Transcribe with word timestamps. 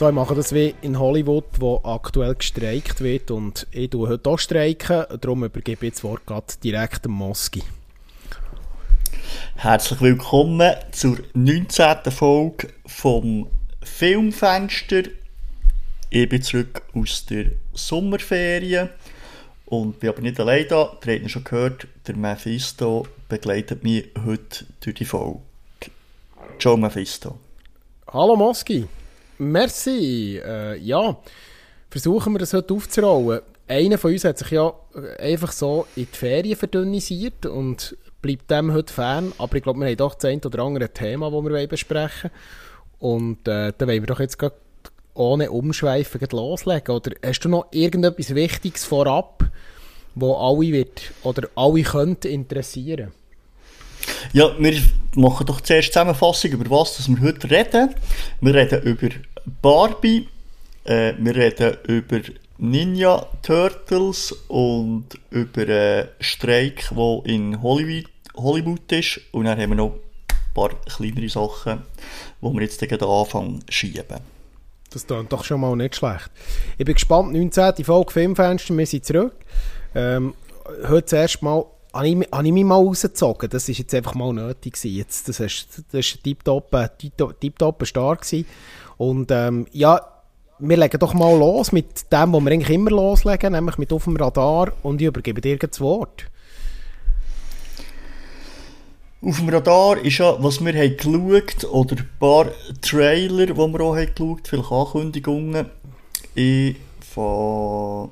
So, 0.00 0.08
ich 0.08 0.14
mache 0.14 0.34
das 0.34 0.54
wie 0.54 0.74
in 0.80 0.98
Hollywood, 0.98 1.44
wo 1.58 1.78
aktuell 1.84 2.34
gestreikt 2.34 3.02
wird 3.02 3.30
und 3.30 3.66
ich 3.70 3.90
tue 3.90 4.08
heute 4.08 4.30
auch 4.30 4.38
streiken, 4.38 5.04
darum 5.20 5.44
übergebe 5.44 5.88
ich 5.88 5.92
das 5.92 6.02
Wort 6.04 6.22
direkt 6.64 7.04
dem 7.04 7.12
Moski. 7.12 7.62
Herzlich 9.56 10.00
willkommen 10.00 10.72
zur 10.92 11.18
19. 11.34 12.10
Folge 12.12 12.68
vom 12.86 13.48
Filmfenster. 13.82 15.02
Ich 16.08 16.28
bin 16.30 16.40
zurück 16.40 16.80
aus 16.94 17.26
der 17.26 17.50
Sommerferien 17.74 18.88
und 19.66 20.00
bin 20.00 20.08
aber 20.08 20.22
nicht 20.22 20.40
allein 20.40 20.64
da. 20.66 20.96
Ihr 21.04 21.20
habt 21.20 21.30
schon 21.30 21.44
gehört, 21.44 21.88
der 22.06 22.16
Mephisto 22.16 23.06
begleitet 23.28 23.84
mich 23.84 24.08
heute 24.24 24.64
durch 24.80 24.96
die 24.96 25.04
Folge. 25.04 25.40
Ciao 26.58 26.78
Mephisto. 26.78 27.38
Hallo 28.10 28.34
Moski. 28.34 28.88
Merci. 29.40 30.38
Äh, 30.44 30.76
ja, 30.80 31.16
versuchen 31.88 32.34
wir 32.34 32.38
das 32.40 32.52
heute 32.52 32.74
aufzurollen. 32.74 33.40
Einer 33.66 33.96
von 33.96 34.12
uns 34.12 34.24
hat 34.24 34.36
sich 34.36 34.50
ja 34.50 34.70
einfach 35.18 35.52
so 35.52 35.86
in 35.96 36.06
die 36.12 36.16
Ferien 36.16 36.56
verdünnisiert 36.56 37.46
und 37.46 37.96
bleibt 38.20 38.50
dem 38.50 38.74
heute 38.74 38.92
fern. 38.92 39.32
Aber 39.38 39.56
ich 39.56 39.62
glaube, 39.62 39.80
wir 39.80 39.86
haben 39.86 39.96
doch 39.96 40.14
das 40.14 40.26
ein 40.26 40.42
oder 40.44 40.62
andere 40.62 40.90
Thema, 40.90 41.30
das 41.30 41.42
wir 41.42 41.66
besprechen 41.68 42.30
wollen. 42.98 43.16
Und 43.16 43.48
äh, 43.48 43.72
da 43.78 43.86
wollen 43.86 44.02
wir 44.02 44.06
doch 44.06 44.20
jetzt 44.20 44.38
gerade 44.38 44.56
ohne 45.14 45.50
Umschweifen 45.50 46.20
loslegen. 46.32 46.94
Oder 46.94 47.12
hast 47.24 47.40
du 47.40 47.48
noch 47.48 47.66
irgendetwas 47.70 48.34
Wichtiges 48.34 48.84
vorab, 48.84 49.44
wo 50.16 50.34
alle 50.34 50.70
wird 50.70 51.12
oder 51.22 51.48
alle 51.54 51.82
könnte 51.82 52.28
interessieren? 52.28 53.12
Ja, 54.34 54.50
wir 54.58 54.78
machen 55.14 55.46
doch 55.46 55.62
zuerst 55.62 55.94
Zusammenfassung 55.94 56.50
über 56.50 56.70
was 56.70 56.98
dass 56.98 57.08
wir 57.08 57.20
heute 57.22 57.50
reden. 57.50 57.94
Wir 58.42 58.54
reden 58.54 58.82
über 58.82 59.08
Barbie, 59.62 60.28
äh, 60.84 61.14
wir 61.18 61.36
reden 61.36 61.76
über 61.86 62.20
Ninja 62.58 63.26
Turtles 63.42 64.32
und 64.48 65.06
über 65.30 65.62
einen 65.62 66.08
Streik, 66.20 66.90
der 66.90 67.20
in 67.24 67.62
Hollywood, 67.62 68.92
ist. 68.92 69.20
Und 69.32 69.44
dann 69.44 69.58
haben 69.58 69.70
wir 69.70 69.76
noch 69.76 69.92
ein 69.92 70.54
paar 70.54 70.70
kleinere 70.84 71.28
Sachen, 71.28 71.82
die 72.40 72.46
wir 72.46 72.62
jetzt 72.62 72.80
gegen 72.80 73.02
Anfang 73.02 73.60
schieben. 73.68 74.20
Das 74.90 75.06
klingt 75.06 75.32
doch 75.32 75.44
schon 75.44 75.60
mal 75.60 75.76
nicht 75.76 75.96
schlecht. 75.96 76.30
Ich 76.76 76.84
bin 76.84 76.94
gespannt, 76.94 77.32
19. 77.32 77.84
Folge 77.84 78.12
Filmfenster, 78.12 78.76
wir 78.76 78.86
sind 78.86 79.04
zurück. 79.04 79.36
Ähm, 79.94 80.34
heute 80.88 81.06
zuerst 81.06 81.42
mal 81.42 81.64
habe 81.92 82.08
ich, 82.08 82.28
habe 82.32 82.46
ich 82.46 82.52
mich 82.52 82.64
mal 82.64 82.76
rausgezogen. 82.76 83.48
Das 83.50 83.68
war 83.68 83.74
jetzt 83.74 83.94
einfach 83.94 84.14
mal 84.14 84.32
nötig. 84.32 84.76
Jetzt, 84.82 85.28
das 85.28 85.40
war 85.40 85.46
ein 85.46 86.02
tiptop, 86.22 86.74
äh, 86.74 86.88
tiptop 87.40 87.86
Start. 87.86 88.22
Gewesen. 88.22 88.46
Und 89.00 89.30
ähm, 89.30 89.66
ja, 89.72 89.98
wir 90.58 90.76
legen 90.76 90.98
doch 90.98 91.14
mal 91.14 91.34
los 91.34 91.72
mit 91.72 92.12
dem, 92.12 92.34
was 92.34 92.44
wir 92.44 92.52
eigentlich 92.52 92.68
immer 92.68 92.90
loslegen, 92.90 93.54
nämlich 93.54 93.78
mit 93.78 93.94
auf 93.94 94.04
dem 94.04 94.14
Radar. 94.14 94.74
Und 94.82 95.00
ich 95.00 95.06
übergebe 95.06 95.40
dir 95.40 95.56
das 95.56 95.80
Wort. 95.80 96.26
Auf 99.22 99.38
dem 99.38 99.48
Radar 99.48 99.96
ist 100.04 100.18
ja, 100.18 100.36
was 100.42 100.62
wir 100.62 100.74
haben 100.74 100.96
geschaut, 100.98 101.64
oder 101.72 101.96
ein 101.96 102.10
paar 102.18 102.48
Trailer, 102.82 103.46
die 103.46 103.56
wir 103.56 103.80
auch 103.80 103.96
haben 103.96 104.14
geschaut, 104.14 104.46
vielleicht 104.46 104.70
Ankündigungen. 104.70 105.70
Ich 106.34 106.76
fange 107.00 108.10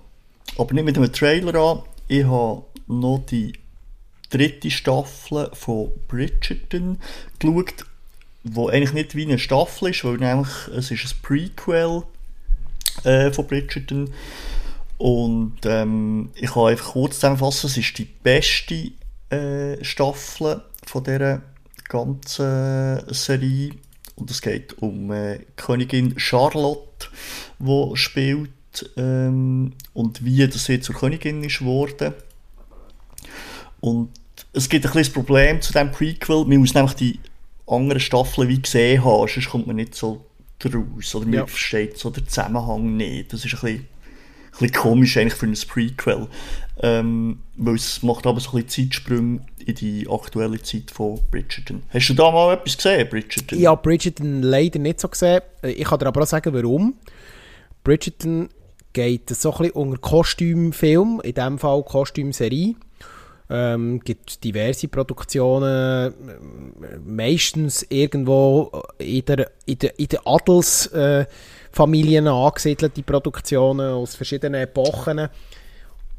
aber 0.56 0.72
nicht 0.72 0.84
mit 0.84 0.96
einem 0.96 1.12
Trailer 1.12 1.54
an. 1.54 1.82
Ich 2.08 2.24
habe 2.24 2.62
noch 2.86 3.26
die 3.30 3.52
dritte 4.30 4.70
Staffel 4.70 5.50
von 5.52 5.90
Bridgerton 6.08 6.98
geschaut, 7.38 7.84
wo 8.44 8.68
eigentlich 8.68 8.92
nicht 8.92 9.14
wie 9.14 9.24
eine 9.24 9.38
Staffel 9.38 9.90
ist, 9.90 10.04
weil 10.04 10.16
nämlich 10.16 10.48
es 10.76 10.90
ist 10.90 11.04
ein 11.04 11.22
Prequel 11.22 12.02
äh, 13.04 13.30
von 13.32 13.46
Bridgerton 13.46 14.10
und 14.98 15.58
ähm, 15.64 16.30
ich 16.34 16.52
kann 16.52 16.66
einfach 16.66 16.92
kurz 16.92 17.16
zusammenfassen, 17.16 17.68
es 17.68 17.76
ist 17.76 17.98
die 17.98 18.04
beste 18.04 18.90
äh, 19.30 19.82
Staffel 19.84 20.62
von 20.84 21.04
dieser 21.04 21.42
ganzen 21.88 23.02
Serie 23.12 23.70
und 24.16 24.30
es 24.30 24.42
geht 24.42 24.76
um 24.82 25.12
äh, 25.12 25.38
Königin 25.56 26.18
Charlotte, 26.18 27.08
die 27.60 27.96
spielt 27.96 28.50
ähm, 28.96 29.72
und 29.94 30.24
wie 30.24 30.50
sie 30.50 30.80
zur 30.80 30.96
Königin 30.96 31.44
ist 31.44 31.60
geworden. 31.60 32.14
Und 33.80 34.10
es 34.52 34.68
gibt 34.68 34.84
ein 34.84 34.90
kleines 34.90 35.12
Problem 35.12 35.60
zu 35.60 35.72
diesem 35.72 35.92
Prequel. 35.92 36.44
Man 36.44 36.58
muss 36.58 36.74
nämlich 36.74 36.94
die 36.94 37.20
anderen 37.68 38.00
Staffeln 38.00 38.48
wie 38.48 38.62
gesehen 38.62 39.04
haben, 39.04 39.28
sonst 39.28 39.50
kommt 39.50 39.66
man 39.66 39.76
nicht 39.76 39.94
so 39.94 40.24
draus. 40.58 41.14
Oder 41.14 41.26
man 41.26 41.34
ja. 41.34 41.46
versteht 41.46 41.98
so 41.98 42.10
den 42.10 42.26
Zusammenhang 42.26 42.96
nicht. 42.96 43.32
Das 43.32 43.44
ist 43.44 43.54
ein 43.54 43.60
bisschen, 43.60 43.78
ein 43.78 44.50
bisschen 44.52 44.72
komisch 44.72 45.16
eigentlich 45.16 45.34
für 45.34 45.46
ein 45.46 45.58
Prequel. 45.68 46.28
Ähm, 46.80 47.40
weil 47.56 47.74
es 47.74 48.02
macht 48.02 48.26
aber 48.26 48.40
so 48.40 48.50
ein 48.50 48.64
bisschen 48.64 48.90
Zeitsprünge 48.90 49.40
in 49.64 49.74
die 49.74 50.06
aktuelle 50.08 50.62
Zeit 50.62 50.90
von 50.90 51.20
Bridgerton. 51.30 51.82
Hast 51.90 52.08
du 52.08 52.14
da 52.14 52.30
mal 52.30 52.54
etwas 52.54 52.76
gesehen, 52.76 53.08
Bridgerton? 53.08 53.58
Ja, 53.58 53.74
Bridgerton 53.74 54.42
leider 54.42 54.78
nicht 54.78 55.00
so 55.00 55.08
gesehen. 55.08 55.40
Ich 55.62 55.84
kann 55.84 55.98
dir 55.98 56.06
aber 56.06 56.22
auch 56.22 56.26
sagen, 56.26 56.54
warum. 56.54 56.94
Bridgerton 57.82 58.48
geht 58.92 59.28
so 59.30 59.52
ein 59.52 59.58
bisschen 59.58 59.72
unter 59.72 59.98
Kostümfilm, 59.98 61.20
in 61.22 61.34
diesem 61.34 61.58
Fall 61.58 61.82
Kostümserie. 61.82 62.74
Ähm, 63.50 64.00
gibt 64.00 64.44
diverse 64.44 64.88
Produktionen, 64.88 66.12
meistens 67.06 67.86
irgendwo 67.88 68.82
in 68.98 69.24
der, 69.24 69.50
in 69.64 69.78
der, 69.78 69.98
in 69.98 70.08
der 70.08 70.26
Adelsfamilien 70.26 72.26
äh, 72.26 72.28
angesiedelte 72.28 73.02
Produktionen 73.02 73.94
aus 73.94 74.16
verschiedenen 74.16 74.62
Epochen. 74.62 75.28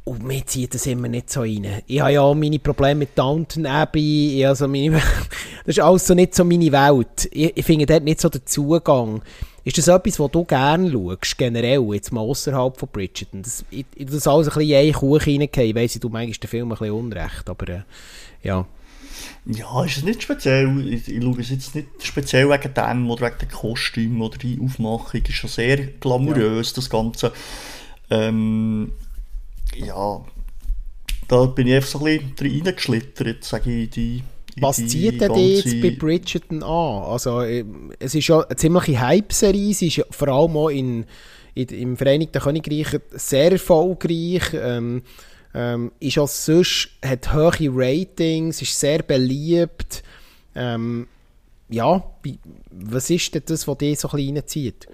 Und 0.05 0.23
mir 0.23 0.43
zieht 0.43 0.73
das 0.73 0.87
immer 0.87 1.07
nicht 1.07 1.29
so 1.29 1.41
rein. 1.41 1.83
Ich 1.85 1.99
habe 1.99 2.13
ja 2.13 2.21
auch 2.21 2.33
meine 2.33 2.57
Probleme 2.57 2.95
mit 2.95 3.15
Downton 3.15 3.67
Abbey. 3.67 4.43
Also 4.43 4.67
meine, 4.67 4.99
das 5.65 5.77
ist 5.77 5.79
alles 5.79 6.07
so 6.07 6.15
nicht 6.15 6.33
so 6.33 6.43
meine 6.43 6.71
Welt. 6.71 7.29
Ich, 7.31 7.55
ich 7.55 7.63
finde 7.63 7.85
dort 7.85 8.03
nicht 8.03 8.19
so 8.19 8.29
den 8.29 8.43
Zugang. 8.43 9.21
Ist 9.69 9.77
das 9.77 9.87
etwas, 9.87 10.19
was 10.19 10.31
du 10.31 10.43
gerne 10.45 10.91
schaust, 10.91 11.37
generell, 11.37 11.93
jetzt 11.93 12.11
mal 12.11 12.21
außerhalb 12.21 12.75
von 12.75 12.89
Bridgerton? 12.91 13.43
Das, 13.43 13.63
ich, 13.69 13.85
das 13.99 14.25
alles 14.25 14.47
ein 14.47 14.53
bisschen 14.55 14.71
in 14.71 14.75
eine 14.77 14.91
Kuh 14.93 15.15
reingehen. 15.15 15.69
Ich 15.69 15.75
weiss, 15.75 15.99
du 15.99 16.09
meinst 16.09 16.41
den 16.41 16.47
Film 16.47 16.71
ein 16.71 16.77
bisschen 16.79 16.91
unrecht, 16.91 17.47
aber 17.47 17.69
äh, 17.69 17.81
ja. 18.41 18.65
Ja, 19.45 19.85
ist 19.85 19.97
es 19.97 20.03
nicht 20.03 20.23
speziell. 20.23 20.91
Ich, 20.91 21.07
ich 21.07 21.21
schaue 21.21 21.39
es 21.39 21.51
jetzt 21.51 21.75
nicht 21.75 21.87
speziell 22.01 22.49
wegen 22.49 22.73
dem 22.73 23.11
oder 23.11 23.27
wegen 23.27 23.37
dem 23.37 23.49
Kostüm 23.49 24.19
oder 24.23 24.39
die 24.39 24.59
Aufmachung. 24.59 25.21
Ist 25.21 25.35
schon 25.35 25.51
sehr 25.51 25.77
glamourös, 25.77 26.71
ja. 26.71 26.75
das 26.75 26.89
Ganze. 26.89 27.31
Ähm, 28.09 28.93
ja, 29.75 30.25
da 31.27 31.45
bin 31.45 31.67
ich 31.67 31.75
einfach 31.75 31.89
so 31.89 32.03
ein 32.03 32.33
bisschen 32.33 32.65
reingeschlittert, 32.65 33.43
sage 33.43 33.83
ich, 33.83 33.91
die 33.91 34.23
was 34.57 34.77
zieht 34.77 35.21
denn 35.21 35.33
jetzt 35.35 35.81
bei 35.81 35.91
Bridgerton 35.91 36.63
an? 36.63 37.03
Also, 37.03 37.41
ähm, 37.41 37.91
es 37.99 38.15
ist 38.15 38.27
ja 38.27 38.41
eine 38.41 38.55
ziemliche 38.55 38.99
Hype-Serie, 38.99 39.73
sie 39.73 39.87
ist 39.87 39.97
ja 39.97 40.05
vor 40.09 40.27
allem 40.29 40.57
auch 40.57 40.69
in, 40.69 41.05
in, 41.55 41.67
im 41.67 41.97
Vereinigten 41.97 42.41
Königreich 42.41 42.99
sehr 43.11 43.51
erfolgreich. 43.51 44.53
Ähm, 44.53 45.03
ähm, 45.53 45.91
ist 45.99 46.19
auch 46.19 46.27
sonst, 46.27 46.89
hat 47.03 47.33
hohe 47.33 47.69
Ratings, 47.73 48.61
ist 48.61 48.79
sehr 48.79 49.01
beliebt. 49.01 50.03
Ähm, 50.55 51.07
ja, 51.69 52.03
was 52.71 53.09
ist 53.09 53.33
denn 53.33 53.43
das, 53.45 53.67
was 53.67 53.77
dich 53.77 53.99
so 53.99 54.09
ein 54.09 54.15
bisschen 54.15 54.37
reinzieht? 54.37 54.87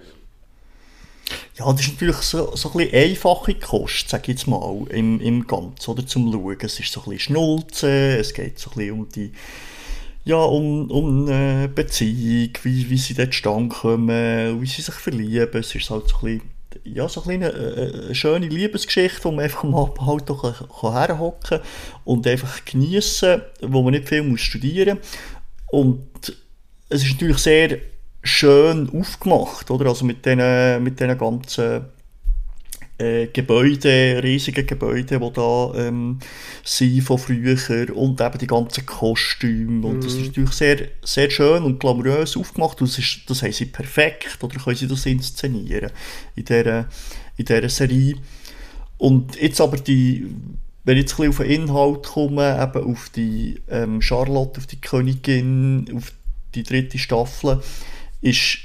Ja, 1.58 1.72
das 1.72 1.80
ist 1.80 1.92
natürlich 1.92 2.16
so, 2.16 2.54
so 2.54 2.70
ein 2.70 2.76
bisschen 2.76 2.94
einfache 2.94 3.54
Kost, 3.54 4.08
sage 4.08 4.24
ich 4.24 4.28
jetzt 4.28 4.46
mal, 4.46 4.86
im, 4.90 5.20
im 5.20 5.46
Ganzen, 5.46 5.90
oder, 5.90 6.06
zum 6.06 6.30
Schauen. 6.30 6.56
Es 6.60 6.78
ist 6.78 6.92
so 6.92 7.00
ein 7.00 7.10
bisschen 7.10 7.18
Schnulzen, 7.20 7.88
es 7.88 8.34
geht 8.34 8.58
so 8.58 8.70
ein 8.70 8.76
bisschen 8.76 8.92
um 8.92 9.08
die, 9.08 9.32
ja, 10.24 10.36
um, 10.36 10.90
um 10.90 11.26
eine 11.26 11.68
Beziehung, 11.68 12.50
wie, 12.62 12.90
wie 12.90 12.98
sie 12.98 13.14
dort 13.14 13.32
zustande 13.32 13.74
kommen, 13.74 14.60
wie 14.60 14.66
sie 14.66 14.82
sich 14.82 14.94
verlieben. 14.94 15.60
Es 15.60 15.74
ist 15.74 15.88
halt 15.88 16.08
so 16.08 16.16
ein 16.18 16.40
bisschen, 16.40 16.50
ja, 16.84 17.08
so 17.08 17.22
ein 17.22 17.42
eine, 17.42 17.52
eine 17.54 18.14
schöne 18.14 18.48
Liebesgeschichte, 18.48 19.24
wo 19.24 19.30
man 19.30 19.44
einfach 19.44 19.64
mal 19.64 19.90
halt 20.00 20.28
doch 20.28 20.42
herhocken 20.82 21.58
kann 21.58 21.60
und 22.04 22.26
einfach 22.26 22.64
geniessen, 22.64 23.40
wo 23.62 23.82
man 23.82 23.92
nicht 23.92 24.08
viel 24.08 24.22
muss 24.22 24.40
studieren 24.40 24.98
muss. 24.98 25.08
Und 25.68 26.36
es 26.88 27.02
ist 27.02 27.12
natürlich 27.12 27.38
sehr 27.38 27.78
schön 28.26 28.90
aufgemacht, 28.90 29.70
oder? 29.70 29.86
Also 29.86 30.04
mit 30.04 30.24
diesen 30.24 30.82
mit 30.82 31.00
den 31.00 31.16
ganzen 31.16 31.86
äh, 32.98 33.26
Gebäude, 33.26 34.20
riesigen 34.22 34.66
Gebäude, 34.66 35.20
die 35.20 35.32
da 35.32 35.72
ähm, 35.76 36.18
sind 36.64 37.02
von 37.02 37.18
früher 37.18 37.56
und 37.94 38.20
eben 38.20 38.38
die 38.38 38.46
ganzen 38.46 38.86
Kostüme 38.86 39.86
und 39.86 39.98
mm. 39.98 40.00
das 40.00 40.12
ist 40.14 40.20
mhm. 40.20 40.26
natürlich 40.26 40.52
sehr, 40.52 40.78
sehr 41.02 41.30
schön 41.30 41.62
und 41.62 41.78
glamourös 41.78 42.36
aufgemacht 42.36 42.80
und 42.80 42.88
das, 42.88 42.98
ist, 42.98 43.20
das 43.28 43.42
haben 43.42 43.52
sie 43.52 43.66
perfekt, 43.66 44.38
oder 44.42 44.58
können 44.58 44.76
sie 44.76 44.88
das 44.88 45.04
inszenieren 45.04 45.90
in 46.36 46.44
dieser, 46.44 46.88
in 47.36 47.44
dieser 47.44 47.68
Serie. 47.68 48.14
Und 48.98 49.40
jetzt 49.40 49.60
aber 49.60 49.76
die, 49.76 50.26
wenn 50.84 50.96
ich 50.96 51.02
jetzt 51.02 51.20
ein 51.20 51.28
bisschen 51.28 51.30
auf 51.30 51.38
den 51.38 51.50
Inhalt 51.50 52.02
komme, 52.06 52.62
eben 52.62 52.92
auf 52.92 53.10
die 53.10 53.60
ähm, 53.68 54.00
Charlotte, 54.00 54.58
auf 54.58 54.66
die 54.66 54.80
Königin, 54.80 55.86
auf 55.94 56.12
die 56.54 56.62
dritte 56.62 56.96
Staffel, 56.96 57.60
ist 58.20 58.58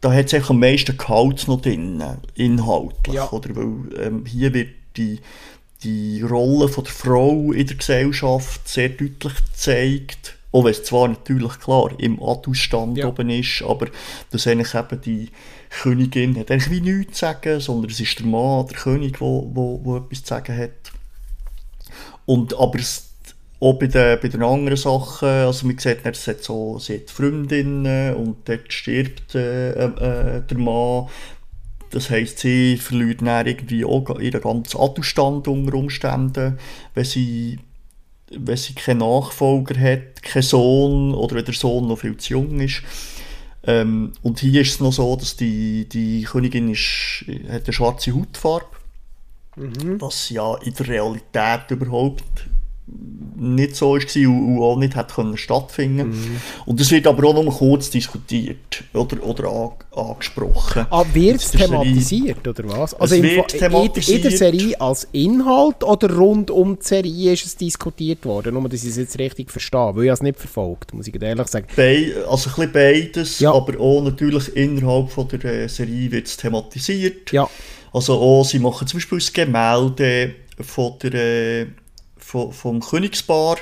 da 0.00 0.12
hat 0.12 0.32
es 0.32 0.50
am 0.50 0.60
meisten 0.60 0.96
Gehalt 0.96 1.48
noch 1.48 1.60
drin, 1.60 2.02
inhaltlich. 2.34 3.16
Ja. 3.16 3.30
Oder? 3.30 3.56
Weil 3.56 4.00
ähm, 4.00 4.24
hier 4.26 4.54
wird 4.54 4.70
die, 4.96 5.20
die 5.82 6.22
Rolle 6.22 6.68
von 6.68 6.84
der 6.84 6.92
Frau 6.92 7.52
in 7.52 7.66
der 7.66 7.76
Gesellschaft 7.76 8.68
sehr 8.68 8.90
deutlich 8.90 9.34
gezeigt. 9.34 10.36
Auch 10.50 10.64
wenn 10.64 10.70
es 10.70 10.84
zwar 10.84 11.08
natürlich 11.08 11.58
klar 11.58 11.90
im 11.98 12.22
Adelsstand 12.22 12.96
Ja. 12.96 13.08
oben 13.08 13.28
ist, 13.28 13.62
aber 13.62 13.88
dass 14.30 14.46
eigentlich 14.46 14.74
eben 14.74 15.00
die 15.02 15.30
Königin 15.82 16.38
hat 16.38 16.50
eigentlich 16.50 16.70
wie 16.70 16.80
nichts 16.80 17.18
zu 17.18 17.26
sagen, 17.26 17.60
sondern 17.60 17.90
es 17.90 18.00
ist 18.00 18.18
der 18.18 18.26
Mann, 18.26 18.66
der 18.66 18.78
König, 18.78 19.12
der 19.14 19.20
wo, 19.20 19.50
wo, 19.52 19.80
wo 19.84 19.96
etwas 19.98 20.22
zu 20.22 20.28
sagen 20.28 20.56
hat. 20.56 20.92
Und, 22.24 22.58
aber 22.58 22.78
es, 22.78 23.07
auch 23.60 23.74
bei 23.74 23.88
den, 23.88 24.20
bei 24.20 24.28
den 24.28 24.42
anderen 24.42 24.76
Sachen, 24.76 25.28
also 25.28 25.66
man 25.66 25.78
sieht, 25.78 25.98
es 26.04 26.26
hat 26.28 26.42
so, 26.42 26.78
sie 26.78 26.94
hat 26.94 27.10
Freundinnen 27.10 28.14
und 28.14 28.48
dort 28.48 28.72
stirbt 28.72 29.34
äh, 29.34 29.70
äh, 29.70 30.42
der 30.42 30.58
Mann. 30.58 31.08
Das 31.90 32.10
heisst, 32.10 32.40
sie 32.40 32.76
verliert 32.76 33.22
dann 33.22 33.46
irgendwie 33.46 33.84
auch 33.84 34.18
ihren 34.20 34.40
ganzen 34.42 34.78
Adelsstand 34.78 35.48
unter 35.48 35.74
Umständen, 35.74 36.58
wenn 36.94 37.04
sie, 37.04 37.58
wenn 38.30 38.56
sie 38.56 38.74
keinen 38.74 38.98
Nachfolger 38.98 39.80
hat, 39.80 40.22
keinen 40.22 40.42
Sohn 40.42 41.14
oder 41.14 41.36
wenn 41.36 41.46
der 41.46 41.54
Sohn 41.54 41.88
noch 41.88 41.98
viel 41.98 42.16
zu 42.18 42.34
jung 42.34 42.60
ist. 42.60 42.82
Ähm, 43.64 44.12
und 44.22 44.38
hier 44.38 44.60
ist 44.60 44.74
es 44.74 44.80
noch 44.80 44.92
so, 44.92 45.16
dass 45.16 45.36
die, 45.36 45.88
die 45.88 46.22
Königin 46.22 46.70
ist, 46.70 47.24
hat 47.50 47.64
eine 47.64 47.72
schwarze 47.72 48.14
Hautfarbe, 48.14 48.66
was 49.56 50.30
ja 50.30 50.54
in 50.58 50.74
der 50.74 50.88
Realität 50.88 51.70
überhaupt 51.70 52.46
nicht 53.40 53.76
so 53.76 53.92
war 53.92 54.00
und, 54.00 54.56
und 54.56 54.62
auch 54.62 54.76
nicht 54.76 54.96
hat 54.96 55.14
können 55.14 55.36
stattfinden 55.36 56.40
Und 56.66 56.80
es 56.80 56.90
wird 56.90 57.06
aber 57.06 57.28
auch 57.28 57.34
noch 57.34 57.44
mal 57.44 57.54
kurz 57.54 57.88
diskutiert 57.88 58.82
oder, 58.94 59.22
oder 59.22 59.48
an, 59.48 59.70
angesprochen. 59.96 60.86
Ah, 60.90 61.04
wird 61.12 61.36
es 61.36 61.52
thematisiert, 61.52 62.46
oder 62.48 62.64
was? 62.68 62.94
Also 62.94 63.14
Es 63.14 63.22
wird 63.22 63.32
in, 63.32 63.38
in 63.38 63.46
der 63.60 63.70
thematisiert. 63.70 64.38
Serie 64.38 64.80
als 64.80 65.06
Inhalt 65.12 65.84
oder 65.84 66.12
rund 66.16 66.50
um 66.50 66.78
die 66.80 66.84
Serie 66.84 67.32
ist 67.34 67.46
es 67.46 67.56
diskutiert 67.56 68.24
worden? 68.24 68.54
Nur, 68.54 68.68
dass 68.68 68.82
ich 68.82 68.90
es 68.90 68.96
jetzt 68.96 69.18
richtig 69.20 69.52
verstehe, 69.52 69.92
weil 69.94 70.06
ich 70.06 70.10
es 70.10 70.22
nicht 70.22 70.38
verfolgt, 70.38 70.92
muss 70.92 71.06
ich 71.06 71.12
ganz 71.12 71.24
ehrlich 71.24 71.46
sagen. 71.46 71.66
Bei, 71.76 72.12
also 72.28 72.50
ein 72.50 72.54
bisschen 72.56 72.72
beides, 72.72 73.38
Ja. 73.38 73.52
aber 73.54 73.78
auch 73.80 74.02
natürlich 74.02 74.56
innerhalb 74.56 75.10
von 75.10 75.28
der 75.28 75.44
äh, 75.44 75.68
Serie 75.68 76.10
wird 76.10 76.26
es 76.26 76.36
thematisiert. 76.36 77.30
Ja, 77.30 77.48
Also 77.92 78.14
auch, 78.14 78.42
sie 78.44 78.58
machen 78.58 78.88
zum 78.88 78.98
Beispiel 78.98 79.18
das 79.18 79.32
Gemälde 79.32 80.34
von 80.60 80.94
der, 81.02 81.14
äh, 81.14 81.66
von, 82.28 82.52
vom 82.52 82.80
Königspaar 82.80 83.56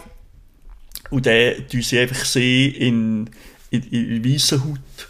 und 1.11 1.25
dann 1.25 1.69
tun 1.69 1.83
sie 1.83 2.01
einfach 2.01 2.25
sie 2.25 2.67
in, 2.67 3.31
in, 3.71 3.83
in 3.85 4.25
weißer 4.25 4.61
Haut 4.65 5.09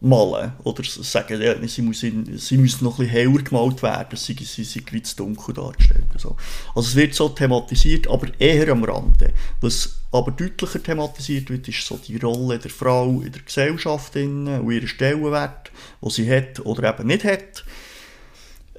malen. 0.00 0.54
Oder 0.64 0.82
sagen, 0.82 1.40
ja, 1.40 1.54
sie, 1.68 1.82
muss 1.82 2.02
in, 2.02 2.36
sie 2.36 2.56
müssen 2.56 2.82
noch 2.82 2.98
ein 2.98 3.06
bisschen 3.06 3.28
heller 3.28 3.42
gemalt 3.44 3.82
werden, 3.84 4.16
sie, 4.16 4.34
sie 4.34 4.64
sind 4.64 4.92
wie 4.92 5.02
zu 5.02 5.16
dunkel 5.16 5.54
dargestellt. 5.54 6.06
Also, 6.14 6.36
also 6.74 6.88
es 6.88 6.96
wird 6.96 7.14
so 7.14 7.28
thematisiert, 7.28 8.08
aber 8.08 8.26
eher 8.40 8.72
am 8.72 8.82
Rande. 8.82 9.34
Was 9.60 10.00
aber 10.10 10.32
deutlicher 10.32 10.82
thematisiert 10.82 11.48
wird, 11.48 11.68
ist 11.68 11.86
so 11.86 11.96
die 11.96 12.16
Rolle 12.16 12.58
der 12.58 12.72
Frau 12.72 13.20
in 13.20 13.30
der 13.30 13.42
Gesellschaft 13.42 14.16
und 14.16 14.48
ihren 14.68 14.88
Stellenwert, 14.88 15.70
den 16.02 16.10
sie 16.10 16.28
hat 16.28 16.58
oder 16.66 16.92
eben 16.92 17.06
nicht 17.06 17.22
hat. 17.22 17.64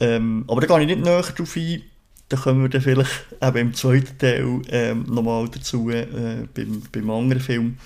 Ähm, 0.02 0.44
aber 0.50 0.60
da 0.60 0.68
gehe 0.68 0.82
ich 0.82 0.98
nicht 0.98 1.06
näher 1.06 1.22
drauf 1.22 1.56
ein. 1.56 1.84
Da 2.32 2.38
kommen 2.38 2.62
wir 2.62 2.70
dann 2.70 2.82
vielleicht 2.82 3.12
eben 3.42 3.58
im 3.58 3.74
zweiten 3.74 4.18
Teil 4.18 4.62
ähm, 4.70 5.04
nochmal 5.06 5.50
dazu, 5.50 5.90
äh, 5.90 6.48
beim, 6.54 6.82
beim 6.90 7.10
anderen 7.10 7.42
Film. 7.42 7.78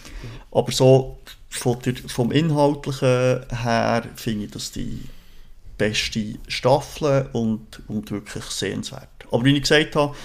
Aber 0.52 0.72
so 0.72 1.18
von 1.50 1.80
der, 1.84 1.96
vom 1.96 2.32
Inhaltlichen 2.32 3.44
her 3.50 4.08
finde 4.16 4.46
ich 4.46 4.52
das 4.52 4.72
die 4.72 5.00
beste 5.80 6.36
Staffel 6.48 7.28
und, 7.34 7.82
und 7.88 8.12
wirklich 8.12 8.44
sehenswert. 8.46 9.10
Aber 9.32 9.44
wie 9.46 9.56
ich 9.56 9.64
gesagt 9.64 9.96
habe, 9.96 10.16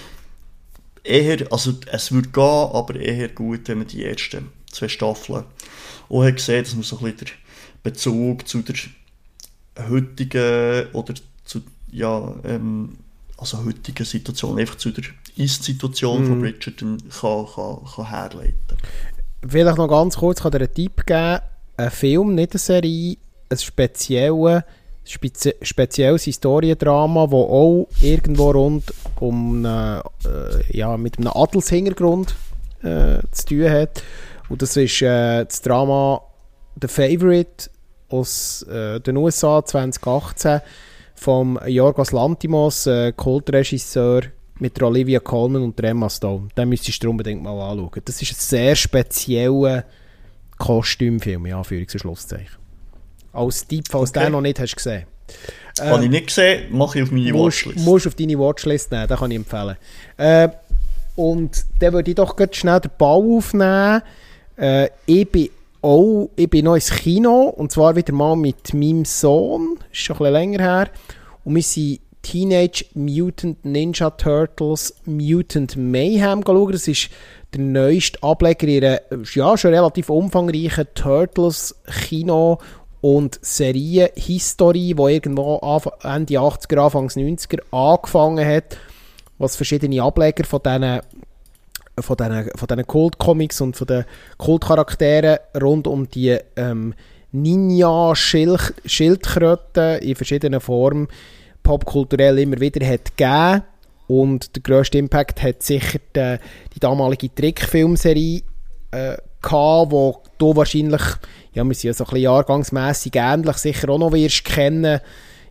eher, 1.03 1.51
also 1.51 1.73
es 1.91 2.11
würde 2.11 2.29
gehen, 2.29 2.43
aber 2.43 2.95
eher 2.97 3.29
gut, 3.29 3.67
wenn 3.69 3.79
man 3.79 3.87
die 3.87 4.05
ersten 4.05 4.49
zwei 4.71 4.87
Staffeln 4.87 5.45
auch 6.09 6.23
hat 6.23 6.35
gesehen, 6.35 6.63
dass 6.63 6.75
man 6.75 6.83
so 6.83 6.99
ein 6.99 7.11
bisschen 7.11 7.25
den 7.25 7.81
Bezug 7.81 8.47
zu 8.47 8.61
der 8.61 9.89
heutigen 9.89 10.85
oder 10.93 11.15
zu, 11.43 11.63
ja, 11.91 12.35
ähm, 12.43 12.97
also 13.41 13.65
heutigen 13.65 14.05
Situation, 14.05 14.59
einfach 14.59 14.75
zu 14.75 14.91
der 14.91 15.03
Ist-Situation 15.35 16.25
von 16.27 16.41
Bridgerton 16.41 16.97
kann, 17.09 17.45
kann, 17.47 17.79
kann 17.95 18.09
herleiten. 18.09 18.77
vielleicht 19.45 19.77
noch 19.77 19.87
ganz 19.87 20.15
kurz, 20.15 20.37
ich 20.37 20.43
kann 20.43 20.51
dir 20.51 20.59
einen 20.59 20.73
Tipp 20.73 21.05
geben. 21.07 21.39
Ein 21.77 21.91
Film, 21.91 22.35
nicht 22.35 22.51
eine 22.51 22.59
Serie, 22.59 23.17
ein 23.49 23.57
spezielles, 23.57 24.63
spezi 25.03 25.55
spezielles 25.63 26.23
Historiendrama, 26.23 27.25
das 27.25 27.33
auch 27.33 27.87
irgendwo 27.99 28.51
rund 28.51 28.93
um 29.19 29.65
eine, 29.65 30.03
äh, 30.23 30.77
ja, 30.77 30.95
mit 30.97 31.17
einem 31.17 31.31
Adelshintergrund 31.33 32.35
äh, 32.83 33.21
zu 33.31 33.45
tun 33.47 33.69
hat. 33.71 34.03
Und 34.49 34.61
das 34.61 34.77
ist 34.77 35.01
äh, 35.01 35.45
das 35.45 35.63
Drama 35.63 36.21
The 36.79 36.87
Favorite 36.87 37.71
aus 38.09 38.61
äh, 38.63 38.99
den 38.99 39.17
USA 39.17 39.65
2018 39.65 40.61
vom 41.21 41.59
Yorgos 41.67 42.11
Lantimos, 42.13 42.87
äh, 42.87 43.11
Kultregisseur 43.15 44.23
mit 44.57 44.81
Olivia 44.81 45.19
Colman 45.19 45.61
und 45.61 45.79
Emma 45.79 46.09
Stone. 46.09 46.47
Den 46.57 46.69
müsstest 46.69 47.03
du 47.03 47.11
unbedingt 47.11 47.43
mal 47.43 47.51
anschauen. 47.61 48.01
Das 48.05 48.19
ist 48.23 48.31
ein 48.31 48.35
sehr 48.39 48.75
spezieller 48.75 49.85
Kostümfilm, 50.57 51.45
ja, 51.45 51.61
Anführungs- 51.61 51.93
und 51.93 51.99
Schlusszeichen. 51.99 52.57
Als 53.33 53.67
Tipp, 53.67 53.85
falls 53.87 54.09
Okay. 54.09 54.19
du 54.19 54.25
den 54.25 54.31
noch 54.31 54.41
nicht 54.41 54.59
hast 54.59 54.75
gesehen. 54.75 55.05
Habe 55.79 56.05
ich 56.05 56.09
nicht 56.09 56.27
gesehen, 56.27 56.75
mache 56.75 56.97
ich 56.97 57.03
auf 57.03 57.11
meine 57.11 57.31
Musst, 57.33 57.65
Watchlist. 57.67 57.85
musst 57.85 58.07
auf 58.07 58.15
deine 58.15 58.39
Watchlist 58.39 58.91
nehmen, 58.91 59.07
den 59.07 59.17
kann 59.17 59.31
ich 59.31 59.37
empfehlen. 59.37 59.77
Äh, 60.17 60.49
und 61.15 61.65
dann 61.79 61.93
würde 61.93 62.09
ich 62.09 62.15
doch 62.15 62.35
schnell 62.51 62.79
den 62.79 62.91
Ball 62.97 63.23
aufnehmen. 63.37 64.01
Äh, 64.57 64.89
ich 65.05 65.31
bin 65.31 65.49
auch, 65.81 66.29
ich 66.35 66.49
bin 66.49 66.65
noch 66.65 66.75
ins 66.75 66.91
Kino, 66.91 67.53
und 67.55 67.71
zwar 67.71 67.95
wieder 67.95 68.13
mal 68.13 68.35
mit 68.35 68.73
meinem 68.73 69.05
Sohn, 69.05 69.79
ist 69.91 69.99
schon 69.99 70.15
ein 70.15 70.19
bisschen 70.19 70.33
länger 70.33 70.59
her, 70.59 70.89
und 71.43 71.55
wir 71.55 71.63
sind 71.63 71.99
Teenage 72.21 72.85
Mutant 72.93 73.65
Ninja 73.65 74.11
Turtles 74.11 74.93
Mutant 75.05 75.75
Mayhem 75.75 76.43
schauen. 76.45 76.71
Das 76.71 76.87
ist 76.87 77.09
der 77.53 77.61
neueste 77.61 78.21
Ableger 78.21 78.67
einer 78.67 79.01
ja, 79.33 79.57
schon 79.57 79.73
relativ 79.73 80.09
umfangreichen 80.09 80.87
Turtles 80.93 81.75
Kino- 82.07 82.59
und 83.01 83.39
Serienhistorie, 83.41 84.93
die 84.93 85.01
irgendwo 85.01 85.55
Ende 86.03 86.35
80er, 86.35 86.79
Anfangs 86.79 87.17
90er 87.17 87.61
angefangen 87.71 88.47
hat, 88.47 88.77
was 89.39 89.55
verschiedene 89.55 90.03
Ableger 90.03 90.43
von 90.43 90.61
diesen 90.63 91.01
von 91.99 92.17
diesen, 92.17 92.49
von 92.55 92.67
diesen 92.67 92.87
Kult-Comics 92.87 93.61
und 93.61 93.75
von 93.75 93.85
den 93.87 94.05
Kultcharakteren 94.37 95.37
rund 95.61 95.87
um 95.87 96.09
die 96.09 96.37
ähm, 96.55 96.93
Ninja-Schildkröten 97.31 99.99
in 99.99 100.15
verschiedenen 100.15 100.59
Formen 100.59 101.07
popkulturell 101.63 102.37
immer 102.39 102.59
wieder 102.59 102.85
hat 102.85 103.17
gegeben. 103.17 103.63
Und 104.07 104.55
der 104.55 104.63
grösste 104.63 104.97
Impact 104.97 105.41
hat 105.41 105.63
sicher 105.63 105.99
die, 106.15 106.37
die 106.75 106.79
damalige 106.79 107.33
Trickfilmserie 107.33 108.41
äh, 108.91 109.15
gehabt, 109.41 109.91
wo 109.91 110.21
du 110.37 110.55
wahrscheinlich, 110.55 111.01
ja, 111.53 111.63
wir 111.63 111.73
sind 111.73 111.89
ja 111.89 111.93
so 111.93 112.03
ein 112.03 112.07
bisschen 112.07 112.23
jahrgangsmässig 112.23 113.15
ähnlich, 113.15 113.57
sicher 113.57 113.89
auch 113.89 113.99
noch 113.99 114.11
wirst 114.11 114.43
kennen. 114.43 114.99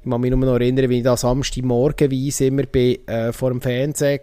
Ich 0.02 0.10
kann 0.10 0.20
mich 0.20 0.30
nur 0.30 0.40
noch 0.40 0.54
erinnern, 0.54 0.90
wie 0.90 0.98
ich 0.98 1.04
da 1.04 1.16
Samstagmorgenweise 1.16 2.46
immer 2.46 2.64
bin, 2.64 3.06
äh, 3.06 3.32
vor 3.32 3.50
dem 3.50 3.60
Fernsehen 3.60 4.20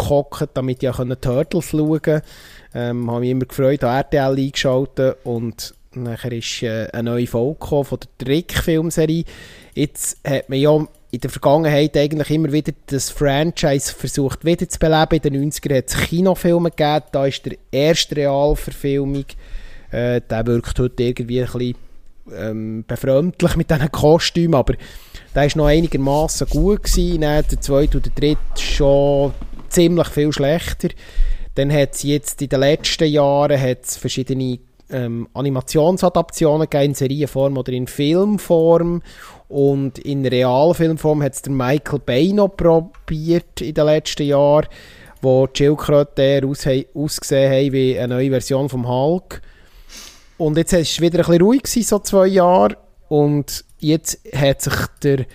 gehockt, 0.00 0.48
damit 0.54 0.82
ich 0.82 0.92
können 0.92 1.20
Turtles 1.20 1.66
schauen 1.66 1.88
konnte. 1.88 2.22
Ähm, 2.74 3.10
habe 3.10 3.20
mich 3.20 3.30
immer 3.30 3.44
gefreut, 3.44 3.84
an 3.84 3.96
RTL 3.96 4.36
eingeschaltet 4.36 5.16
und 5.24 5.74
nachher 5.92 6.32
ist 6.32 6.62
äh, 6.62 6.88
eine 6.92 7.10
neue 7.10 7.26
Folge 7.26 7.66
von 7.66 7.98
der 8.00 8.26
Trickfilmserie. 8.26 9.24
Jetzt 9.74 10.18
hat 10.26 10.48
man 10.48 10.58
ja 10.58 10.86
in 11.12 11.20
der 11.20 11.30
Vergangenheit 11.30 11.96
eigentlich 11.96 12.30
immer 12.30 12.52
wieder 12.52 12.72
das 12.86 13.10
Franchise 13.10 13.92
versucht 13.92 14.44
wiederzubeleben. 14.44 15.18
In 15.20 15.32
den 15.32 15.50
90ern 15.50 15.76
hat 15.76 15.88
es 15.88 15.96
Kinofilme 15.96 16.70
gegeben, 16.70 17.06
da 17.12 17.26
ist 17.26 17.44
der 17.44 17.56
erste 17.72 18.16
Realverfilmung. 18.16 19.24
Äh, 19.90 20.20
der 20.20 20.46
wirkt 20.46 20.78
heute 20.78 21.02
irgendwie 21.02 21.40
ein 21.40 21.46
bisschen 21.46 21.74
ähm, 22.32 22.84
befremdlich 22.86 23.56
mit 23.56 23.70
diesen 23.70 23.90
Kostümen, 23.90 24.54
aber 24.54 24.74
der 25.34 25.42
war 25.42 25.56
noch 25.56 25.66
einigermaßen 25.66 26.46
gut. 26.48 26.84
Gewesen. 26.84 27.22
Dann 27.22 27.44
der 27.50 27.60
zweite 27.60 27.98
und 27.98 28.06
der 28.06 28.12
dritte 28.12 28.62
schon 28.62 29.32
ziemlich 29.70 30.08
viel 30.08 30.32
schlechter. 30.32 30.88
Dann 31.54 31.72
hat 31.72 31.94
es 31.94 32.02
jetzt 32.02 32.42
in 32.42 32.48
den 32.48 32.60
letzten 32.60 33.08
Jahren 33.08 33.60
hat's 33.60 33.96
verschiedene 33.96 34.58
ähm, 34.90 35.28
Animationsadaptionen 35.34 36.68
gegeben, 36.68 36.90
in 36.90 36.94
Serienform 36.94 37.56
oder 37.56 37.72
in 37.72 37.86
Filmform. 37.86 39.02
Und 39.48 39.98
in 39.98 40.24
Realfilmform 40.24 41.22
hat 41.22 41.34
es 41.34 41.42
der 41.42 41.52
Michael 41.52 41.98
Bay 42.00 42.32
noch 42.32 42.56
probiert 42.56 43.60
in 43.60 43.74
den 43.74 43.86
letzten 43.86 44.26
Jahren, 44.26 44.68
wo 45.22 45.46
die 45.46 45.68
aus, 45.68 46.66
ausgesehen 46.94 47.52
haben 47.52 47.72
wie 47.72 47.98
eine 47.98 48.14
neue 48.14 48.30
Version 48.30 48.68
vom 48.68 48.88
Hulk. 48.88 49.42
Und 50.38 50.56
jetzt 50.56 50.72
war 50.72 50.80
es 50.80 51.00
wieder 51.00 51.18
ein 51.18 51.26
bisschen 51.26 51.42
ruhig, 51.42 51.62
gewesen, 51.62 51.82
so 51.82 51.98
zwei 51.98 52.26
Jahre. 52.26 52.76
und 53.08 53.64
jetzt 53.78 54.20
hat 54.34 54.62
sich 54.62 54.74
der 55.02 55.26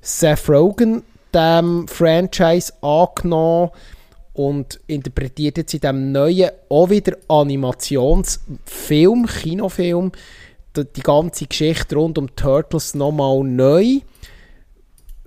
Seth 0.00 0.48
Rogen 0.48 1.02
dem 1.34 1.86
Franchise 1.88 2.72
angenommen 2.82 3.70
und 4.34 4.80
interpretiert 4.86 5.58
jetzt 5.58 5.74
in 5.74 5.80
diesem 5.80 6.12
neuen, 6.12 6.50
auch 6.68 6.90
wieder 6.90 7.16
Animationsfilm, 7.28 9.26
Kinofilm, 9.26 10.12
die, 10.76 11.02
ganze 11.02 11.46
Geschichte 11.46 11.96
rund 11.96 12.16
um 12.18 12.34
Turtles 12.34 12.94
nochmal 12.94 13.44
neu. 13.44 14.00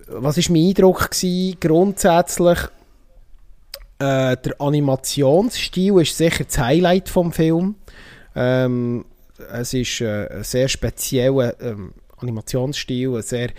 Was 0.08 0.38
war 0.38 0.44
mein 0.52 0.68
Eindruck? 0.68 1.12
Gewesen? 1.12 1.58
Grundsätzlich, 1.60 2.60
äh, 4.00 4.38
der 4.38 4.60
Animationsstil 4.60 6.02
ist 6.02 6.18
sicher 6.18 6.44
das 6.46 6.58
Highlight 6.58 7.10
vom 7.10 7.32
Film. 7.32 7.76
Ähm, 8.36 9.06
es 9.52 9.74
ist 9.74 10.02
äh, 10.02 10.28
ein 10.30 10.44
sehr 10.44 10.68
spezieller 10.68 11.60
ähm, 11.62 11.94
Animationsstil, 12.18 13.16
ein 13.16 13.22
sehr 13.22 13.50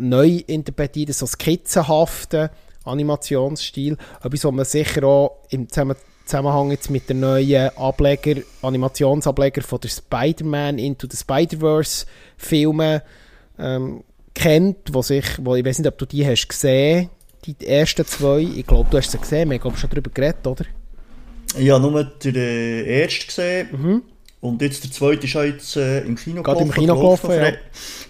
neu 0.00 0.42
interpretiert, 0.46 1.14
so 1.14 1.26
skizzenhafter 1.26 2.50
Animationsstil. 2.84 3.96
Etwas, 4.22 4.44
was 4.44 4.52
man 4.52 4.64
sicher 4.64 5.04
auch 5.04 5.38
im 5.50 5.68
Zusammenhang 5.68 6.70
jetzt 6.70 6.90
mit 6.90 7.08
der 7.08 7.16
neuen 7.16 7.76
Ableger, 7.76 8.42
Animationsableger 8.62 9.62
von 9.62 9.80
der 9.80 9.88
Spider-Man 9.88 10.78
Into 10.78 11.06
the 11.10 11.16
Spider-Verse 11.16 12.06
Filme 12.36 13.02
ähm, 13.58 14.02
kennt, 14.34 14.92
wo 14.92 15.02
sich, 15.02 15.24
wo, 15.38 15.54
ich 15.54 15.64
weiß 15.64 15.78
nicht, 15.78 15.88
ob 15.88 15.98
du 15.98 16.06
die 16.06 16.26
hast 16.26 16.48
gesehen, 16.48 17.10
die 17.44 17.66
ersten 17.66 18.04
zwei. 18.04 18.40
Ich 18.40 18.66
glaube, 18.66 18.88
du 18.90 18.98
hast 18.98 19.10
sie 19.10 19.18
gesehen, 19.18 19.50
wir 19.50 19.58
haben 19.60 19.76
schon 19.76 19.90
darüber 19.90 20.10
geredet, 20.10 20.46
oder? 20.46 20.64
Ja, 21.58 21.78
nur 21.78 22.04
den 22.04 22.34
ersten 22.86 23.26
gesehen. 23.26 23.68
Mhm. 23.72 24.02
Und 24.40 24.62
jetzt 24.62 24.84
der 24.84 24.90
zweite 24.92 25.26
ist 25.26 25.36
auch 25.36 25.42
jetzt 25.42 25.76
äh, 25.76 26.00
im 26.00 26.16
Kino 26.16 26.42
Gerade 26.42 26.62
im 26.62 26.70
Kino 26.70 26.94
gelaufen, 26.94 27.30
ja. 27.30 27.52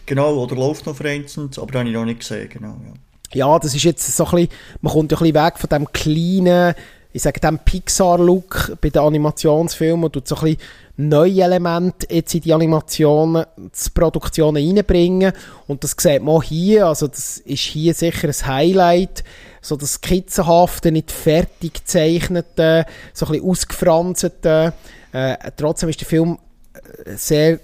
Genau, 0.05 0.35
oder 0.37 0.57
läuft 0.57 0.87
noch 0.87 0.97
vereinzelt, 0.97 1.59
aber 1.59 1.73
den 1.73 1.79
habe 1.81 1.89
ich 1.89 1.95
noch 1.95 2.05
nicht 2.05 2.21
gesehen, 2.21 2.49
genau, 2.49 2.77
ja. 2.85 2.93
Ja, 3.33 3.59
das 3.59 3.75
ist 3.75 3.85
jetzt 3.85 4.17
so 4.17 4.25
ein 4.25 4.31
bisschen, 4.31 4.49
man 4.81 4.93
kommt 4.93 5.13
ja 5.13 5.19
ein 5.19 5.23
bisschen 5.23 5.45
weg 5.47 5.59
von 5.59 5.69
dem 5.69 5.93
kleinen, 5.93 6.75
ich 7.13 7.23
sage 7.23 7.41
dem 7.41 7.59
Pixar-Look 7.59 8.77
bei 8.81 8.91
den 8.91 9.03
Animationsfilmen 9.03 10.05
und 10.05 10.13
tut 10.13 10.29
so 10.29 10.37
ein 10.37 10.43
bisschen 10.43 10.61
neue 10.99 11.43
Elemente 11.43 12.07
jetzt 12.11 12.35
in 12.35 12.43
die 12.43 12.53
Animationen, 12.53 13.47
die 13.57 13.91
Produktionen 13.91 14.57
reinbringen. 14.57 15.33
Und 15.67 15.83
das 15.83 15.97
sieht 15.99 16.23
man 16.23 16.43
hier, 16.43 16.87
also 16.87 17.07
das 17.07 17.39
ist 17.39 17.61
hier 17.61 17.95
sicher 17.95 18.29
ein 18.29 18.47
Highlight, 18.47 19.25
so 19.61 19.77
das 19.77 19.95
skizzenhafte, 19.95 20.93
nicht 20.93 21.11
fertig 21.11 21.75
gezeichnete, 21.75 22.85
so 23.13 23.27
ein 23.27 23.33
bisschen 23.33 23.49
ausgefranzete. 23.49 24.73
Äh, 25.13 25.37
trotzdem 25.57 25.89
ist 25.89 26.01
der 26.01 26.09
Film 26.09 26.39
äh, 26.75 27.17
sehr 27.17 27.61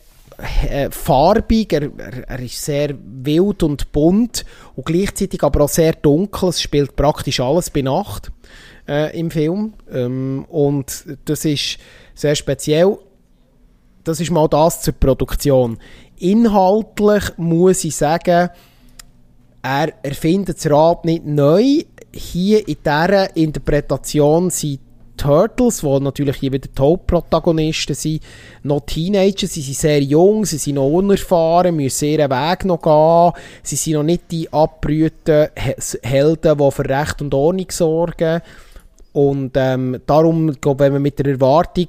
äh, 0.69 0.91
farbig, 0.91 1.73
er, 1.73 1.83
er, 1.83 2.29
er, 2.29 2.41
ist 2.41 2.65
sehr 2.65 2.95
wild 3.23 3.63
und 3.63 3.93
bunt 3.93 4.45
und 4.75 4.87
gleichzeitig 4.87 5.43
aber 5.43 5.65
auch 5.65 5.69
sehr 5.69 5.93
dunkel. 5.93 6.49
Es 6.49 6.61
spielt 6.61 6.97
praktisch 6.97 7.41
alles 7.41 7.71
bei 7.71 7.83
Nacht 7.83 8.33
äh, 8.89 9.19
im 9.19 9.31
Film 9.31 9.75
ähm, 9.91 10.45
und 10.49 11.05
das 11.25 11.45
ist 11.45 11.79
sehr 12.15 12.35
speziell. 12.35 12.99
Das 14.05 14.21
ist 14.21 14.31
mal 14.31 14.49
das 14.49 14.83
zur 14.83 14.95
Produktion. 14.95 15.79
Inhaltlich 16.19 17.25
muss 17.37 17.85
ich 17.85 17.95
sagen, 17.95 18.51
er 19.63 19.93
erfindet 20.03 20.57
das 20.57 20.71
Rad 20.71 21.05
nicht 21.05 21.25
neu. 21.25 21.83
Hier 22.13 22.67
in 22.69 22.77
dieser 22.85 23.37
Interpretation 23.37 24.51
sind 24.51 24.81
Turtles, 25.23 25.81
die 25.83 26.01
natürlich 26.01 26.37
hier 26.37 26.53
wieder 26.53 26.69
die 26.69 26.83
Hauptprotagonisten 26.83 27.95
sind, 27.95 28.23
noch 28.65 28.81
Teenager, 28.81 29.47
sie 29.47 29.61
sind 29.61 29.77
sehr 29.77 30.03
jung, 30.03 30.45
sie 30.45 30.59
sind 30.59 30.75
noch 30.75 30.89
unerfahren, 30.89 31.77
müssen 31.77 32.09
ihren 32.09 32.31
Weg 32.31 32.65
noch 32.65 32.83
gehen, 32.83 33.45
sie 33.63 33.77
sind 33.77 33.95
noch 33.95 34.03
nicht 34.03 34.31
die 34.33 34.53
abbrühten 34.53 35.49
Helden, 36.03 36.59
die 36.59 36.71
für 36.71 36.89
Recht 36.89 37.23
und 37.23 37.35
Ordnung 37.35 37.67
sorgen. 37.71 38.41
Und 39.13 39.53
ähm, 39.57 40.01
darum, 40.07 40.61
glaube 40.61 40.85
wenn 40.85 40.95
man 40.95 41.03
mit 41.03 41.19
der 41.19 41.27
Erwartung 41.27 41.89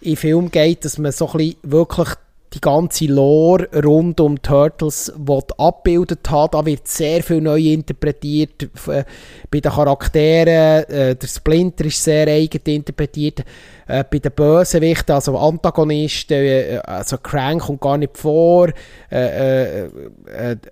in 0.00 0.10
den 0.12 0.16
Film 0.16 0.50
geht, 0.50 0.84
dass 0.84 0.98
man 0.98 1.12
so 1.12 1.28
ein 1.28 1.38
bisschen 1.38 1.56
wirklich 1.62 2.08
die 2.54 2.60
ganze 2.60 3.06
Lore 3.06 3.68
rund 3.84 4.20
um 4.20 4.40
Turtles 4.40 5.12
abgebildet 5.58 6.30
hat. 6.30 6.54
Da 6.54 6.64
wird 6.64 6.86
sehr 6.86 7.22
viel 7.22 7.40
neu 7.40 7.58
interpretiert 7.58 8.62
äh, 8.86 9.04
bei 9.50 9.60
den 9.60 9.72
Charakteren. 9.72 10.84
Äh, 10.84 11.16
der 11.16 11.26
Splinter 11.26 11.84
ist 11.84 12.02
sehr 12.02 12.28
eigen 12.28 12.60
interpretiert. 12.64 13.40
Äh, 13.86 14.04
bei 14.10 14.18
den 14.18 14.32
Bösewichten, 14.32 15.14
also 15.14 15.36
Antagonisten, 15.36 16.80
also 16.84 17.18
Crank 17.18 17.62
kommt 17.62 17.80
gar 17.80 17.98
nicht 17.98 18.16
vor. 18.16 18.68
Und 19.10 20.68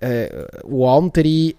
andere, 0.77 1.53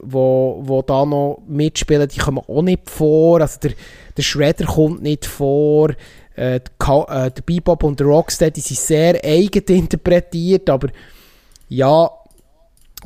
wo 0.00 0.84
da 0.86 1.04
noch 1.06 1.42
mitspielen, 1.46 2.08
die 2.08 2.18
kommen 2.18 2.42
auch 2.46 2.62
nicht 2.62 2.90
vor. 2.90 3.40
Also 3.40 3.60
der, 3.60 3.72
der 4.16 4.22
Shredder 4.22 4.66
kommt 4.66 5.02
nicht 5.02 5.24
vor. 5.24 5.90
Äh, 6.34 6.60
der, 6.60 7.06
äh, 7.08 7.30
der 7.30 7.42
Bebop 7.42 7.84
und 7.84 8.00
der 8.00 8.06
Rocksteady 8.06 8.60
sind 8.60 8.78
sehr 8.78 9.24
eigen 9.24 9.64
interpretiert, 9.64 10.70
aber 10.70 10.88
ja, 11.68 12.10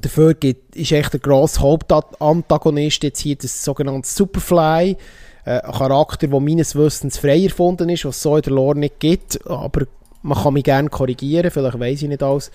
dafür 0.00 0.34
gibt, 0.34 0.76
ist 0.76 0.92
echt 0.92 1.12
der 1.12 1.20
grosse 1.20 1.60
Hauptantagonist 1.60 3.02
jetzt 3.02 3.20
hier 3.20 3.36
das 3.36 3.64
sogenannte 3.64 4.08
Superfly, 4.08 4.96
äh, 5.44 5.60
ein 5.60 5.72
Charakter, 5.72 6.26
der 6.26 6.40
meines 6.40 6.74
Wissens 6.76 7.18
frei 7.18 7.44
erfunden 7.44 7.88
ist, 7.88 8.04
was 8.04 8.16
es 8.16 8.22
so 8.22 8.36
in 8.36 8.42
der 8.42 8.52
Lore 8.52 8.78
nicht 8.78 9.00
gibt, 9.00 9.44
aber 9.46 9.86
man 10.22 10.38
kann 10.38 10.54
mich 10.54 10.64
gerne 10.64 10.88
korrigieren, 10.88 11.50
vielleicht 11.50 11.78
weiß 11.78 12.02
ich 12.02 12.08
nicht 12.08 12.22
alles. 12.22 12.50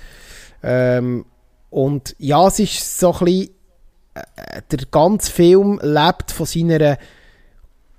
Ähm, 0.64 1.26
und 1.70 2.16
ja, 2.20 2.48
es 2.48 2.60
ist 2.60 3.00
so 3.00 3.14
ein 3.14 3.26
bisschen, 3.26 3.50
äh, 4.14 4.62
der 4.72 4.86
ganze 4.92 5.32
Film 5.32 5.80
lebt 5.82 6.32
von 6.32 6.46
seiner 6.46 6.98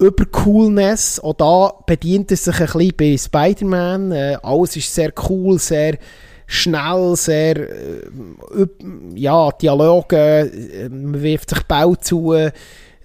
über 0.02 0.25
Coolness. 0.26 1.21
Auch 1.21 1.35
da 1.35 1.73
bedient 1.87 2.32
es 2.32 2.44
sich 2.44 2.61
ein 2.61 2.66
bisschen 2.66 2.97
bei 2.97 3.16
Spider-Man. 3.16 4.12
Äh, 4.12 4.37
alles 4.42 4.76
ist 4.76 4.94
sehr 4.94 5.12
cool, 5.28 5.59
sehr 5.59 5.97
schnell, 6.47 7.14
sehr, 7.16 7.56
äh, 7.56 8.66
ja, 9.14 9.50
Dialoge, 9.52 10.16
äh, 10.16 10.88
man 10.88 11.23
wirft 11.23 11.50
sich 11.50 11.62
Bau 11.62 11.94
zu. 11.94 12.35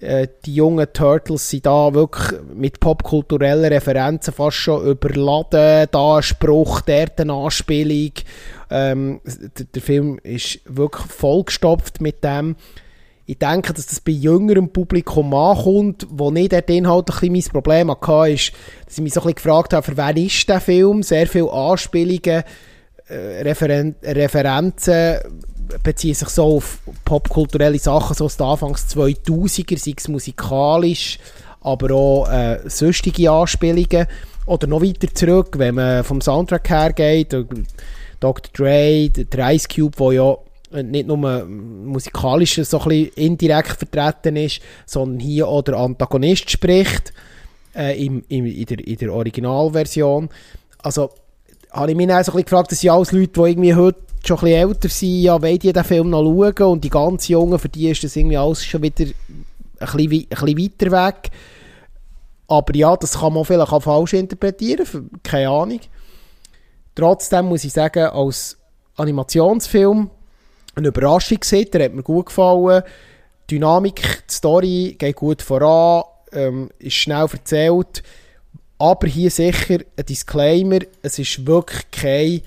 Äh, 0.00 0.28
die 0.44 0.54
jungen 0.54 0.86
Turtles 0.92 1.50
sind 1.50 1.66
da 1.66 1.92
wirklich 1.92 2.40
mit 2.54 2.78
popkulturellen 2.78 3.72
Referenzen 3.72 4.32
fast 4.32 4.56
schon 4.56 4.86
überladen. 4.86 5.88
Da 5.90 6.16
ein 6.16 6.22
Spruch, 6.22 6.82
dort 6.82 7.20
eine 7.20 7.32
Anspielung. 7.32 8.12
Ähm, 8.70 9.20
der, 9.24 9.66
der 9.74 9.82
Film 9.82 10.18
ist 10.22 10.60
wirklich 10.66 11.06
vollgestopft 11.06 12.00
mit 12.00 12.22
dem 12.22 12.56
ich 13.28 13.38
denke, 13.38 13.74
dass 13.74 13.86
das 13.86 14.00
bei 14.00 14.12
jüngerem 14.12 14.70
Publikum 14.70 15.34
ankommt, 15.34 16.06
wo 16.08 16.30
nicht 16.30 16.52
der 16.52 16.66
Inhalt 16.70 17.10
ein 17.10 17.30
bisschen 17.30 17.32
mein 17.32 17.62
Problem 17.62 17.90
hatte, 17.90 18.32
ist, 18.32 18.52
dass 18.86 18.96
ich 18.96 19.02
mich 19.02 19.12
so 19.12 19.20
ein 19.20 19.24
bisschen 19.24 19.34
gefragt 19.34 19.74
habe, 19.74 19.82
für 19.84 19.98
wen 19.98 20.16
ist 20.24 20.48
der 20.48 20.62
Film? 20.62 21.02
Sehr 21.02 21.26
viele 21.26 21.52
Anspielungen, 21.52 22.42
äh, 23.06 23.42
Referen 23.42 23.96
Referenzen 24.02 25.18
beziehen 25.82 26.14
sich 26.14 26.28
so 26.30 26.56
auf 26.56 26.78
popkulturelle 27.04 27.78
Sachen, 27.78 28.16
so 28.16 28.24
aus 28.24 28.38
den 28.38 28.46
Anfangs 28.46 28.86
2000er, 28.96 29.78
sei 29.78 29.92
es 29.94 30.08
musikalisch, 30.08 31.18
aber 31.60 31.94
auch 31.94 32.30
äh, 32.30 32.60
sonstige 32.64 33.30
Anspielungen. 33.30 34.06
Oder 34.46 34.66
noch 34.68 34.80
weiter 34.80 35.12
zurück, 35.12 35.58
wenn 35.58 35.74
man 35.74 36.02
vom 36.02 36.22
Soundtrack 36.22 36.70
her 36.70 36.92
geht, 36.94 37.34
Dr. 38.20 38.50
Dre, 38.54 39.10
der 39.10 39.52
Ice 39.52 39.68
Cube, 39.68 39.94
der 39.98 40.12
ja 40.12 40.32
äh, 40.32 40.36
nicht 40.70 41.06
nur 41.06 41.44
musikalisch 41.46 42.60
so 42.62 42.78
ein 42.80 42.88
bisschen 42.88 43.12
indirekt 43.14 43.78
vertreten 43.78 44.36
ist, 44.36 44.60
sondern 44.86 45.20
hier 45.20 45.48
auch 45.48 45.62
der 45.62 45.76
Antagonist 45.76 46.50
spricht 46.50 47.12
äh, 47.74 48.04
im, 48.04 48.24
im, 48.28 48.46
in, 48.46 48.66
der, 48.66 48.86
in 48.86 48.96
der 48.96 49.12
Originalversion. 49.12 50.28
Also 50.78 51.10
habe 51.70 51.90
ich 51.90 51.96
mich 51.96 52.06
dann 52.08 52.24
so 52.24 52.32
ein 52.32 52.36
bisschen 52.36 52.44
gefragt, 52.44 52.72
das 52.72 52.80
sind 52.80 52.90
alles 52.90 53.12
Leute, 53.12 53.32
die 53.32 53.40
irgendwie 53.40 53.74
heute 53.74 53.98
schon 54.26 54.38
ein 54.38 54.40
bisschen 54.40 54.68
älter 54.68 54.88
sind, 54.88 55.22
ja, 55.22 55.42
wollen 55.42 55.58
die 55.58 55.72
den 55.72 55.84
Film 55.84 56.10
noch 56.10 56.24
schauen 56.24 56.72
und 56.72 56.84
die 56.84 56.90
ganz 56.90 57.28
Jungen, 57.28 57.58
für 57.58 57.68
die 57.68 57.88
ist 57.88 58.04
das 58.04 58.16
irgendwie 58.16 58.36
alles 58.36 58.64
schon 58.64 58.82
wieder 58.82 59.04
ein 59.04 59.14
bisschen, 59.78 60.28
ein 60.30 60.32
bisschen 60.36 60.58
weiter 60.58 60.90
weg. 60.90 61.30
Aber 62.48 62.74
ja, 62.74 62.96
das 62.96 63.18
kann 63.18 63.34
man 63.34 63.44
vielleicht 63.44 63.72
auch 63.72 63.82
falsch 63.82 64.14
interpretieren, 64.14 65.10
keine 65.22 65.50
Ahnung. 65.50 65.80
Trotzdem 66.94 67.46
muss 67.46 67.64
ich 67.64 67.72
sagen, 67.72 68.06
als 68.06 68.58
Animationsfilm 68.96 70.10
eine 70.78 70.88
Überraschung 70.88 71.40
gesehen, 71.40 71.68
der 71.72 71.84
hat 71.84 71.94
mir 71.94 72.02
gut 72.02 72.26
gefallen. 72.26 72.82
Die 73.50 73.54
Dynamik, 73.54 74.24
die 74.28 74.34
Story 74.34 74.96
geht 74.98 75.16
gut 75.16 75.42
voran, 75.42 76.04
ähm, 76.32 76.70
ist 76.78 76.94
schnell 76.94 77.26
erzählt. 77.30 78.02
Aber 78.78 79.08
hier 79.08 79.30
sicher 79.30 79.78
ein 79.96 80.06
Disclaimer, 80.06 80.78
es 81.02 81.18
ist 81.18 81.46
wirklich 81.46 81.90
kein 81.90 82.42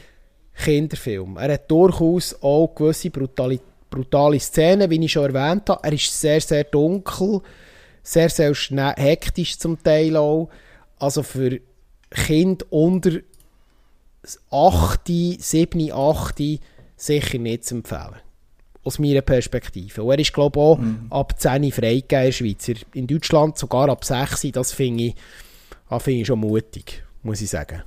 Kinderfilm. 0.56 1.38
Er 1.38 1.54
hat 1.54 1.70
durchaus 1.70 2.36
auch 2.42 2.74
gewisse 2.74 3.10
brutale, 3.10 3.60
brutale 3.90 4.40
Szenen, 4.40 4.90
wie 4.90 5.04
ich 5.04 5.12
schon 5.12 5.34
erwähnt 5.36 5.70
habe. 5.70 5.84
Er 5.84 5.94
ist 5.94 6.20
sehr, 6.20 6.40
sehr 6.40 6.64
dunkel, 6.64 7.42
sehr, 8.02 8.30
sehr 8.30 8.56
schnell, 8.56 8.94
hektisch 8.96 9.58
zum 9.58 9.82
Teil 9.84 10.16
auch. 10.16 10.50
Also 11.00 11.24
für 11.24 11.60
Kinder 12.12 12.66
unter 12.70 13.12
8, 14.52 15.08
7, 15.08 15.92
8 15.92 16.40
sicher 17.02 17.38
nicht 17.38 17.66
zu 17.66 17.76
empfehlen. 17.76 18.16
Aus 18.84 18.98
meiner 18.98 19.22
Perspektive. 19.22 20.04
Und 20.04 20.12
er 20.12 20.20
ist, 20.20 20.34
glaube 20.34 20.60
ich, 20.60 20.64
auch 20.64 20.78
mhm. 20.78 21.08
ab 21.10 21.40
10 21.40 21.72
freigegeben 21.72 22.20
in 22.20 22.26
der 22.26 22.32
Schweiz. 22.32 22.72
In 22.94 23.08
Deutschland 23.08 23.58
sogar 23.58 23.90
ab 23.90 24.04
6. 24.04 24.48
Das 24.54 24.74
finde 24.74 25.04
ich, 25.04 25.16
das 25.90 26.04
find 26.04 26.22
ich 26.22 26.28
schon 26.28 26.40
mutig, 26.40 27.04
muss 27.22 27.42
ich 27.42 27.50
sagen. 27.50 27.84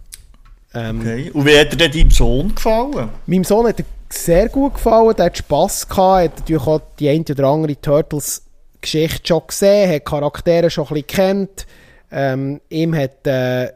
Ähm, 0.73 1.01
okay. 1.01 1.31
Und 1.33 1.47
wie 1.47 1.59
hat 1.59 1.73
dir 1.73 1.77
denn 1.77 1.93
deinem 1.93 2.11
Sohn 2.11 2.55
gefallen? 2.55 3.11
Meinem 3.27 3.45
Sohn 3.45 3.67
hat 3.67 3.81
er 3.81 3.87
sehr 4.09 4.49
gut 4.49 4.75
gefallen. 4.75 5.15
Der 5.17 5.27
hat 5.27 5.39
Spass 5.39 5.89
gehabt. 5.89 6.19
Er 6.19 6.25
hat 6.25 6.39
natürlich 6.41 6.67
auch 6.67 6.81
die 6.99 7.09
eine 7.09 7.25
oder 7.29 7.49
andere 7.49 7.81
Turtles-Geschichte 7.81 9.27
schon 9.27 9.43
gesehen, 9.47 9.93
hat 9.93 10.05
Charaktere 10.05 10.71
schon 10.71 10.87
ein 10.87 10.95
bisschen 10.95 11.07
kennt. 11.07 11.67
Ähm, 12.11 12.61
ihm 12.69 12.95
hat 12.95 13.27
äh, 13.27 13.73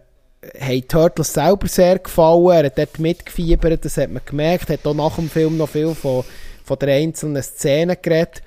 haben 0.61 0.88
Turtles 0.88 1.33
selber 1.33 1.68
sehr 1.68 1.99
gefallen. 1.99 2.57
Er 2.57 2.66
hat 2.66 2.78
dort 2.78 2.99
mitgefiebert, 2.99 3.85
das 3.85 3.97
hat 3.97 4.11
man 4.11 4.23
gemerkt. 4.25 4.71
Er 4.71 4.75
hat 4.75 4.87
auch 4.87 4.95
nach 4.95 5.16
dem 5.16 5.28
Film 5.28 5.57
noch 5.57 5.68
viel 5.68 5.95
von, 5.95 6.25
von 6.64 6.78
den 6.78 6.88
einzelnen 6.90 7.42
Szenen 7.42 7.97
geredet. 8.00 8.42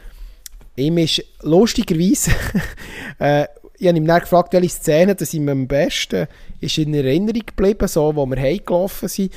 Ihm 0.75 0.97
ist 0.97 1.23
lustigerweise, 1.41 2.31
äh, 3.19 3.45
ich 3.77 3.87
habe 3.87 3.97
ihn 3.97 4.05
dann 4.05 4.21
gefragt, 4.21 4.53
welche 4.53 4.69
Szene 4.69 5.15
das 5.15 5.33
ihm 5.33 5.49
am 5.49 5.67
besten 5.67 6.27
ist 6.59 6.77
in 6.77 6.93
Erinnerung 6.93 7.41
geblieben, 7.45 7.87
so, 7.87 8.15
wo 8.15 8.25
wir 8.25 8.39
heimgelaufen 8.39 9.09
sind. 9.09 9.33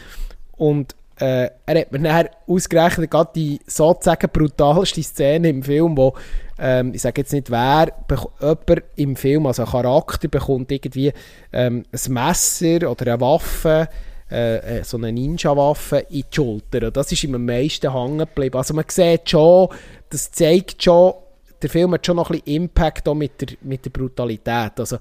Und 0.52 0.94
äh, 1.20 1.50
er 1.66 1.80
hat 1.80 1.92
mir 1.92 2.00
dann 2.00 2.28
ausgerechnet, 2.46 3.10
gerade 3.10 3.30
die 3.34 3.60
sozusagen 3.66 4.28
brutalste 4.32 5.02
Szene 5.02 5.48
im 5.48 5.62
Film, 5.62 5.96
wo, 5.96 6.14
ähm, 6.58 6.92
ich 6.92 7.02
sage 7.02 7.20
jetzt 7.20 7.32
nicht 7.32 7.50
wer, 7.50 7.92
jemand 8.40 8.82
im 8.96 9.16
Film, 9.16 9.46
also 9.46 9.62
ein 9.62 9.68
Charakter, 9.68 10.28
bekommt 10.28 10.72
irgendwie 10.72 11.12
ähm, 11.52 11.84
ein 11.92 12.12
Messer 12.12 12.90
oder 12.90 13.12
eine 13.12 13.20
Waffe, 13.20 13.88
äh, 14.30 14.78
äh 14.78 14.84
so 14.84 14.96
eine 14.96 15.12
Ninja-Waffe 15.12 15.98
in 16.10 16.24
die 16.30 16.34
Schulter. 16.34 16.88
Und 16.88 16.96
das 16.96 17.12
ist 17.12 17.22
ihm 17.22 17.36
am 17.36 17.44
meisten 17.44 17.92
hängen 17.92 18.18
geblieben. 18.18 18.56
Also 18.56 18.74
man 18.74 18.84
sieht 18.88 19.30
schon, 19.30 19.68
das 20.10 20.32
zeigt 20.32 20.82
schon, 20.82 21.14
der 21.62 21.70
Film 21.70 21.92
hat 21.92 22.04
schon 22.04 22.16
noch 22.16 22.30
ein 22.30 22.40
bisschen 22.40 22.62
Impact 22.62 23.08
auch 23.08 23.14
mit 23.14 23.40
der, 23.40 23.56
mit 23.62 23.84
der 23.84 23.90
Brutalität. 23.90 24.72
Also 24.78 24.98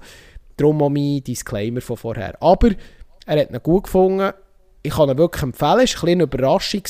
darum 0.56 0.80
auch 0.82 0.90
mein 0.90 1.24
Disclaimer 1.24 1.80
von 1.80 1.96
vorher. 1.96 2.40
Aber 2.40 2.70
er 3.26 3.40
hat 3.40 3.50
ihn 3.50 3.62
gut 3.62 3.84
gefunden 3.84 4.32
ich 4.84 4.92
kann 4.92 5.08
ihn 5.08 5.18
wirklich 5.18 5.42
empfehlen. 5.42 5.80
Es 5.80 5.94
ist 5.94 6.02
ein 6.02 6.10
eine 6.10 6.22
Überraschung. 6.24 6.82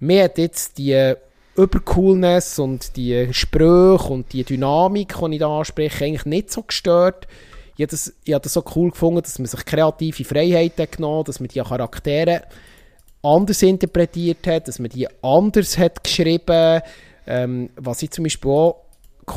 Mir 0.00 0.24
hat 0.24 0.38
jetzt 0.38 0.76
die 0.76 1.14
Übercoolness 1.56 2.58
und 2.58 2.96
die 2.96 3.32
Sprüche 3.32 4.08
und 4.12 4.32
die 4.32 4.44
Dynamik, 4.44 5.14
die 5.16 5.32
ich 5.34 5.38
da 5.38 5.58
anspreche, 5.58 6.04
eigentlich 6.04 6.26
nicht 6.26 6.50
so 6.50 6.62
gestört. 6.62 7.28
Ich 7.76 7.82
habe 7.82 7.90
das, 7.90 8.12
ich 8.24 8.34
habe 8.34 8.42
das 8.42 8.52
so 8.52 8.64
cool 8.74 8.90
gefunden, 8.90 9.22
dass 9.22 9.38
man 9.38 9.46
sich 9.46 9.64
kreative 9.64 10.24
Freiheiten 10.24 10.88
genommen 10.90 11.20
hat, 11.20 11.28
dass 11.28 11.40
man 11.40 11.48
die 11.48 11.60
Charaktere 11.60 12.42
anders 13.22 13.62
interpretiert 13.62 14.46
hat, 14.46 14.66
dass 14.66 14.78
man 14.80 14.90
die 14.90 15.06
anders 15.22 15.78
hat 15.78 16.02
geschrieben. 16.02 16.80
Ähm, 17.28 17.70
was 17.76 18.02
ich 18.02 18.10
zum 18.10 18.24
Beispiel 18.24 18.50
auch 18.50 18.82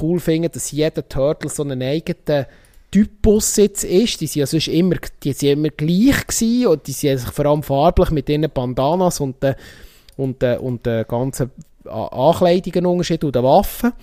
cool 0.01 0.19
finde, 0.19 0.49
dass 0.49 0.71
jeder 0.71 1.08
Turtle 1.08 1.49
so 1.49 1.63
einen 1.63 1.82
eigenen 1.82 2.45
Typus 2.91 3.56
jetzt 3.58 3.84
ist. 3.84 4.21
Die 4.21 4.28
sind 4.28 4.52
ja 4.52 4.73
immer, 4.73 4.95
die 5.23 5.34
sind 5.34 5.49
immer 5.49 5.69
gleich 5.69 6.28
gewesen 6.28 6.67
und 6.67 6.88
die 6.88 6.91
sind 6.91 7.17
sich 7.19 7.30
vor 7.30 7.45
allem 7.45 7.63
farblich 7.63 8.12
mit 8.12 8.30
ihren 8.30 8.49
Bandanas 8.49 9.19
und 9.19 9.41
den, 9.43 9.56
und 10.17 10.41
den, 10.41 10.60
und 10.60 10.86
den 10.86 11.06
ganzen 11.08 11.52
Ankleidungen 11.86 12.86
unterschieden 12.86 13.28
und 13.28 13.36
den 13.36 13.43
Waffen. 13.43 13.93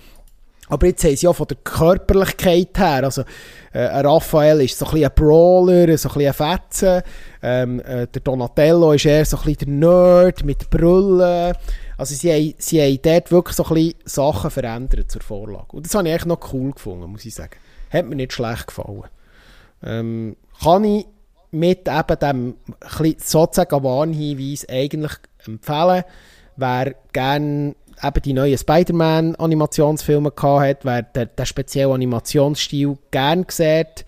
Aber 0.69 0.87
jetzt 0.87 1.03
haben 1.03 1.15
sie 1.15 1.25
ja 1.25 1.33
von 1.33 1.47
der 1.47 1.57
Körperlichkeit 1.63 2.77
her, 2.77 3.05
also 3.05 3.23
äh, 3.71 3.83
Raphael 3.83 4.61
ist 4.61 4.77
so 4.77 4.85
ein 4.85 4.91
bisschen 4.91 5.09
ein 5.09 5.15
Brawler, 5.15 5.97
so 5.97 6.09
ein 6.09 6.15
bisschen 6.15 6.27
ein 6.27 6.33
Fetzen, 6.33 7.03
ähm, 7.41 7.79
äh, 7.79 8.07
der 8.07 8.21
Donatello 8.21 8.91
ist 8.91 9.05
eher 9.05 9.23
so 9.23 9.37
ein 9.37 9.43
bisschen 9.43 9.79
der 9.81 9.89
Nerd 9.89 10.43
mit 10.43 10.69
Brüllen. 10.69 11.53
Also 11.97 12.15
sie 12.15 12.31
haben, 12.31 12.53
sie 12.57 12.81
haben 12.81 12.99
dort 13.01 13.31
wirklich 13.31 13.55
so 13.55 13.63
ein 13.63 13.73
bisschen 13.73 13.95
Sachen 14.03 14.51
verändert 14.51 15.09
zur 15.09 15.21
Vorlage. 15.21 15.71
Und 15.71 15.85
das 15.85 15.95
habe 15.95 16.09
ich 16.09 16.15
echt 16.15 16.25
noch 16.25 16.53
cool 16.53 16.71
gefunden, 16.73 17.09
muss 17.09 17.25
ich 17.25 17.33
sagen. 17.33 17.55
Hat 17.91 18.05
mir 18.05 18.15
nicht 18.15 18.33
schlecht 18.33 18.67
gefallen. 18.67 19.03
Ähm, 19.83 20.35
kann 20.61 20.83
ich 20.83 21.05
mit 21.51 21.87
eben 21.87 22.19
dem 22.19 22.55
sozusagen 23.17 23.83
Warnhinweis 23.83 24.67
eigentlich 24.69 25.13
empfehlen, 25.45 26.03
wer 26.55 26.95
gerne 27.13 27.75
eben 28.03 28.21
die 28.23 28.33
neuen 28.33 28.57
Spider-Man-Animationsfilme 28.57 30.33
hat, 30.35 30.85
wer 30.85 31.01
den, 31.03 31.29
den 31.37 31.45
speziellen 31.45 31.93
Animationsstil 31.93 32.97
gerne 33.11 33.45
sieht, 33.49 34.05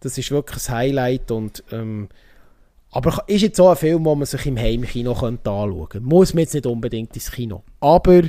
das 0.00 0.18
ist 0.18 0.30
wirklich 0.30 0.68
ein 0.68 0.74
Highlight 0.74 1.30
und 1.30 1.62
ähm, 1.72 2.08
aber 2.90 3.24
ist 3.26 3.42
jetzt 3.42 3.56
so 3.56 3.68
ein 3.68 3.76
Film, 3.76 4.04
den 4.04 4.18
man 4.18 4.26
sich 4.26 4.46
im 4.46 4.56
Heimkino 4.56 5.12
anschauen 5.12 5.88
könnte. 5.88 6.00
Muss 6.00 6.32
man 6.32 6.40
jetzt 6.40 6.54
nicht 6.54 6.66
unbedingt 6.66 7.14
ins 7.14 7.30
Kino. 7.30 7.62
Aber 7.80 8.22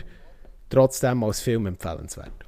trotzdem 0.70 1.24
als 1.24 1.40
Film 1.40 1.66
empfehlenswert. 1.66 2.39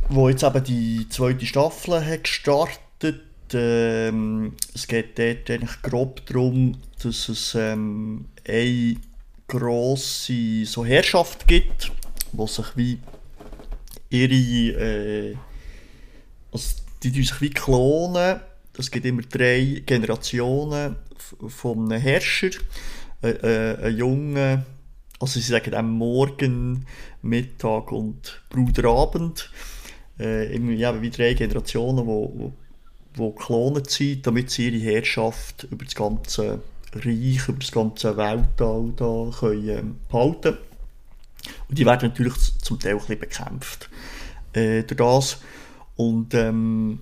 wo 0.10 0.30
jetzt 0.30 0.44
eben 0.44 0.64
die 0.64 1.08
zweite 1.10 1.46
Staffel 1.46 2.06
hat 2.06 2.24
gestartet 2.24 3.22
ähm, 3.54 4.54
es 4.74 4.88
geht 4.88 5.18
dort 5.18 5.50
eigentlich 5.50 5.82
grob 5.82 6.26
darum, 6.26 6.78
dass 7.02 7.30
es 7.30 7.56
ähm, 7.56 8.26
eine 8.48 8.96
grosse 9.48 10.66
so 10.66 10.86
Herrschaft 10.86 11.48
gibt, 11.48 11.92
wo 12.32 12.48
sich 12.48 12.66
wie 12.76 13.00
ihre 14.10 14.34
äh, 14.34 15.36
also 16.52 16.76
die 17.04 17.10
sich 17.10 17.42
wie 17.42 17.50
klonen. 17.50 18.40
Es 18.78 18.92
gibt 18.92 19.06
immer 19.06 19.22
drei 19.24 19.84
Generationen 19.86 20.96
von 21.48 21.92
einem 21.92 22.02
Herrscher. 22.02 22.52
Äh, 23.22 23.30
äh, 23.30 23.88
ein 23.88 23.98
Junge, 23.98 24.66
also 25.20 25.40
sie 25.40 25.52
sagen 25.52 25.74
am 25.74 25.92
Morgen, 25.92 26.86
Mittag 27.22 27.92
und 27.92 28.42
Bruderabend. 28.50 29.52
Äh, 30.18 30.56
immer 30.56 30.72
ja, 30.72 31.02
wie 31.02 31.10
drei 31.10 31.34
Generationen, 31.34 32.06
wo 32.06 32.54
die 33.16 33.22
geklont 33.22 33.90
sind, 33.90 34.26
damit 34.26 34.50
sie 34.50 34.70
ihre 34.70 34.94
Herrschaft 34.94 35.68
über 35.70 35.86
das 35.86 35.96
ganze 35.96 36.62
Reich, 36.94 37.48
über 37.48 37.60
das 37.60 37.72
ganze 37.72 38.18
Weltall 38.18 38.94
da 38.96 39.32
können, 39.38 39.70
ähm, 39.70 39.96
behalten 40.10 40.58
Und 41.68 41.78
die 41.78 41.86
werden 41.86 42.10
natürlich 42.10 42.36
zum 42.62 42.80
Teil 42.80 42.94
ein 42.94 43.00
bisschen 43.00 43.20
bekämpft 43.20 43.90
äh, 44.54 44.84
durch 44.84 44.98
das. 44.98 45.38
Und 45.96 46.34
ähm, 46.34 47.00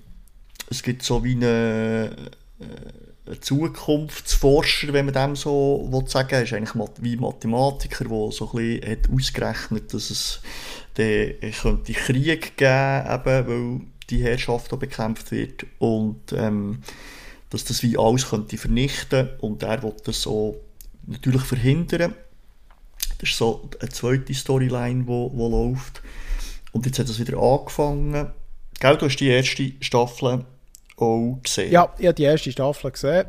es 0.70 0.84
gibt 0.84 1.04
so 1.04 1.24
wie 1.24 1.36
eine, 1.36 2.16
äh, 2.60 3.32
ein 3.32 3.42
Zukunftsforscher, 3.42 4.92
wenn 4.94 5.06
man 5.06 5.14
dem 5.14 5.36
so 5.36 5.88
will 5.92 6.08
sagen 6.08 6.32
will, 6.32 6.44
ist 6.44 6.54
eigentlich 6.54 6.88
wie 7.02 7.16
Mathematiker, 7.16 8.06
der 8.06 8.32
so 8.32 8.50
ein 8.52 8.58
bisschen 8.58 8.92
hat 8.92 9.10
ausgerechnet, 9.10 9.94
dass 9.94 10.10
es 10.10 10.42
den, 10.98 11.40
könnte 11.52 11.94
Krieg 11.94 12.58
geben, 12.58 13.06
eben, 13.06 13.48
weil 13.48 13.82
die 14.10 14.24
Herrschaft 14.24 14.78
bekämpft 14.80 15.32
wird. 15.32 15.66
Und 15.80 16.34
ähm, 16.34 16.82
dass 17.50 17.64
das 17.64 17.84
wie 17.84 17.98
alles 17.98 18.30
könnte 18.30 18.58
vernichten 18.58 19.30
und 19.40 19.64
er 19.64 19.82
will 19.84 19.94
das 20.04 20.22
so 20.22 20.60
natürlich 21.06 21.44
verhindern. 21.44 22.14
Das 23.20 23.30
ist 23.30 23.38
so 23.38 23.70
eine 23.80 23.90
zweite 23.90 24.34
Storyline, 24.34 25.04
die 25.04 25.08
wo, 25.08 25.32
wo 25.34 25.50
läuft. 25.50 26.02
Und 26.72 26.86
jetzt 26.86 27.00
hat 27.00 27.10
es 27.10 27.20
wieder 27.20 27.38
angefangen. 27.38 28.32
Gell, 28.80 28.98
du 28.98 29.06
hast 29.06 29.18
die 29.18 29.30
erste 29.30 29.72
Staffel 29.80 30.46
auch 30.98 31.40
gesehen? 31.42 31.72
Ja, 31.72 31.94
ich 31.98 32.06
habe 32.06 32.14
die 32.14 32.24
erste 32.24 32.52
Staffel 32.52 32.92
gesehen. 32.92 33.26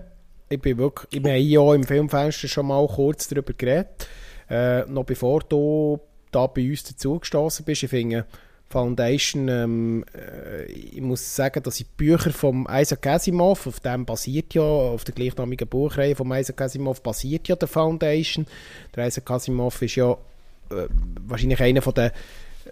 Ich 0.49 0.61
bin 0.61 0.79
wirklich, 0.79 1.09
ich 1.13 1.19
habe 1.27 1.39
ja 1.39 1.75
im 1.75 1.85
Filmfenster 1.85 2.49
schon 2.49 2.67
mal 2.67 2.87
kurz 2.87 3.29
darüber 3.29 3.53
geredet. 3.53 4.09
Äh, 4.51 4.85
noch 4.87 5.05
bevor 5.05 5.41
du 5.41 6.01
da 6.31 6.47
bei 6.47 6.69
uns 6.69 6.85
dazugestoßen 6.85 7.65
bist. 7.65 7.83
Ich 7.83 7.91
finde, 7.91 8.27
Foundation, 8.71 9.49
ähm, 9.49 10.05
äh, 10.15 10.65
ich 10.65 11.01
muss 11.01 11.35
sagen, 11.35 11.63
dass 11.63 11.81
ich 11.81 11.87
die 11.87 11.93
Bücher 11.97 12.31
von 12.31 12.67
Isaac 12.71 13.07
Asimov, 13.07 13.67
auf 13.67 13.81
dem 13.81 14.05
basiert 14.05 14.53
ja, 14.53 14.63
auf 14.63 15.05
der 15.05 15.15
gleichnamigen 15.15 15.67
Buchreihe 15.67 16.15
von 16.15 16.31
Isaac 16.33 16.61
Asimov 16.61 17.03
basiert 17.03 17.49
ja 17.49 17.57
der 17.57 17.69
Foundation. 17.69 18.47
Der 18.95 19.07
Isaac 19.07 19.31
Asimov 19.31 19.81
ist 19.81 19.95
ja 19.95 20.13
äh, 20.13 20.87
wahrscheinlich 21.27 21.63
einer 21.63 21.81
von 21.81 21.95
der 21.95 22.13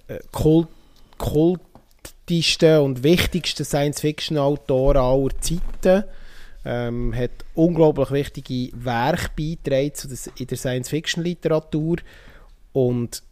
äh, 0.09 0.19
Kult, 0.33 0.69
kultischsten 1.17 2.81
und 2.81 3.03
wichtigsten 3.03 3.65
Science-Fiction-Autoren 3.65 4.99
aller 4.99 5.41
Zeiten. 5.41 6.05
Ähm, 6.67 7.15
hat 7.15 7.31
unglaublich 7.55 8.11
wichtige 8.11 8.71
Werke 8.75 9.31
beigetragen 9.37 10.19
in 10.37 10.47
der 10.47 10.57
Science-Fiction-Literatur 10.59 11.99
und 12.73 13.23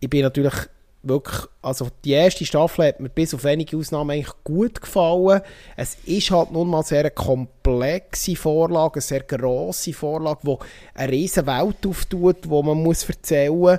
ich 0.00 0.08
bin 0.08 0.22
natürlich 0.22 0.54
wirklich, 1.02 1.46
also 1.62 1.88
die 2.04 2.12
erste 2.12 2.44
Staffel 2.44 2.86
hat 2.86 3.00
mir 3.00 3.08
bis 3.08 3.34
auf 3.34 3.44
wenige 3.44 3.76
Ausnahmen 3.76 4.10
eigentlich 4.10 4.34
gut 4.44 4.80
gefallen. 4.80 5.42
Es 5.76 5.96
ist 6.04 6.30
halt 6.30 6.52
nun 6.52 6.68
mal 6.68 6.82
sehr 6.82 7.00
eine 7.00 7.10
komplexe 7.10 8.36
Vorlage, 8.36 8.94
eine 8.94 9.02
sehr 9.02 9.22
grosse 9.22 9.92
Vorlage, 9.92 10.40
die 10.44 10.56
eine 10.94 11.12
riesige 11.12 11.46
Welt 11.46 11.86
auftut, 11.86 12.44
die 12.44 12.48
man 12.48 12.82
muss 12.82 13.08
erzählen 13.08 13.78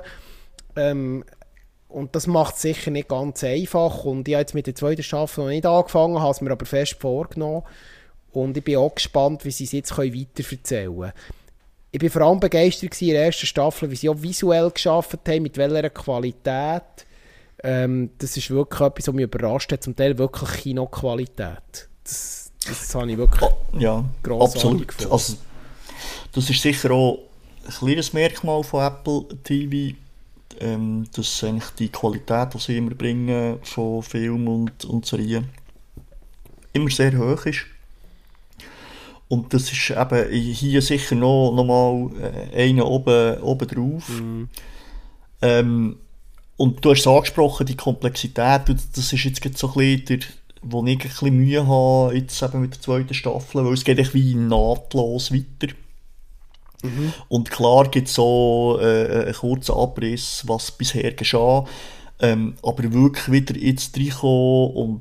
ähm, 0.76 1.24
und 1.88 2.14
das 2.14 2.28
macht 2.28 2.54
es 2.54 2.62
sicher 2.62 2.92
nicht 2.92 3.08
ganz 3.08 3.42
einfach. 3.42 4.04
Und 4.04 4.28
ich 4.28 4.34
habe 4.34 4.42
jetzt 4.42 4.54
mit 4.54 4.68
der 4.68 4.76
zweiten 4.76 5.02
Staffel 5.02 5.44
noch 5.44 5.50
nicht 5.50 5.66
angefangen, 5.66 6.20
habe 6.20 6.30
es 6.30 6.40
mir 6.40 6.52
aber 6.52 6.64
fest 6.64 6.96
vorgenommen. 7.00 7.64
Und 8.30 8.56
ich 8.56 8.62
bin 8.62 8.76
auch 8.76 8.94
gespannt, 8.94 9.44
wie 9.44 9.50
sie 9.50 9.64
es 9.64 9.72
jetzt 9.72 9.98
weiter 9.98 10.44
erzählen 10.52 10.96
können 10.96 11.12
ich 11.92 11.98
bin 11.98 12.10
vor 12.10 12.22
allem 12.22 12.40
begeistert 12.40 13.00
in 13.02 13.08
der 13.08 13.24
ersten 13.26 13.46
Staffel, 13.46 13.90
wie 13.90 13.96
sie 13.96 14.08
auch 14.08 14.22
visuell 14.22 14.70
geschaffen 14.70 15.18
haben, 15.26 15.42
mit 15.42 15.56
welcher 15.56 15.90
Qualität. 15.90 16.82
Ähm, 17.62 18.10
das 18.18 18.36
ist 18.36 18.50
wirklich 18.50 18.80
etwas, 18.80 19.08
was 19.08 19.14
mich 19.14 19.24
überrascht 19.24 19.72
hat, 19.72 19.82
zum 19.82 19.94
Teil 19.94 20.16
wirklich 20.18 20.50
Kinoqualität. 20.50 21.88
Das, 22.04 22.52
das 22.66 22.94
habe 22.94 23.10
ich 23.10 23.18
wirklich 23.18 23.42
oh, 23.42 23.78
ja, 23.78 24.04
absolut. 24.24 24.88
Gefunden. 24.88 25.12
Also, 25.12 25.36
das 26.32 26.48
ist 26.48 26.62
sicher 26.62 26.90
auch 26.90 27.18
ein 27.66 27.70
kleines 27.72 28.12
Merkmal 28.12 28.62
von 28.62 28.84
Apple 28.84 29.26
TV, 29.44 29.96
ähm, 30.60 31.06
dass 31.14 31.44
eigentlich 31.44 31.70
die 31.78 31.88
Qualität, 31.88 32.54
die 32.54 32.58
sie 32.58 32.76
immer 32.78 32.94
bringen 32.94 33.58
von 33.62 34.02
Film 34.02 34.48
und, 34.48 34.84
und 34.86 35.06
Serien, 35.06 35.48
immer 36.72 36.90
sehr 36.90 37.16
hoch 37.18 37.44
ist. 37.46 37.66
Und 39.28 39.54
das 39.54 39.70
ist 39.70 39.90
eben 39.90 40.32
hier 40.32 40.82
sicher 40.82 41.14
noch, 41.14 41.52
noch 41.52 41.64
mal 41.64 42.10
äh, 42.52 42.68
einer 42.70 42.86
oben, 42.86 43.40
oben 43.42 43.68
drauf. 43.68 44.08
Mhm. 44.08 44.48
Ähm, 45.40 45.96
und 46.60 46.84
du 46.84 46.90
hast 46.90 47.00
es 47.00 47.06
angesprochen, 47.06 47.64
die 47.64 47.74
Komplexität, 47.74 48.62
das 48.68 49.12
ist 49.14 49.24
jetzt 49.24 49.56
so 49.56 49.68
ein 49.68 49.72
bisschen 49.72 50.04
der, 50.04 50.18
wo 50.60 50.84
ich 50.84 50.92
ein 50.92 50.98
bisschen 50.98 51.34
Mühe 51.34 51.66
habe, 51.66 52.14
jetzt 52.14 52.42
eben 52.42 52.60
mit 52.60 52.74
der 52.74 52.82
zweiten 52.82 53.14
Staffel, 53.14 53.64
weil 53.64 53.72
es 53.72 53.82
geht 53.82 53.98
echt 53.98 54.12
wie 54.12 54.34
nahtlos 54.34 55.32
weiter. 55.32 55.72
Mhm. 56.82 57.14
Und 57.28 57.50
klar 57.50 57.88
gibt 57.88 58.08
es 58.08 58.14
so 58.14 58.78
äh, 58.78 59.22
einen 59.22 59.32
kurzen 59.32 59.72
Abriss, 59.74 60.42
was 60.46 60.70
bisher 60.70 61.12
geschah, 61.12 61.64
ähm, 62.18 62.56
aber 62.62 62.92
wirklich 62.92 63.32
wieder 63.32 63.56
jetzt 63.56 63.96
reinkommen 63.96 64.74
und 64.74 65.00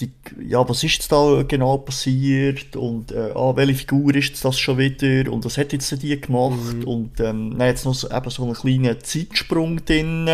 die, 0.00 0.10
ja, 0.46 0.68
was 0.68 0.82
ist 0.84 0.94
jetzt 0.94 1.12
da 1.12 1.42
genau 1.46 1.78
passiert 1.78 2.76
und 2.76 3.12
äh, 3.12 3.32
ah, 3.34 3.54
welche 3.56 3.74
Figur 3.74 4.14
ist 4.14 4.44
das 4.44 4.58
schon 4.58 4.78
wieder 4.78 5.32
und 5.32 5.44
was 5.44 5.58
hat 5.58 5.72
jetzt 5.72 6.02
die 6.02 6.20
gemacht 6.20 6.74
mhm. 6.74 6.84
und 6.84 7.20
ähm, 7.20 7.56
dann 7.58 7.68
jetzt 7.68 7.84
noch 7.84 7.94
so, 7.94 8.10
eben 8.10 8.30
so 8.30 8.44
einen 8.44 8.54
kleinen 8.54 9.00
Zeitsprung 9.00 9.84
drin. 9.84 10.28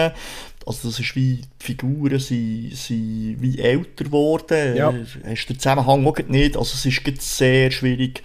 Also 0.67 0.89
das 0.89 0.99
ist 0.99 1.15
wie, 1.15 1.41
die 1.61 1.65
Figuren 1.65 2.19
sind, 2.19 2.75
sind 2.75 3.37
wie 3.41 3.59
älter 3.59 4.05
geworden. 4.05 4.77
Ja. 4.77 4.95
Hast 5.25 5.47
du 5.47 5.53
den 5.53 5.59
Zusammenhang 5.61 6.07
auch 6.07 6.19
nicht. 6.29 6.57
Also 6.57 6.75
es 6.75 6.87
ist 6.87 7.23
sehr 7.23 7.71
schwierig, 7.71 8.23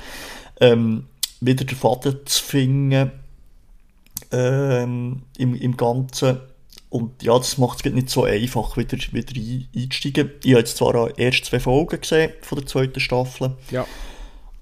ähm, 0.61 1.05
wieder 1.41 1.65
den 1.65 1.77
Faden 1.77 2.19
zu 2.25 2.43
finden 2.43 3.11
ähm, 4.31 5.23
im, 5.37 5.55
im 5.55 5.77
Ganzen. 5.77 6.39
Und 6.89 7.21
ja, 7.21 7.37
das 7.37 7.57
macht 7.57 7.85
es 7.85 7.93
nicht 7.93 8.09
so 8.09 8.23
einfach, 8.23 8.75
wieder, 8.75 8.97
wieder 9.11 9.33
einzusteigen. 9.75 10.31
Ich 10.43 10.51
habe 10.51 10.59
jetzt 10.61 10.77
zwar 10.77 11.17
erst 11.17 11.45
zwei 11.45 11.59
Folgen 11.59 12.01
gesehen 12.01 12.31
von 12.41 12.57
der 12.57 12.67
zweiten 12.67 12.99
Staffel. 12.99 13.55
Ja. 13.69 13.85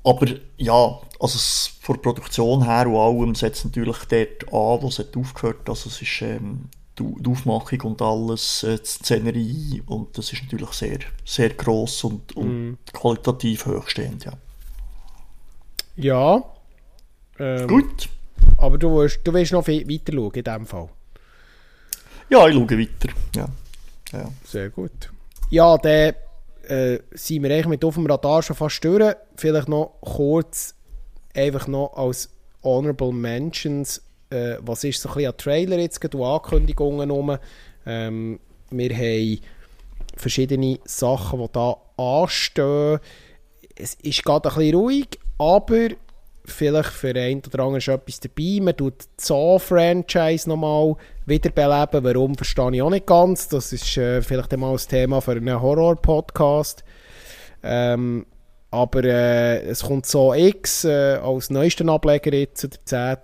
Aber 0.04 0.28
ja, 0.58 1.00
also 1.20 1.36
es, 1.36 1.78
von 1.82 1.96
der 1.96 2.02
Produktion 2.02 2.66
her 2.66 2.88
und 2.88 2.96
allem 2.96 3.36
setzt 3.36 3.66
natürlich 3.66 3.98
dort 4.10 4.44
an, 4.54 4.82
wo 4.82 4.88
es 4.88 5.00
hat 5.00 5.16
aufgehört. 5.16 5.70
Also 5.70 5.90
es 5.90 6.02
ist 6.02 6.22
ähm, 6.22 6.70
die, 7.00 7.30
Aufmachung 7.30 7.82
und 7.82 8.02
alles, 8.02 8.64
äh, 8.64 8.78
die 8.78 8.86
Szenerie 8.86 9.84
und 9.86 10.18
das 10.18 10.34
ist 10.34 10.44
natürlich 10.44 10.72
sehr, 10.72 11.00
sehr 11.26 11.50
gross 11.50 12.04
und, 12.04 12.36
und 12.36 12.72
mm. 12.72 12.78
qualitativ 12.94 13.66
hochstehend, 13.66 14.26
ja. 14.26 14.34
Ja. 15.96 16.44
Ähm, 17.40 17.68
Gut. 17.68 18.10
Aber 18.58 18.78
du 18.78 18.96
willst, 18.96 19.20
du 19.24 19.34
willst 19.34 19.52
noch 19.52 19.68
weiter 19.68 20.14
schauen 20.14 20.34
in 20.34 20.44
dem 20.44 20.66
Fall. 20.66 20.90
Ja, 22.30 22.48
ich 22.48 22.54
schaue 22.54 22.70
weiter. 22.70 23.14
Ja. 23.36 23.48
Ja. 24.12 24.30
Sehr 24.44 24.70
gut. 24.70 25.10
Ja, 25.50 25.78
dann 25.78 26.14
äh, 26.68 27.00
sind 27.12 27.44
wir 27.44 27.52
eigentlich 27.52 27.68
mit 27.68 27.86
auf 27.86 27.96
dem 27.96 28.06
Radar 28.06 28.44
schon 28.44 28.56
fast 28.56 28.84
durch. 28.84 29.16
Vielleicht 29.36 29.70
noch 29.70 29.98
kurz, 30.02 30.76
einfach 31.34 31.68
noch 31.68 31.94
als 31.96 32.30
Honorable 32.64 33.14
Mentions, 33.14 34.02
äh, 34.30 34.58
was 34.60 34.84
ist 34.84 35.02
so 35.02 35.10
ein 35.10 35.16
bisschen 35.16 35.32
an 35.32 35.38
Trailer 35.38 35.80
jetzt, 35.80 36.04
und 36.04 36.22
Ankündigungen 36.22 37.10
rum. 37.10 37.38
Ähm, 37.86 38.40
wir 38.70 38.96
haben 38.96 39.40
verschiedene 40.18 40.80
Sachen, 40.84 41.40
die 41.40 41.52
da 41.54 41.78
anstehen. 41.96 43.00
Es 43.76 43.94
ist 43.96 44.24
gerade 44.26 44.50
ein 44.50 44.56
bisschen 44.56 44.76
ruhig, 44.76 45.08
aber 45.38 45.90
vielleicht 46.44 46.90
für 46.90 47.16
einen 47.16 47.42
oder 47.46 47.64
anderen 47.64 47.78
ist 47.78 47.88
etwas 47.88 48.20
dabei. 48.20 48.60
Man 48.62 48.76
tut 48.76 48.96
das 49.00 49.28
Saw-Franchise 49.28 50.50
nochmal 50.50 50.96
wiederbeleben. 51.28 52.04
Warum, 52.04 52.36
verstehe 52.36 52.74
ich 52.74 52.82
auch 52.82 52.90
nicht 52.90 53.06
ganz. 53.06 53.48
Das 53.50 53.72
ist 53.74 53.98
äh, 53.98 54.22
vielleicht 54.22 54.54
einmal 54.54 54.74
ein 54.74 54.88
Thema 54.90 55.22
für 55.22 55.34
einen 55.34 55.62
Horror-Podcast. 55.62 56.84
Ähm, 57.64 58.26
aber 58.72 59.04
äh, 59.04 59.60
es 59.62 59.84
kommt 59.84 60.06
so 60.06 60.34
X 60.34 60.84
äh, 60.84 61.20
als 61.22 61.50
neuesten 61.50 61.90
Ableger 61.90 62.34
jetzt, 62.34 62.64
der 62.64 63.20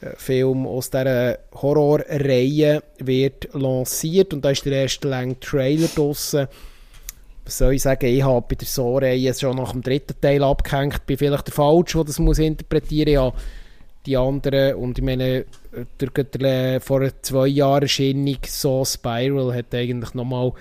10. 0.00 0.08
Äh, 0.10 0.16
Film 0.16 0.66
aus 0.66 0.90
dieser 0.90 1.38
Horrorreihe 1.54 2.82
wird 2.98 3.48
lanciert 3.52 4.34
und 4.34 4.44
da 4.44 4.50
ist 4.50 4.64
der 4.64 4.82
erste 4.82 5.08
lange 5.08 5.38
Trailer 5.40 5.88
draussen 5.94 6.48
was 7.44 7.58
soll 7.58 7.74
ich 7.74 7.82
sagen, 7.82 8.06
ich 8.06 8.22
habe 8.22 8.46
bei 8.48 8.54
der 8.54 8.66
So-Reihe 8.66 9.34
schon 9.34 9.56
nach 9.56 9.72
dem 9.72 9.82
dritten 9.82 10.18
Teil 10.20 10.42
abgehängt, 10.42 11.04
bin 11.06 11.18
vielleicht 11.18 11.48
der 11.48 11.54
Falsche, 11.54 11.98
der 11.98 12.04
das 12.04 12.18
muss 12.18 12.38
interpretieren 12.38 13.22
muss. 13.22 13.34
Die 14.06 14.16
anderen, 14.16 14.74
und 14.74 14.98
ich 14.98 15.04
meine, 15.04 15.46
vor 16.80 17.08
zwei 17.22 17.46
Jahren 17.46 17.82
Erscheinung 17.82 18.38
so 18.46 18.84
Spiral 18.84 19.54
hat 19.54 19.74
eigentlich 19.74 20.12
nochmal 20.14 20.52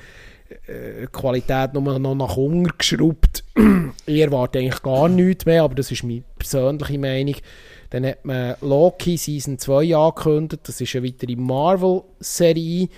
äh, 0.67 1.07
Qualität 1.11 1.73
nochmal 1.73 1.99
noch 1.99 2.15
nach 2.15 2.37
unten 2.37 2.69
geschraubt. 2.77 3.43
ich 4.05 4.21
erwarte 4.21 4.59
eigentlich 4.59 4.81
gar 4.81 5.09
nichts 5.09 5.45
mehr, 5.45 5.63
aber 5.63 5.75
das 5.75 5.91
ist 5.91 6.03
meine 6.03 6.23
persönliche 6.37 6.99
Meinung. 6.99 7.35
Dann 7.89 8.05
hat 8.05 8.25
man 8.25 8.55
Loki 8.61 9.17
Season 9.17 9.59
2 9.59 9.95
angekündigt, 9.95 10.67
das 10.67 10.81
ist 10.81 10.95
eine 10.95 11.05
weitere 11.05 11.35
Marvel-Serie. 11.35 12.89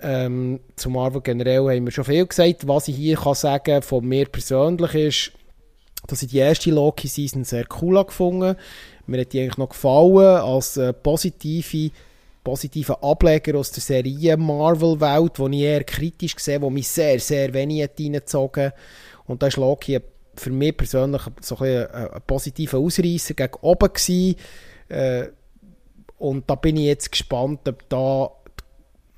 Ähm, 0.00 0.60
zu 0.76 0.90
Marvel 0.90 1.22
generell 1.22 1.62
haben 1.62 1.86
wir 1.86 1.90
schon 1.90 2.04
viel 2.04 2.26
gesagt. 2.26 2.68
Was 2.68 2.88
ich 2.88 2.96
hier 2.96 3.16
kann 3.16 3.34
sagen 3.34 3.82
von 3.82 4.04
mir 4.04 4.26
persönlich 4.26 4.94
ist, 4.94 5.32
dass 6.06 6.22
ich 6.22 6.30
die 6.30 6.38
erste 6.38 6.70
Loki-Season 6.70 7.44
sehr 7.44 7.64
cool 7.80 8.04
gefunden 8.04 8.56
Mir 9.06 9.20
hat 9.20 9.32
die 9.32 9.40
eigentlich 9.40 9.58
noch 9.58 9.68
gefallen 9.70 10.38
als 10.38 10.76
äh, 10.76 10.92
positive 10.92 11.90
positiven 12.44 12.96
Ableger 13.00 13.58
aus 13.58 13.72
der 13.72 13.82
Serie 13.82 14.36
Marvel-Welt, 14.36 15.38
die 15.38 15.56
ich 15.56 15.62
eher 15.62 15.84
kritisch 15.84 16.36
gesehen 16.36 16.60
wo 16.60 16.68
mich 16.68 16.86
sehr, 16.88 17.18
sehr 17.18 17.52
wenig 17.54 17.88
reingezogen 17.98 18.72
Und 19.26 19.42
da 19.42 19.46
ist 19.46 19.56
Loki 19.56 19.98
für 20.36 20.50
mich 20.50 20.76
persönlich 20.76 21.22
so 21.40 21.56
ein, 21.58 21.86
ein, 21.86 22.08
ein 22.08 22.22
positiver 22.26 22.78
Ausreißer 22.78 23.34
gegen 23.34 23.54
oben 23.62 23.92
gewesen. 23.92 24.36
Äh, 24.88 25.28
und 26.18 26.48
da 26.48 26.54
bin 26.54 26.76
ich 26.76 26.84
jetzt 26.84 27.10
gespannt, 27.10 27.68
ob 27.68 27.88
da 27.88 28.30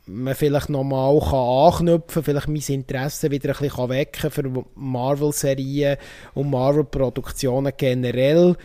man 0.06 0.34
vielleicht 0.36 0.68
nochmal 0.68 1.18
anknüpfen 1.18 2.14
kann, 2.14 2.22
vielleicht 2.22 2.48
mein 2.48 2.62
Interesse 2.76 3.30
wieder 3.30 3.50
ein 3.50 3.58
bisschen 3.58 3.88
wecken 3.88 4.30
für 4.30 4.64
Marvel-Serien 4.76 5.96
und 6.34 6.50
Marvel-Produktionen 6.50 7.72
generell. 7.76 8.56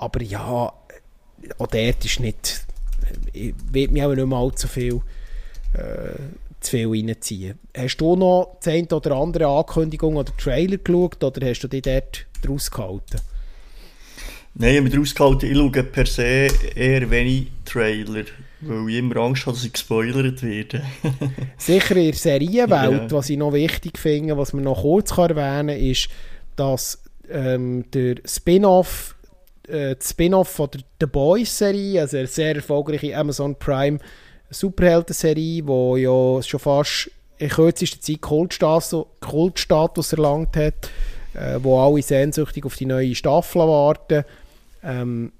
Aber 0.00 0.22
ja, 0.22 0.72
auch 1.58 1.66
dort 1.66 2.04
ist 2.04 2.20
nicht, 2.20 2.64
ich 3.34 3.54
will 3.70 3.88
mich 3.88 4.02
auch 4.02 4.14
nicht 4.14 4.26
mehr 4.26 4.38
allzu 4.38 4.66
viel, 4.66 5.02
äh, 5.74 6.18
zu 6.60 6.70
viel 6.70 6.88
reinziehen. 6.88 7.58
Hast 7.76 7.98
du 7.98 8.16
noch 8.16 8.58
die 8.64 8.70
eine 8.70 8.88
oder 8.88 9.12
andere 9.12 9.46
Ankündigung 9.46 10.16
oder 10.16 10.34
Trailer 10.38 10.78
geschaut 10.78 11.22
oder 11.22 11.46
hast 11.46 11.60
du 11.60 11.68
dich 11.68 11.82
dort 11.82 12.26
draus 12.42 12.70
gehalten? 12.70 13.20
Nein, 14.54 14.70
ich 14.70 14.76
habe 14.76 14.82
mich 14.84 14.92
daraus 14.92 15.14
gehalten, 15.14 15.46
ich 15.46 15.56
schaue 15.56 15.84
per 15.84 16.06
se 16.06 16.48
eher 16.74 17.10
wenig 17.10 17.48
Trailer, 17.66 18.24
weil 18.62 18.88
ich 18.88 18.96
immer 18.96 19.16
Angst 19.18 19.46
habe, 19.46 19.54
dass 19.54 19.64
ich 19.64 19.72
gespoilert 19.72 20.42
werde. 20.42 20.82
Sicher 21.58 21.96
in 21.96 22.06
der 22.06 22.14
Serienwelt, 22.14 23.02
ja. 23.02 23.10
was 23.10 23.30
ich 23.30 23.36
noch 23.36 23.52
wichtig 23.52 23.98
finde, 23.98 24.36
was 24.36 24.54
man 24.54 24.64
noch 24.64 24.80
kurz 24.80 25.16
erwähnen 25.16 25.68
kann, 25.68 25.68
ist, 25.68 26.08
dass 26.56 27.02
ähm, 27.30 27.84
der 27.92 28.16
Spin-off 28.24 29.14
äh, 29.70 29.96
Spin-off 30.00 30.48
von 30.48 30.70
der 30.70 30.80
The 31.00 31.06
Boys-Serie, 31.06 32.00
also 32.00 32.16
eine 32.16 32.26
sehr 32.26 32.56
erfolgreiche 32.56 33.16
Amazon 33.16 33.56
Prime 33.56 33.98
Superhelden-Serie, 34.50 35.62
die 35.62 36.00
ja 36.02 36.42
schon 36.42 36.60
fast 36.60 37.10
in 37.38 37.48
kürzester 37.48 38.00
Zeit 38.00 38.20
Kultstatus, 38.20 39.06
Kultstatus 39.20 40.12
erlangt 40.12 40.56
hat, 40.56 40.90
äh, 41.34 41.58
wo 41.62 41.80
alle 41.80 42.02
sehnsüchtig 42.02 42.66
auf 42.66 42.76
die 42.76 42.86
neue 42.86 43.14
Staffel 43.14 43.60
warten 43.60 44.24
ähm, 44.82 45.32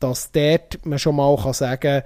dass 0.00 0.32
dort 0.32 0.84
man 0.84 0.98
schon 0.98 1.16
mal 1.16 1.36
kann 1.36 1.52
sagen 1.52 1.80
kann, 1.80 2.02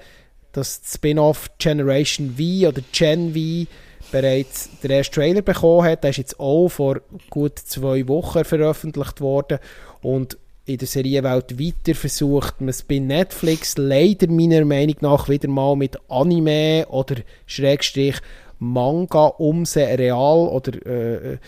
dass 0.53 0.81
das 0.81 0.95
Spin-off 0.95 1.51
Generation 1.59 2.37
V 2.37 2.69
oder 2.69 2.83
Gen 2.93 3.33
V 3.33 3.71
bereits 4.11 4.71
den 4.81 4.91
ersten 4.91 5.15
Trailer 5.15 5.43
bekommen 5.43 5.85
hat. 5.85 6.03
Der 6.03 6.11
ist 6.11 6.17
jetzt 6.17 6.41
auch 6.41 6.69
vor 6.69 7.01
gut 7.31 7.59
zwei 7.59 8.07
Wochen 8.09 8.45
veröffentlicht 8.45 9.21
worden 9.21 9.59
und 10.01 10.39
in 10.69 10.79
der 10.79 10.87
Serienwelt 10.87 11.59
weiter 11.59 11.95
versucht. 11.95 12.61
Man 12.61 12.69
es 12.69 12.83
bei 12.83 12.99
Netflix 12.99 13.79
leider 13.79 14.29
meiner 14.29 14.65
Meinung 14.65 14.97
nach 15.01 15.29
wieder 15.29 15.49
mal 15.49 15.77
mit 15.77 15.99
Anime 16.11 16.87
oder 16.89 17.17
Schrägstrich 17.47 18.17
Manga 18.59 19.27
umsetzen, 19.27 19.97
real 19.97 20.49
oder 20.49 20.87
äh, 20.87 21.39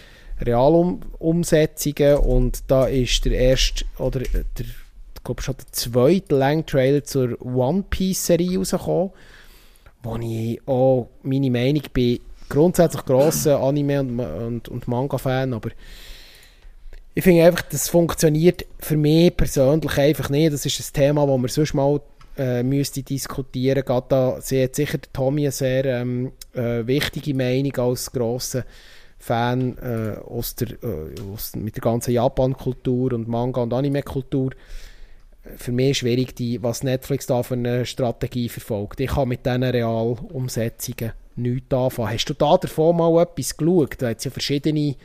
Realumsetzungen 0.41 2.17
und 2.19 2.63
da 2.69 2.87
ist 2.87 3.25
der 3.27 3.33
erste 3.33 3.85
oder 3.99 4.21
der 4.21 4.67
ich 5.21 5.25
glaube 5.25 5.43
schon 5.43 5.57
der 5.59 5.67
zweite 5.73 6.35
Lang-Trailer 6.35 7.05
zur 7.05 7.39
One 7.43 7.85
Piece-Serie 7.91 8.57
rausgekommen, 8.57 9.11
wo 10.03 10.17
ich 10.17 10.67
auch 10.67 11.11
meine 11.23 11.51
Meinung 11.51 11.83
bin, 11.93 12.21
grundsätzlich 12.49 13.05
grosser 13.05 13.61
Anime- 13.61 14.01
und, 14.01 14.19
und, 14.19 14.69
und 14.71 14.89
Manga-Fan, 14.89 15.53
aber 15.53 15.73
ich 17.21 17.25
finde 17.25 17.45
einfach, 17.45 17.61
das 17.63 17.91
funktioniert 17.91 18.65
für 18.79 18.97
mich 18.97 19.37
persönlich 19.37 19.99
einfach 19.99 20.31
nicht. 20.31 20.55
Das 20.55 20.65
ist 20.65 20.81
ein 20.81 20.95
Thema, 20.95 21.27
das 21.27 21.43
wir 21.43 21.49
sonst 21.49 21.75
mal 21.75 22.01
äh, 22.39 22.63
müsste 22.63 23.03
diskutieren. 23.03 23.85
Gerade 23.85 24.07
da 24.09 24.41
sieht 24.41 24.75
sicher 24.75 24.99
Tommy 25.13 25.43
eine 25.43 25.53
sehr 25.53 25.85
ähm, 25.85 26.33
äh, 26.55 26.87
wichtige 26.87 27.35
Meinung 27.35 27.77
als 27.77 28.11
grosser 28.11 28.65
Fan 29.19 29.77
äh, 29.77 30.19
aus 30.19 30.55
der, 30.55 30.71
äh, 30.83 31.21
aus, 31.31 31.55
mit 31.57 31.77
der 31.77 31.83
ganzen 31.83 32.13
Japan-Kultur 32.13 33.13
und 33.13 33.29
Manga- 33.29 33.61
und 33.61 33.75
Anime-Kultur 33.75 34.53
für 35.57 35.73
mich 35.73 35.99
schwierig, 35.99 36.35
die, 36.35 36.63
was 36.63 36.83
Netflix 36.83 37.27
da 37.27 37.43
für 37.43 37.53
eine 37.53 37.85
Strategie 37.85 38.49
verfolgt. 38.49 38.99
Ich 38.99 39.11
kann 39.11 39.29
mit 39.29 39.45
diesen 39.45 39.63
Realumsetzungen 39.63 41.13
nichts 41.37 41.75
anfangen. 41.75 42.15
Hast 42.15 42.31
du 42.31 42.35
da 42.35 42.57
davon 42.57 42.97
mal 42.97 43.21
etwas 43.21 43.59
geschaut? 43.59 43.97
Da 43.99 44.09
hat 44.09 44.25
ja 44.25 44.31
verschiedene 44.31 44.97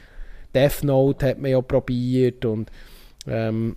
Death 0.56 0.84
Note 0.84 1.28
hat 1.28 1.40
man 1.40 1.52
ja 1.52 1.62
probiert 1.62 2.46
und 2.46 2.72
ähm, 3.28 3.76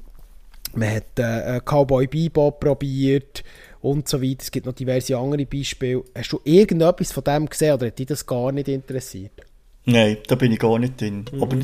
man 0.74 0.94
hat 0.94 1.18
äh, 1.18 1.60
Cowboy 1.64 2.06
Bebop 2.06 2.60
probiert 2.60 3.42
und 3.80 4.08
so 4.08 4.22
weiter. 4.22 4.38
Es 4.40 4.50
gibt 4.50 4.66
noch 4.66 4.74
diverse 4.74 5.16
andere 5.16 5.46
Beispiele. 5.46 6.04
Hast 6.14 6.32
du 6.32 6.40
irgendetwas 6.44 7.12
von 7.12 7.24
dem 7.24 7.46
gesehen 7.46 7.74
oder 7.74 7.86
hat 7.86 7.98
dich 7.98 8.06
das 8.06 8.26
gar 8.26 8.52
nicht 8.52 8.68
interessiert? 8.68 9.32
Nein, 9.84 10.18
da 10.26 10.34
bin 10.34 10.52
ich 10.52 10.58
gar 10.58 10.78
nicht 10.78 11.00
drin. 11.00 11.24
Mhm. 11.32 11.42
Aber 11.42 11.56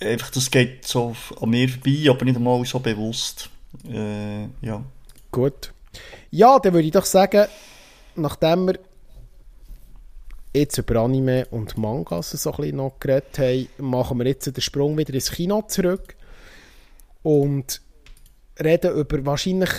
einfach, 0.00 0.30
das 0.30 0.50
geht 0.50 0.86
so 0.86 1.14
an 1.40 1.50
mir 1.50 1.68
vorbei, 1.68 2.08
aber 2.08 2.24
nicht 2.24 2.36
einmal 2.36 2.64
so 2.64 2.80
bewusst. 2.80 3.50
Äh, 3.88 4.44
ja. 4.62 4.84
Gut. 5.30 5.72
Ja, 6.30 6.58
dann 6.58 6.72
würde 6.72 6.86
ich 6.86 6.92
doch 6.92 7.04
sagen, 7.04 7.46
nachdem 8.16 8.66
wir 8.66 8.78
jetzt 10.52 10.78
über 10.78 11.00
Anime 11.00 11.46
und 11.50 11.78
Mangas 11.78 12.30
so 12.30 12.50
ein 12.50 12.56
bisschen 12.56 12.76
noch 12.76 12.98
geredet 13.00 13.38
haben, 13.38 13.68
machen 13.78 14.18
wir 14.18 14.26
jetzt 14.26 14.46
den 14.46 14.60
Sprung 14.60 14.96
wieder 14.98 15.14
ins 15.14 15.30
Kino 15.30 15.62
zurück 15.62 16.14
und 17.22 17.80
reden 18.62 18.94
über 18.94 19.24
wahrscheinlich 19.24 19.70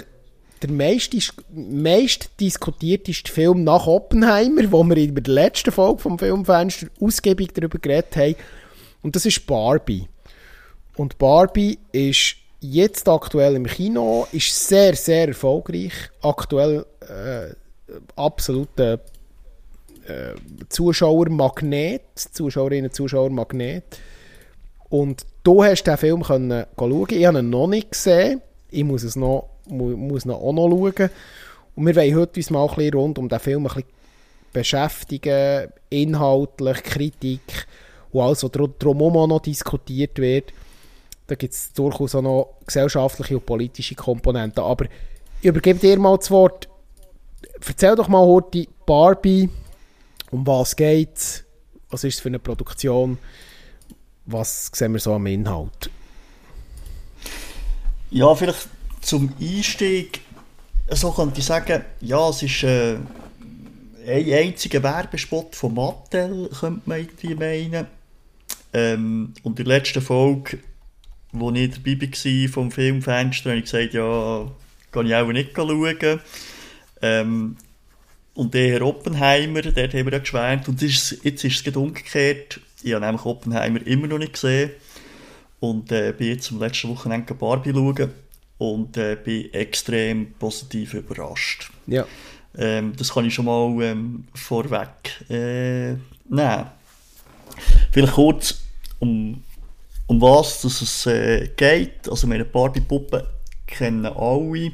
der 0.63 0.71
meist, 0.71 1.13
meist 1.53 2.29
diskutierteste 2.39 3.31
Film 3.31 3.65
nach 3.65 3.85
Oppenheimer, 3.85 4.71
wo 4.71 4.83
wir 4.83 4.95
in 4.97 5.13
der 5.13 5.33
letzten 5.33 5.71
Folge 5.71 6.01
vom 6.01 6.17
Filmfenster 6.17 6.87
ausgiebig 7.01 7.53
darüber 7.53 7.79
geredet 7.79 8.15
haben. 8.15 8.35
Und 9.01 9.15
das 9.15 9.25
ist 9.25 9.45
Barbie. 9.45 10.07
Und 10.95 11.17
Barbie 11.17 11.77
ist 11.91 12.37
jetzt 12.61 13.09
aktuell 13.09 13.55
im 13.55 13.65
Kino, 13.65 14.25
ist 14.31 14.67
sehr, 14.67 14.95
sehr 14.95 15.27
erfolgreich. 15.27 15.93
Aktuell 16.21 16.85
äh, 17.01 17.53
absoluter 18.15 19.01
äh, 20.07 20.35
Zuschauermagnet, 20.69 22.01
Zuschauerinnen 22.15 22.85
und 22.85 22.95
Zuschauermagnet. 22.95 23.83
Und 24.89 25.25
du 25.43 25.63
hast 25.63 25.83
den 25.83 25.97
Film 25.97 26.23
können 26.23 26.65
schauen. 26.77 27.07
Ich 27.09 27.25
habe 27.25 27.39
ihn 27.39 27.49
noch 27.49 27.67
nicht 27.67 27.91
gesehen. 27.91 28.41
Ich 28.69 28.83
muss 28.83 29.03
es 29.03 29.15
noch, 29.15 29.49
muss 29.67 30.25
noch 30.25 30.41
auch 30.41 30.53
noch 30.53 30.69
schauen. 30.69 31.09
Und 31.75 31.85
wir 31.87 31.95
wollen 31.95 32.15
heute 32.15 32.39
uns 32.39 32.49
mal 32.49 32.67
ein 32.67 32.75
bisschen 32.75 32.93
rund 32.93 33.17
um 33.17 33.29
den 33.29 33.39
Film 33.39 33.65
ein 33.65 33.73
bisschen 33.73 33.89
beschäftigen, 34.53 35.69
inhaltlich, 35.89 36.83
Kritik 36.83 37.67
und 38.11 38.21
alles, 38.21 38.43
was 38.43 38.51
drumherum 38.51 39.29
noch 39.29 39.39
diskutiert 39.41 40.19
wird. 40.19 40.53
Da 41.27 41.35
gibt 41.35 41.53
es 41.53 41.73
durchaus 41.73 42.13
auch 42.15 42.21
noch 42.21 42.53
gesellschaftliche 42.65 43.37
und 43.37 43.45
politische 43.45 43.95
Komponenten. 43.95 44.63
Aber 44.63 44.85
ich 45.41 45.47
übergebe 45.47 45.79
dir 45.79 45.97
mal 45.97 46.17
das 46.17 46.29
Wort. 46.29 46.69
Erzähl 47.65 47.95
doch 47.95 48.07
mal 48.07 48.25
heute 48.25 48.67
Barbie, 48.85 49.49
um 50.33 50.45
was 50.47 50.75
geht 50.75 51.15
es, 51.15 51.43
was 51.89 52.03
ist 52.03 52.15
es 52.15 52.19
für 52.19 52.29
eine 52.29 52.39
Produktion, 52.39 53.17
was 54.25 54.71
sehen 54.73 54.93
wir 54.93 54.99
so 54.99 55.13
am 55.13 55.25
Inhalt? 55.27 55.89
Ja, 58.09 58.33
vielleicht 58.35 58.67
zum 59.01 59.33
Einstieg, 59.39 60.21
so 60.89 61.11
könnte 61.11 61.39
ich 61.39 61.45
sagen, 61.45 61.83
ja, 62.01 62.29
es 62.29 62.41
ist 62.43 62.63
äh, 62.63 62.97
ein 64.05 64.33
einziger 64.33 64.81
Werbespot 64.81 65.55
von 65.55 65.73
Mattel, 65.73 66.49
könnte 66.59 66.81
man 66.85 66.99
irgendwie 66.99 67.35
meinen. 67.35 67.87
Ähm, 68.73 69.33
und 69.43 69.59
in 69.59 69.65
der 69.65 69.77
letzten 69.77 70.01
Folge 70.01 70.59
wo 71.33 71.51
ich 71.51 71.71
dabei 71.71 71.99
war 71.99 72.49
vom 72.49 72.71
Filmfenster, 72.71 73.49
habe 73.49 73.59
ich 73.59 73.65
gesagt, 73.65 73.93
ja, 73.93 74.47
kann 74.91 75.07
ich 75.07 75.15
auch 75.15 75.27
nicht 75.31 75.55
schauen. 75.55 76.19
Ähm, 77.01 77.57
und 78.33 78.53
der 78.53 78.71
Herr 78.71 78.81
Oppenheimer, 78.81 79.61
dort 79.61 79.93
haben 79.93 80.05
wir 80.05 80.13
ja 80.13 80.19
geschwärmt. 80.19 80.67
Und 80.67 80.81
jetzt 80.81 81.11
ist, 81.11 81.23
jetzt 81.23 81.43
ist 81.43 81.67
es 81.67 81.75
umgekehrt. 81.75 82.59
Ich 82.81 82.93
habe 82.93 83.05
nämlich 83.05 83.25
Oppenheimer 83.25 83.85
immer 83.85 84.07
noch 84.07 84.17
nicht 84.17 84.33
gesehen. 84.33 84.71
Und 85.59 85.91
äh, 85.91 86.13
bin 86.17 86.27
jetzt 86.27 86.51
am 86.51 86.59
letzten 86.59 86.89
Wochenende 86.89 87.33
Barbie 87.33 87.71
schauen. 87.71 88.11
Und 88.57 88.97
äh, 88.97 89.17
bin 89.23 89.53
extrem 89.53 90.33
positiv 90.33 90.93
überrascht. 90.93 91.71
Ja. 91.87 92.05
Ähm, 92.57 92.93
das 92.97 93.13
kann 93.13 93.25
ich 93.25 93.33
schon 93.33 93.45
mal 93.45 93.83
ähm, 93.83 94.25
vorweg 94.33 95.29
äh, 95.29 95.93
nehmen. 96.29 96.65
Vielleicht 97.91 98.13
kurz, 98.13 98.61
um 98.99 99.43
um 100.07 100.21
was 100.21 100.61
dass 100.61 100.81
es 100.81 101.05
äh, 101.05 101.49
geht. 101.55 102.09
Also 102.09 102.27
meine 102.27 102.45
Barbie-Puppen 102.45 103.23
kennen 103.65 104.05
alle. 104.05 104.71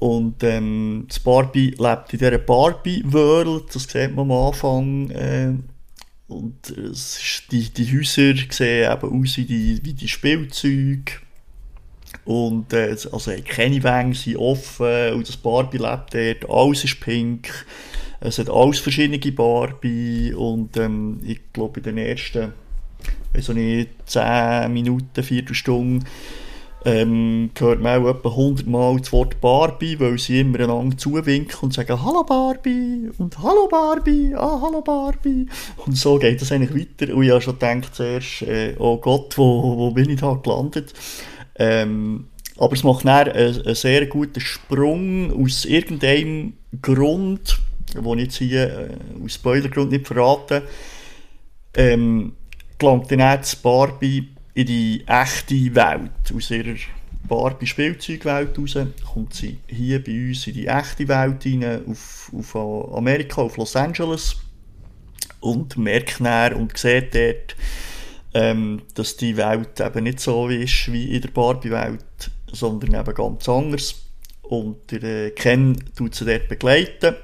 Und 0.00 0.44
ähm, 0.44 1.06
das 1.08 1.18
Barbie 1.18 1.74
lebt 1.76 2.12
in 2.12 2.18
dieser 2.18 2.38
Barbie-World, 2.38 3.74
das 3.74 3.84
sieht 3.84 4.14
man 4.14 4.30
am 4.30 4.32
Anfang. 4.32 5.10
Äh, 5.10 5.54
und 6.28 6.70
es 6.70 7.18
ist, 7.18 7.42
die, 7.50 7.68
die 7.70 7.98
Häuser 7.98 8.34
sehen 8.50 8.92
eben 8.92 9.22
aus 9.22 9.36
wie 9.38 9.44
die, 9.44 9.80
wie 9.82 9.94
die 9.94 10.08
Spielzeuge. 10.08 11.12
Und 12.24 12.72
äh, 12.72 12.96
also 13.10 13.32
keine 13.46 13.82
Wänge 13.82 14.14
sind 14.14 14.36
offen 14.36 15.14
und 15.14 15.28
das 15.28 15.36
Barbie 15.36 15.78
lebt 15.78 16.14
dort, 16.14 16.50
alles 16.50 16.84
ist 16.84 17.00
pink. 17.00 17.66
Es 18.20 18.38
hat 18.38 18.50
alles 18.50 18.78
verschiedene 18.78 19.18
Barbie 19.32 20.32
und 20.34 20.76
ähm, 20.76 21.20
ich 21.24 21.40
glaube 21.52 21.80
in 21.80 21.84
den 21.84 21.98
ersten 21.98 22.52
weiß 23.32 23.48
nicht, 23.50 23.90
10 24.06 24.72
Minuten, 24.72 25.22
Viertelstunde, 25.22 26.06
ähm, 26.88 27.50
hört 27.58 27.80
man 27.80 28.02
auch 28.02 28.08
etwa 28.08 28.30
100 28.30 28.66
Mal 28.66 28.98
das 28.98 29.12
Wort 29.12 29.40
Barbie, 29.40 30.00
weil 30.00 30.18
sie 30.18 30.40
immer 30.40 30.60
einander 30.60 30.96
zuwinken 30.96 31.58
und 31.60 31.74
sagen 31.74 32.02
«Hallo 32.02 32.24
Barbie» 32.24 33.10
und 33.18 33.38
«Hallo 33.38 33.68
Barbie», 33.68 34.34
«Ah, 34.34 34.58
hallo 34.62 34.80
Barbie». 34.80 35.46
Und 35.84 35.96
so 35.96 36.18
geht 36.18 36.40
das 36.40 36.50
eigentlich 36.50 36.88
weiter. 37.00 37.14
Und 37.14 37.24
ich 37.24 37.30
habe 37.30 37.42
schon 37.42 37.58
gedacht 37.58 37.94
zuerst, 37.94 38.42
äh, 38.42 38.74
«Oh 38.78 38.96
Gott, 38.96 39.36
wo, 39.36 39.76
wo 39.76 39.90
bin 39.90 40.08
ich 40.08 40.20
da 40.20 40.32
gelandet?» 40.42 40.94
ähm, 41.56 42.28
aber 42.56 42.72
es 42.72 42.82
macht 42.82 43.04
dann 43.04 43.28
einen, 43.28 43.66
einen 43.66 43.74
sehr 43.74 44.06
guten 44.06 44.40
Sprung 44.40 45.44
aus 45.44 45.64
irgendeinem 45.64 46.54
Grund, 46.80 47.60
den 47.94 48.18
ich 48.18 48.24
jetzt 48.24 48.38
hier 48.38 48.62
äh, 48.66 49.24
aus 49.24 49.34
Spoilergrund 49.34 49.92
nicht 49.92 50.06
verrate, 50.06 50.62
ähm, 51.74 52.32
gelangt 52.78 53.10
dann 53.10 53.18
das 53.18 53.56
Barbie 53.56 54.28
in 54.58 54.66
die 54.66 55.04
echte 55.06 55.72
Welt. 55.76 56.34
Aus 56.34 56.50
ihrer 56.50 56.74
Barbie-Spielzeugwelt 57.28 58.58
raus 58.58 58.76
kommt 59.12 59.34
sie 59.34 59.58
hier 59.68 60.02
bei 60.02 60.10
uns 60.10 60.48
in 60.48 60.54
die 60.54 60.66
echte 60.66 61.06
Welt 61.06 61.46
rein, 61.46 61.86
auf, 61.88 62.32
auf 62.36 62.96
Amerika, 62.96 63.42
auf 63.42 63.56
Los 63.56 63.76
Angeles 63.76 64.34
und 65.38 65.78
merkt 65.78 66.18
dann 66.18 66.54
und 66.54 66.76
sieht 66.76 67.14
dort, 67.14 67.54
ähm, 68.34 68.82
dass 68.94 69.16
die 69.16 69.36
Welt 69.36 69.78
eben 69.78 70.02
nicht 70.02 70.18
so 70.18 70.48
ist 70.48 70.92
wie 70.92 71.14
in 71.14 71.22
der 71.22 71.30
Barbie-Welt, 71.30 72.32
sondern 72.50 73.00
eben 73.00 73.14
ganz 73.14 73.48
anders. 73.48 74.02
Und 74.42 74.90
der 74.90 75.26
äh, 75.26 75.30
Ken 75.30 75.76
tut 75.94 76.16
sie 76.16 76.24
dort 76.24 76.48
begleiten 76.48 77.14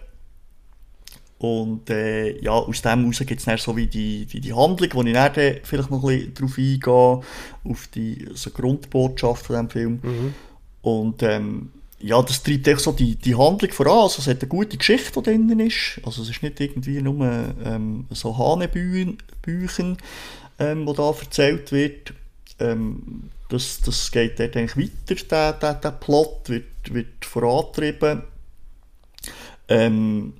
und 1.45 1.91
äh, 1.91 2.41
ja, 2.41 2.53
aus 2.53 2.81
dem 2.81 3.01
heraus 3.01 3.19
gibt 3.19 3.41
es 3.41 3.45
dann 3.45 3.59
so 3.59 3.77
wie 3.77 3.87
die, 3.87 4.25
die, 4.25 4.41
die 4.41 4.55
Handlung, 4.55 4.89
wo 4.95 5.03
ich 5.03 5.13
dann 5.13 5.33
vielleicht 5.63 5.91
noch 5.91 6.03
ein 6.03 6.33
bisschen 6.33 6.35
drauf 6.35 6.57
eingehe, 6.57 7.73
auf 7.73 7.87
die 7.95 8.29
so 8.33 8.51
Grundbotschaft 8.51 9.45
von 9.45 9.55
diesem 9.55 9.71
Film. 9.71 10.01
Mhm. 10.03 10.35
Und 10.81 11.23
ähm, 11.23 11.71
ja, 11.99 12.23
das 12.23 12.43
treibt 12.43 12.67
echt 12.67 12.81
so 12.81 12.93
die, 12.93 13.17
die 13.17 13.35
Handlung 13.35 13.73
voran. 13.73 14.05
Also 14.05 14.21
es 14.21 14.27
hat 14.27 14.41
eine 14.41 14.49
gute 14.49 14.79
Geschichte, 14.79 15.13
die 15.21 15.23
drin 15.23 15.61
ist. 15.61 16.01
Also 16.03 16.23
es 16.23 16.31
ist 16.31 16.43
nicht 16.43 16.61
irgendwie 16.61 17.03
nur 17.03 17.27
ähm, 17.63 18.07
so 18.11 18.39
Hanebüchen, 18.39 19.19
ähm, 20.59 20.87
wo 20.87 20.93
da 20.95 21.11
erzählt 21.11 21.73
wird. 21.73 22.15
Ähm, 22.59 23.31
das, 23.51 23.81
das 23.83 24.11
geht 24.11 24.41
dort 24.41 24.57
eigentlich 24.57 24.91
weiter, 25.09 25.23
der, 25.31 25.53
der, 25.53 25.75
der 25.75 25.91
Plot 25.91 26.49
wird, 26.49 26.95
wird 26.95 27.25
vorantrieben. 27.25 28.23
Ähm, 29.69 30.33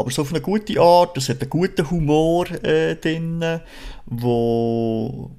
aber 0.00 0.10
so 0.10 0.22
auf 0.22 0.30
eine 0.30 0.40
gute 0.40 0.80
Art, 0.80 1.16
es 1.16 1.28
hat 1.28 1.40
einen 1.40 1.50
guten 1.50 1.90
Humor 1.90 2.50
äh, 2.64 2.96
drin, 2.96 3.44
wo, 4.06 5.30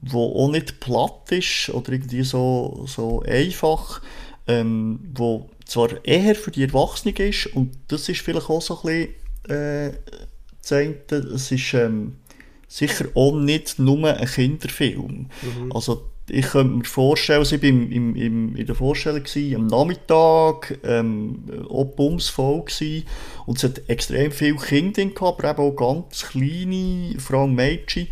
wo 0.00 0.44
auch 0.44 0.50
nicht 0.50 0.80
platt 0.80 1.30
ist 1.30 1.70
oder 1.70 1.92
irgendwie 1.92 2.22
so, 2.24 2.84
so 2.86 3.22
einfach, 3.22 4.02
ähm, 4.46 5.00
wo 5.14 5.48
zwar 5.64 6.04
eher 6.04 6.34
für 6.34 6.50
die 6.50 6.64
Erwachsenen 6.64 7.16
ist 7.16 7.46
und 7.54 7.76
das 7.88 8.08
ist 8.08 8.22
vielleicht 8.22 8.48
auch 8.48 8.62
so 8.62 8.80
ein 8.82 9.14
bisschen 9.46 9.90
äh, 9.90 9.92
es 10.70 11.50
ist 11.52 11.74
ähm, 11.74 12.16
sicher 12.66 13.06
auch 13.14 13.34
nicht 13.34 13.78
nur 13.78 14.14
ein 14.14 14.26
Kinderfilm. 14.26 15.28
Mhm. 15.42 15.72
Also 15.72 16.10
ich 16.30 16.46
könnte 16.46 16.76
mir 16.76 16.84
vorstellen, 16.84 17.40
also 17.40 17.56
ich 17.56 17.62
war 17.62 17.68
im, 17.68 18.14
im, 18.16 18.56
in 18.56 18.66
der 18.66 18.74
Vorstellung 18.74 19.22
gewesen, 19.22 19.56
am 19.56 19.66
Nachmittag, 19.66 20.78
ähm, 20.84 21.44
auch 21.68 21.84
bumsvoll 21.84 22.64
gewesen, 22.64 23.06
und 23.46 23.58
es 23.58 23.64
hat 23.64 23.88
extrem 23.88 24.30
viele 24.30 24.56
Kinder 24.56 25.04
gehabt, 25.04 25.44
aber 25.44 25.64
eben 25.64 25.72
auch 25.72 25.76
ganz 25.76 26.26
kleine, 26.28 27.14
vor 27.18 27.40
allem 27.40 27.54
Mädchen. 27.54 28.08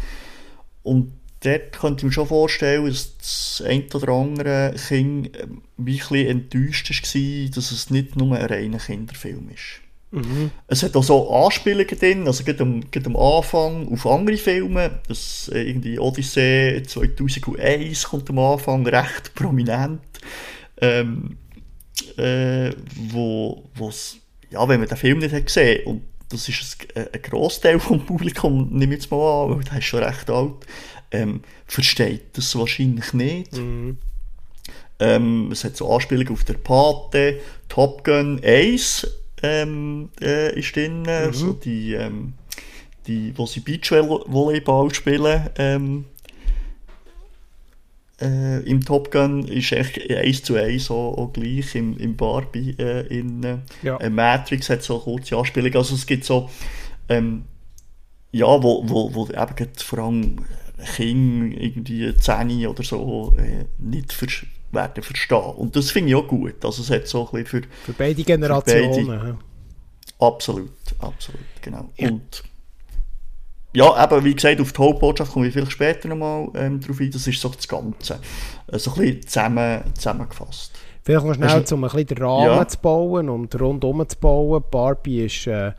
Und 0.83 1.13
dort 1.41 1.73
könnte 1.73 2.01
ich 2.01 2.05
mir 2.05 2.13
schon 2.13 2.27
vorstellen, 2.27 2.87
dass 2.87 3.17
das 3.19 3.63
ein 3.67 3.85
oder 3.93 4.09
andere 4.13 4.75
Kind 4.89 5.37
ähm, 5.39 5.63
ein 5.79 5.85
bisschen 5.85 6.27
enttäuscht 6.27 6.91
war, 6.91 7.51
dass 7.51 7.71
es 7.73 7.91
nicht 7.91 8.17
nur 8.17 8.37
ein 8.37 8.47
reiner 8.47 8.79
Kinderfilm 8.79 9.51
ist. 9.51 9.86
Mhm. 10.11 10.51
Es 10.69 10.83
hat 10.83 10.97
auch 10.97 11.03
so 11.03 11.31
Anspielungen 11.31 11.99
drin, 11.99 12.27
also 12.27 12.45
gerade 12.45 12.63
am, 12.63 12.91
gerade 12.91 13.07
am 13.07 13.17
Anfang 13.17 13.93
auf 13.93 14.07
andere 14.07 14.37
Filme, 14.37 15.01
das 15.09 15.51
äh, 15.53 15.63
irgendwie 15.63 15.99
Odyssey 15.99 16.83
2001 16.87 18.05
kommt 18.05 18.31
am 18.31 18.39
Anfang 18.39 18.87
recht 18.87 19.35
prominent, 19.35 20.01
ähm, 20.81 21.37
äh, 22.17 22.71
wo 23.11 23.65
wo's, 23.75 24.19
ja, 24.51 24.67
wenn 24.69 24.81
man 24.81 24.89
den 24.89 24.97
Film 24.97 25.19
nicht 25.19 25.35
hat 25.35 25.47
gesehen 25.47 25.87
und 25.87 26.03
das 26.29 26.49
ist 26.49 26.79
ein, 26.95 27.09
ein 27.13 27.23
Großteil 27.23 27.79
vom 27.81 28.05
Publikum, 28.05 28.69
nehme 28.71 28.95
ich 28.95 29.03
jetzt 29.03 29.11
mal 29.11 29.45
an, 29.45 29.57
weil 29.57 29.65
der 29.65 29.79
ist 29.79 29.85
schon 29.85 30.03
recht 30.03 30.31
alt, 30.31 30.67
ähm, 31.11 31.43
versteht 31.67 32.37
das 32.37 32.57
wahrscheinlich 32.57 33.13
nicht. 33.13 33.53
Mhm. 33.57 33.99
Ähm, 34.99 35.51
es 35.53 35.65
hat 35.65 35.77
so 35.77 35.93
Anspielungen 35.93 36.33
auf 36.33 36.45
der 36.45 36.55
Pate, 36.55 37.41
Top 37.69 38.03
Gun 38.05 38.41
1, 38.43 39.07
ähm, 39.47 40.09
äh, 40.21 40.59
ist 40.59 40.75
drin, 40.75 41.03
mhm. 41.03 41.33
so 41.33 41.53
die, 41.53 41.95
ähm, 41.95 42.35
die, 43.07 43.33
wo 43.37 43.47
sie 43.47 43.61
Beachvolleyball 43.61 44.93
spielen, 44.93 45.49
ähm, 45.57 46.05
äh, 48.21 48.61
im 48.61 48.85
Top 48.85 49.11
Gun 49.11 49.47
ist 49.47 49.73
echt 49.73 50.11
eins 50.11 50.43
zu 50.43 50.57
eins 50.57 50.91
auch, 50.91 51.19
auch 51.19 51.33
gleich 51.33 51.75
im, 51.75 51.99
im 51.99 52.17
Barbie 52.17 52.75
äh, 52.79 53.07
in 53.07 53.43
äh, 53.43 53.59
ja. 53.83 53.99
Äh, 53.99 54.11
Matrix 54.11 54.71
hat 54.71 54.83
so 54.83 54.99
kurze 54.99 55.37
Anspielungen, 55.37 55.77
also 55.77 55.95
es 55.95 56.07
gibt 56.07 56.25
so 56.25 56.49
ähm, 57.09 57.45
ja, 58.33 58.47
wo, 58.47 58.89
wo, 58.89 59.15
wo 59.15 59.29
eben 59.29 59.69
vor 59.77 59.99
allem 59.99 60.45
Kinder 60.95 61.57
irgendwie 61.59 62.15
10 62.15 62.67
oder 62.67 62.83
so 62.83 63.35
äh, 63.39 63.65
nicht 63.79 64.13
ver 64.13 64.29
werden 64.77 65.03
verstehen. 65.03 65.55
Und 65.57 65.75
das 65.75 65.91
finde 65.91 66.11
ich 66.11 66.15
auch 66.15 66.29
gut. 66.29 66.65
Also 66.65 66.83
es 66.83 66.91
hat 66.91 67.09
so 67.09 67.27
ein 67.27 67.43
bisschen 67.43 67.63
für, 67.63 67.69
für 67.87 67.93
beide 67.93 68.23
Generationen. 68.23 68.95
Für 68.95 69.19
beide. 69.19 69.39
Absolut, 70.19 70.71
absolut, 71.01 71.41
genau. 71.61 71.91
Ja. 71.97 72.09
Und 72.09 72.45
ja, 73.77 74.05
eben, 74.05 74.25
wie 74.25 74.35
gesagt, 74.35 74.59
auf 74.61 74.73
die 74.73 74.79
Hauptbotschaft 74.79 75.33
komme 75.33 75.49
ich 75.49 75.53
vielleicht 75.53 75.73
später 75.73 76.09
nochmal 76.09 76.49
ähm, 76.55 76.81
drauf 76.81 76.99
ein. 76.99 77.11
Das 77.11 77.27
ist 77.27 77.41
so 77.41 77.51
das 77.51 77.69
Ganze. 77.69 78.21
Äh, 78.69 78.79
so 78.79 78.93
ein 78.93 79.01
bisschen 79.01 79.27
zusammen, 79.27 79.83
zusammengefasst. 79.95 80.73
Vielleicht 81.03 81.27
noch 81.27 81.35
schnell, 81.35 81.65
um 81.71 81.85
ein 81.85 81.91
bisschen 81.91 82.07
den 82.07 82.19
Rahmen 82.19 82.47
ja. 82.47 82.67
zu 82.69 82.79
bauen 82.79 83.29
und 83.29 83.61
rundum 83.61 84.09
zu 84.09 84.17
bauen. 84.17 84.65
Barbie 84.71 85.27
ist 85.27 85.47
äh, 85.47 85.73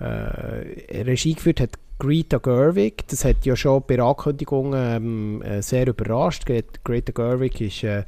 äh, 0.00 1.02
Regie 1.02 1.34
geführt, 1.34 1.60
hat 1.60 1.70
Greta 2.00 2.38
Gerwig. 2.38 3.06
Das 3.08 3.24
hat 3.24 3.46
ja 3.46 3.54
schon 3.54 3.84
bei 3.86 4.00
Ankündigungen 4.00 4.72
ähm, 4.74 5.42
äh, 5.42 5.62
sehr 5.62 5.86
überrascht. 5.86 6.44
Greta 6.46 7.12
Gerwig 7.12 7.60
ist 7.60 7.84
äh, 7.84 8.04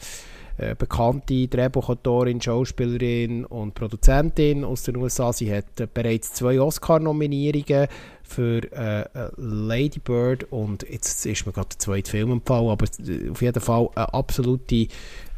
äh, 0.59 0.74
bekannte 0.74 1.48
Drehbuchautorin, 1.48 2.40
Schauspielerin 2.40 3.44
und 3.46 3.74
Produzentin 3.74 4.64
aus 4.64 4.83
den 4.83 4.96
USA. 4.96 5.33
Sie 5.33 5.52
hat 5.52 5.81
äh, 5.81 5.87
bereits 5.92 6.35
zwei 6.35 6.61
Oscar-Nominierungen 6.61 7.88
für 8.22 8.61
äh, 8.72 9.05
Lady 9.37 9.98
Bird 9.98 10.44
und 10.50 10.87
jetzt 10.88 11.24
ist 11.24 11.46
mir 11.46 11.52
gerade 11.52 11.68
der 11.70 11.78
zweite 11.78 12.11
Film 12.11 12.33
empfohlen, 12.33 12.70
aber 12.70 12.87
auf 13.31 13.42
jeden 13.42 13.61
Fall 13.61 13.88
eine 13.94 14.14
absolute 14.14 14.88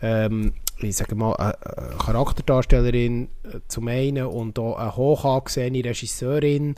ähm, 0.03 0.53
ich 0.79 0.97
sage 0.97 1.15
mal, 1.15 1.35
eine 1.35 1.97
Charakterdarstellerin 1.99 3.29
zum 3.69 3.87
einen 3.89 4.27
und 4.27 4.59
auch 4.59 4.77
eine 4.77 4.97
hoch 4.97 5.25
angesehene 5.25 5.85
Regisseurin, 5.85 6.75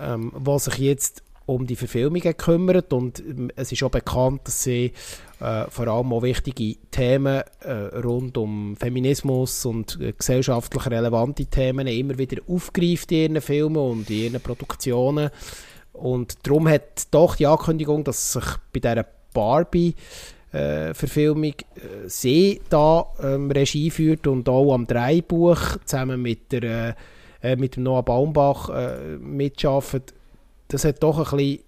ähm, 0.00 0.32
die 0.38 0.58
sich 0.58 0.78
jetzt 0.78 1.22
um 1.46 1.66
die 1.66 1.76
Verfilmungen 1.76 2.36
kümmert. 2.36 2.92
Und 2.92 3.20
ähm, 3.20 3.50
es 3.56 3.72
ist 3.72 3.82
auch 3.82 3.90
bekannt, 3.90 4.42
dass 4.44 4.64
sie 4.64 4.92
äh, 5.40 5.64
vor 5.68 5.86
allem 5.86 6.12
auch 6.12 6.22
wichtige 6.22 6.76
Themen 6.90 7.42
äh, 7.60 7.72
rund 7.72 8.36
um 8.36 8.76
Feminismus 8.76 9.64
und 9.64 9.98
äh, 10.00 10.12
gesellschaftlich 10.12 10.86
relevante 10.86 11.46
Themen 11.46 11.86
immer 11.86 12.18
wieder 12.18 12.42
aufgreift 12.48 13.12
in 13.12 13.34
ihren 13.34 13.40
Filmen 13.40 13.76
und 13.76 14.10
in 14.10 14.32
ihren 14.32 14.40
Produktionen. 14.40 15.30
Und 15.92 16.34
darum 16.42 16.68
hat 16.68 17.06
doch 17.10 17.36
die 17.36 17.46
Ankündigung, 17.46 18.04
dass 18.04 18.32
sich 18.32 18.44
bei 18.72 18.80
dieser 18.80 19.06
Barbie 19.32 19.94
äh, 20.52 20.90
äh, 20.90 21.54
sie 22.06 22.60
da 22.68 23.06
ähm, 23.22 23.50
Regie 23.50 23.90
führt 23.90 24.26
und 24.26 24.48
auch 24.48 24.74
am 24.74 24.86
Dreibuch 24.86 25.58
zusammen 25.84 26.22
mit 26.22 26.52
der 26.52 26.96
äh, 27.42 27.56
mit 27.56 27.76
Noah 27.76 28.02
Baumbach 28.02 28.68
äh, 28.70 29.18
mitarbeitet 29.18 30.14
das 30.68 30.84
hat 30.84 31.02
doch 31.02 31.18
ein 31.18 31.36
bisschen 31.36 31.60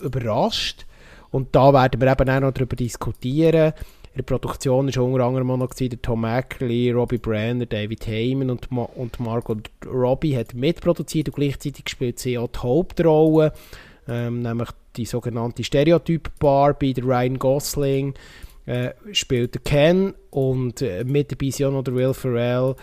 überrascht. 0.00 0.86
Und 1.30 1.54
da 1.54 1.72
werden 1.72 2.00
wir 2.00 2.10
eben 2.10 2.30
auch 2.30 2.40
noch 2.40 2.52
darüber 2.52 2.76
diskutieren. 2.76 3.72
In 4.12 4.18
der 4.18 4.22
Produktion 4.22 4.94
war 4.94 5.04
unter 5.04 5.24
anderem 5.24 5.58
noch 5.58 5.74
der 5.74 6.02
Tom 6.02 6.24
Ackley, 6.24 6.90
Robbie 6.90 7.18
Brenner, 7.18 7.66
David 7.66 8.06
Heyman 8.06 8.50
und, 8.50 8.70
Ma 8.72 8.82
und 8.82 9.20
Margot 9.20 9.70
Robbie 9.86 10.36
hat 10.36 10.54
mitproduziert 10.54 11.28
und 11.28 11.36
gleichzeitig 11.36 11.88
spielt 11.88 12.18
sie 12.18 12.38
auch 12.38 12.48
die 12.48 12.58
Hauptrolle, 12.58 13.52
ähm, 14.08 14.42
nämlich 14.42 14.70
die 14.96 15.04
sogenannte 15.04 15.62
Stereotyp 15.62 16.30
Barbie, 16.40 16.94
der 16.94 17.04
Ryan 17.04 17.38
Gosling 17.38 18.14
äh, 18.66 18.90
spielt 19.12 19.54
der 19.54 19.62
Ken 19.62 20.14
und 20.30 20.82
äh, 20.82 21.04
mit 21.04 21.30
dabei 21.30 21.50
sind 21.50 21.66
auch 21.66 21.72
noch 21.72 21.84
der 21.84 21.94
Will 21.94 22.14
Ferrell, 22.14 22.74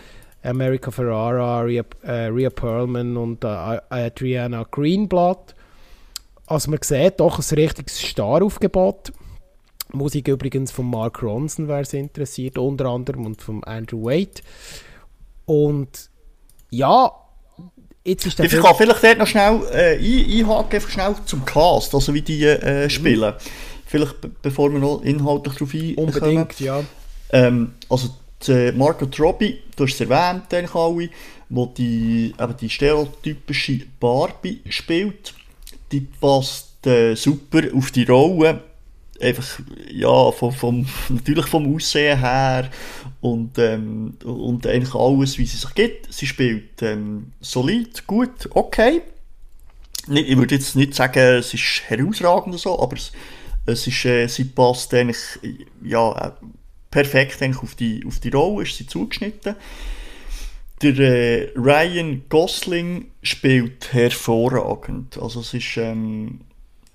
America 0.46 0.90
Ferrara, 0.90 1.60
Rhea, 1.60 1.84
äh, 2.02 2.26
Rhea 2.26 2.50
Perlman 2.50 3.16
und 3.16 3.44
äh, 3.44 3.48
Adriana 3.90 4.64
Greenblatt. 4.70 5.54
Also 6.46 6.70
man 6.70 6.78
sieht 6.82 7.20
doch 7.20 7.38
ein 7.38 7.54
richtiges 7.58 8.00
Staraufgebot. 8.00 9.12
Musik 9.92 10.28
übrigens 10.28 10.70
von 10.72 10.88
Mark 10.90 11.22
Ronson, 11.22 11.68
wer 11.68 11.80
es 11.80 11.92
interessiert, 11.92 12.58
unter 12.58 12.86
anderem, 12.86 13.26
und 13.26 13.42
von 13.42 13.62
Andrew 13.64 14.04
Waite. 14.04 14.42
Und 15.44 16.10
ja, 16.70 17.10
jetzt 18.04 18.26
ist 18.26 18.38
der 18.38 18.46
Ich 18.46 18.60
kann 18.60 18.74
vielleicht 18.74 19.02
dort 19.02 19.18
noch 19.18 19.26
schnell 19.26 19.60
äh, 19.72 19.96
ein, 19.96 20.40
einhaken, 20.40 20.74
einfach 20.74 20.90
schnell 20.90 21.14
zum 21.24 21.44
Cast, 21.44 21.94
also 21.94 22.14
wie 22.14 22.22
die 22.22 22.44
äh, 22.44 22.90
spielen. 22.90 23.34
Mhm. 23.34 23.50
Vielleicht 23.86 24.42
bevor 24.42 24.72
wir 24.72 24.80
noch 24.80 25.02
inhaltlich 25.02 25.54
darauf 25.54 25.72
eingehen. 25.72 25.98
Unbedingt, 25.98 26.60
ja. 26.60 26.82
Ähm, 27.30 27.74
also 27.88 28.10
die 28.46 28.72
Margot 28.72 29.18
Robbie, 29.18 29.60
du 29.76 29.84
hast 29.84 29.94
es 29.94 30.00
erwähnt, 30.00 30.52
ich 30.52 30.74
alle, 30.74 31.08
wo 31.48 31.66
die, 31.66 32.34
eben 32.38 32.56
die 32.60 32.70
stereotypische 32.70 33.80
Barbie 33.98 34.60
spielt, 34.68 35.34
die 35.92 36.00
passt 36.00 36.86
äh, 36.86 37.14
super 37.14 37.62
auf 37.74 37.90
die 37.90 38.04
Rolle 38.04 38.62
einfach, 39.20 39.60
ja, 39.90 40.30
vom, 40.32 40.52
vom, 40.52 40.86
natürlich 41.08 41.46
vom 41.46 41.74
Aussehen 41.74 42.18
her 42.18 42.70
und, 43.20 43.58
ähm, 43.58 44.14
und 44.24 44.66
eigentlich 44.66 44.94
alles, 44.94 45.38
wie 45.38 45.46
sie 45.46 45.56
sich 45.56 45.74
gibt. 45.74 46.12
Sie 46.12 46.26
spielt 46.26 46.82
ähm, 46.82 47.32
solid, 47.40 48.06
gut, 48.06 48.48
okay. 48.50 49.02
Ich 50.08 50.36
würde 50.36 50.54
jetzt 50.54 50.76
nicht 50.76 50.94
sagen, 50.94 51.18
es 51.18 51.52
ist 51.52 51.82
herausragend 51.86 52.48
oder 52.48 52.58
so, 52.58 52.80
aber 52.80 52.96
es, 52.96 53.10
es 53.66 53.86
ist, 53.86 54.04
äh, 54.04 54.28
sie 54.28 54.44
passt 54.44 54.94
eigentlich, 54.94 55.18
ja, 55.82 56.36
perfekt 56.90 57.42
eigentlich 57.42 57.62
auf 57.62 57.74
die, 57.74 58.04
auf 58.06 58.18
die 58.20 58.30
Rolle, 58.30 58.64
ist 58.64 58.76
sie 58.76 58.86
zugeschnitten. 58.86 59.56
Der 60.82 60.98
äh, 60.98 61.52
Ryan 61.56 62.24
Gosling 62.28 63.06
spielt 63.22 63.92
hervorragend. 63.92 65.16
Also 65.18 65.40
es 65.40 65.54
ist, 65.54 65.76
ähm, 65.78 66.40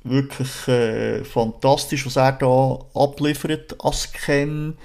wirklich 0.04 0.68
äh, 0.68 1.24
fantastisch, 1.24 2.06
was 2.06 2.16
er 2.16 2.34
da 2.34 2.80
abliefert 2.94 3.76
als 3.84 4.12
Ken. 4.12 4.78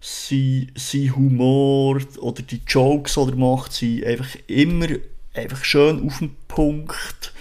Sein, 0.00 0.70
Humor 1.16 2.00
oder 2.20 2.42
die 2.42 2.60
Jokes, 2.66 3.14
die 3.14 3.20
er 3.20 3.36
macht, 3.36 3.72
sind 3.72 4.04
einfach 4.04 4.36
immer 4.46 4.86
einfach 5.34 5.64
schön 5.64 6.06
auf 6.06 6.18
den 6.18 6.36
Punkt. 6.46 7.32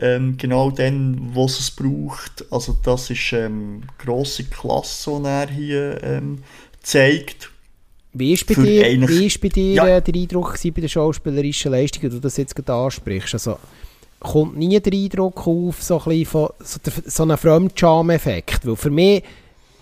Ähm, 0.00 0.36
genau 0.36 0.70
dann, 0.70 1.30
was 1.34 1.58
es 1.58 1.70
braucht. 1.70 2.44
Also 2.50 2.76
das 2.82 3.10
ist 3.10 3.32
ähm, 3.32 3.82
grosse 3.98 4.44
Klasse, 4.44 5.18
die 5.20 5.26
er 5.26 5.48
hier 5.48 6.04
ähm, 6.04 6.38
zeigt. 6.82 7.50
Wie 8.12 8.32
ist 8.32 8.46
bei 8.46 8.54
dir, 8.54 9.08
wie 9.08 9.26
ist 9.26 9.40
bei 9.40 9.48
dir 9.48 9.74
ja. 9.74 10.00
der 10.00 10.14
Eindruck 10.14 10.56
bei 10.62 10.80
der 10.80 10.88
schauspielerischen 10.88 11.72
Leistung, 11.72 12.02
die 12.02 12.08
du 12.08 12.20
das 12.20 12.36
jetzt 12.36 12.54
gerade 12.54 12.72
ansprichst? 12.72 13.34
Also, 13.34 13.58
kommt 14.20 14.56
nie 14.56 14.80
der 14.80 14.92
Eindruck 14.92 15.46
auf, 15.46 15.82
so, 15.82 16.02
ein 16.04 16.24
von, 16.24 16.48
so, 16.60 16.78
der, 16.84 16.92
so 17.06 17.22
einen 17.24 17.36
Fremdscham-Effekt. 17.36 18.66
Weil 18.66 18.76
für 18.76 18.90
mich 18.90 19.22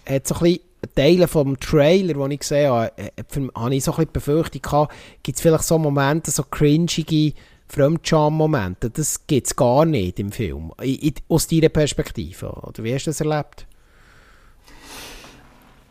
hat 0.08 0.26
so 0.26 0.34
ein 0.36 0.40
bisschen 0.40 0.60
Teile 0.94 1.28
vom 1.28 1.58
Trailer, 1.58 2.14
den 2.14 2.30
ich 2.32 2.40
gesehen 2.40 2.70
habe, 2.70 2.92
äh, 2.96 3.10
habe 3.54 3.74
ich 3.74 3.84
so 3.84 3.92
ein 3.92 3.96
bisschen 3.96 4.12
Befürchtung 4.12 4.62
gehabt, 4.62 4.94
gibt 5.22 5.36
es 5.36 5.42
vielleicht 5.42 5.64
so 5.64 5.78
Momente, 5.78 6.30
so 6.30 6.42
cringige 6.44 7.32
Fremdscham-Momente. 7.68 8.90
Das 8.90 9.26
gibt 9.26 9.46
es 9.46 9.56
gar 9.56 9.84
nicht 9.84 10.18
im 10.18 10.32
Film. 10.32 10.72
I, 10.82 11.14
aus 11.28 11.46
deiner 11.46 11.68
Perspektive. 11.68 12.50
Oder 12.50 12.84
wie 12.84 12.94
hast 12.94 13.06
du 13.06 13.10
das 13.10 13.20
erlebt? 13.20 13.66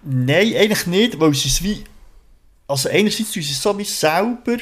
Nein, 0.04 0.56
eigentlich 0.56 0.88
nicht, 0.88 1.20
weil 1.20 1.32
es 1.32 1.64
wie... 1.64 1.84
Also 2.68 2.90
einerseits 2.90 3.32
tun 3.32 3.44
sie 3.44 3.52
es 3.52 3.62
so 3.62 3.78
wie 3.78 3.84
selber 3.84 4.58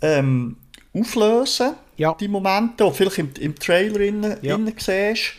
ähm, 0.00 0.56
auflösen 0.92 1.74
ja. 1.96 2.14
die 2.18 2.28
Momente, 2.28 2.84
die 2.84 2.92
vielleicht 2.92 3.18
im, 3.18 3.30
im 3.38 3.54
Trailer 3.56 4.00
innen, 4.00 4.36
ja. 4.42 4.54
innen 4.54 4.74
siehst. 4.76 5.32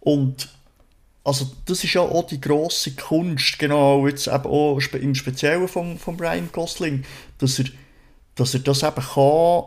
Und 0.00 0.48
also 1.22 1.50
das 1.66 1.84
ist 1.84 1.94
ja 1.94 2.00
auch 2.00 2.26
die 2.26 2.40
grosse 2.40 2.92
Kunst, 2.92 3.58
genau 3.58 4.06
jetzt 4.06 4.26
eben 4.26 4.46
auch 4.46 4.80
im 4.94 5.14
Speziellen 5.14 5.68
von, 5.68 5.98
von 5.98 6.16
Brian 6.16 6.48
Gosling, 6.50 7.04
dass 7.38 7.58
er, 7.58 7.66
dass 8.34 8.54
er 8.54 8.60
das 8.60 8.82
eben 8.82 8.94
kann, 8.94 9.62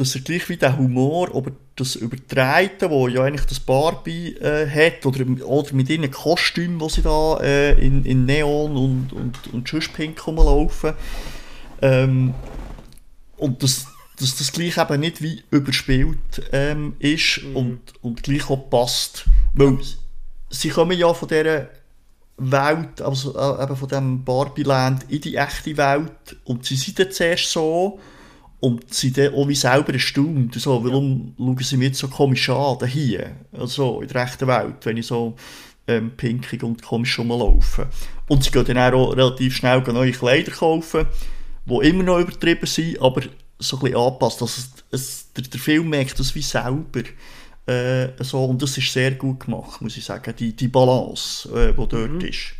dass 0.00 0.14
er 0.14 0.22
gleich 0.22 0.48
wie 0.48 0.56
der 0.56 0.78
Humor, 0.78 1.34
aber 1.34 1.52
das 1.76 1.94
Übertreiten, 1.94 2.88
wo 2.88 3.06
ja 3.06 3.22
eigentlich 3.22 3.46
das 3.46 3.60
Barbie 3.60 4.34
äh, 4.36 4.66
hat, 4.66 5.04
oder, 5.04 5.26
oder 5.46 5.74
mit 5.74 5.90
ihren 5.90 6.10
Kostümen, 6.10 6.78
die 6.78 6.88
sie 6.88 7.02
da 7.02 7.38
äh, 7.40 7.72
in, 7.72 8.06
in 8.06 8.24
Neon 8.24 8.76
und, 8.76 9.12
und, 9.12 9.52
und 9.52 9.68
sonst 9.68 9.92
pink 9.92 10.26
rumlaufen, 10.26 10.94
ähm, 11.82 12.34
und 13.36 13.62
das, 13.62 13.86
dass 14.18 14.36
das 14.36 14.52
gleich 14.52 14.78
eben 14.78 15.00
nicht 15.00 15.22
wie 15.22 15.42
überspielt 15.50 16.42
ähm, 16.52 16.94
ist 16.98 17.42
mhm. 17.42 17.56
und, 17.56 17.80
und 18.00 18.22
gleich 18.22 18.48
auch 18.48 18.70
passt. 18.70 19.26
Weil 19.54 19.78
sie 20.48 20.70
kommen 20.70 20.96
ja 20.96 21.12
von 21.12 21.28
dieser 21.28 21.68
Welt, 22.38 23.02
also 23.02 23.36
äh, 23.36 23.62
eben 23.62 23.76
von 23.76 23.88
diesem 23.88 24.24
Barbie-Land 24.24 25.10
in 25.10 25.20
die 25.20 25.36
echte 25.36 25.76
Welt 25.76 26.36
und 26.44 26.64
sie 26.64 26.76
sind 26.76 26.98
dann 26.98 27.10
zuerst 27.10 27.50
so 27.50 28.00
und 28.60 28.92
sind 28.92 29.16
dann 29.16 29.34
auch 29.34 29.48
wie 29.48 29.54
selber 29.54 29.94
erstaunt, 29.94 30.54
so, 30.54 30.84
warum 30.84 31.34
ja. 31.38 31.44
schauen 31.44 31.58
sie 31.58 31.76
mich 31.76 31.88
jetzt 31.88 31.98
so 31.98 32.08
komisch 32.08 32.48
an, 32.50 32.86
hier, 32.86 33.36
also 33.52 34.02
in 34.02 34.08
der 34.08 34.22
echten 34.22 34.46
Welt, 34.46 34.84
wenn 34.84 34.98
ich 34.98 35.06
so 35.06 35.34
ähm, 35.88 36.12
pinkig 36.16 36.62
und 36.62 36.82
komisch 36.82 37.18
rumlaufe. 37.18 37.88
Und 38.28 38.44
sie 38.44 38.50
gehen 38.50 38.64
dann 38.66 38.94
auch 38.94 39.16
relativ 39.16 39.56
schnell 39.56 39.80
neue 39.80 40.12
Kleider 40.12 40.52
kaufen, 40.52 41.06
die 41.64 41.88
immer 41.88 42.02
noch 42.04 42.20
übertrieben 42.20 42.66
sind, 42.66 43.00
aber 43.00 43.22
so 43.58 43.76
ein 43.76 43.82
bisschen 43.82 43.98
angepasst. 43.98 44.42
Also 44.42 44.62
es, 44.90 45.32
der, 45.32 45.44
der 45.44 45.60
Film 45.60 45.88
merkt 45.88 46.18
das 46.18 46.34
wie 46.34 46.42
selber. 46.42 47.02
Äh, 47.66 48.08
so, 48.22 48.44
und 48.44 48.60
das 48.60 48.76
ist 48.76 48.92
sehr 48.92 49.12
gut 49.12 49.40
gemacht, 49.40 49.80
muss 49.80 49.96
ich 49.96 50.04
sagen, 50.04 50.34
die, 50.38 50.54
die 50.54 50.68
Balance, 50.68 51.48
äh, 51.50 51.72
die 51.72 51.88
dort 51.88 52.10
mhm. 52.10 52.20
ist. 52.20 52.54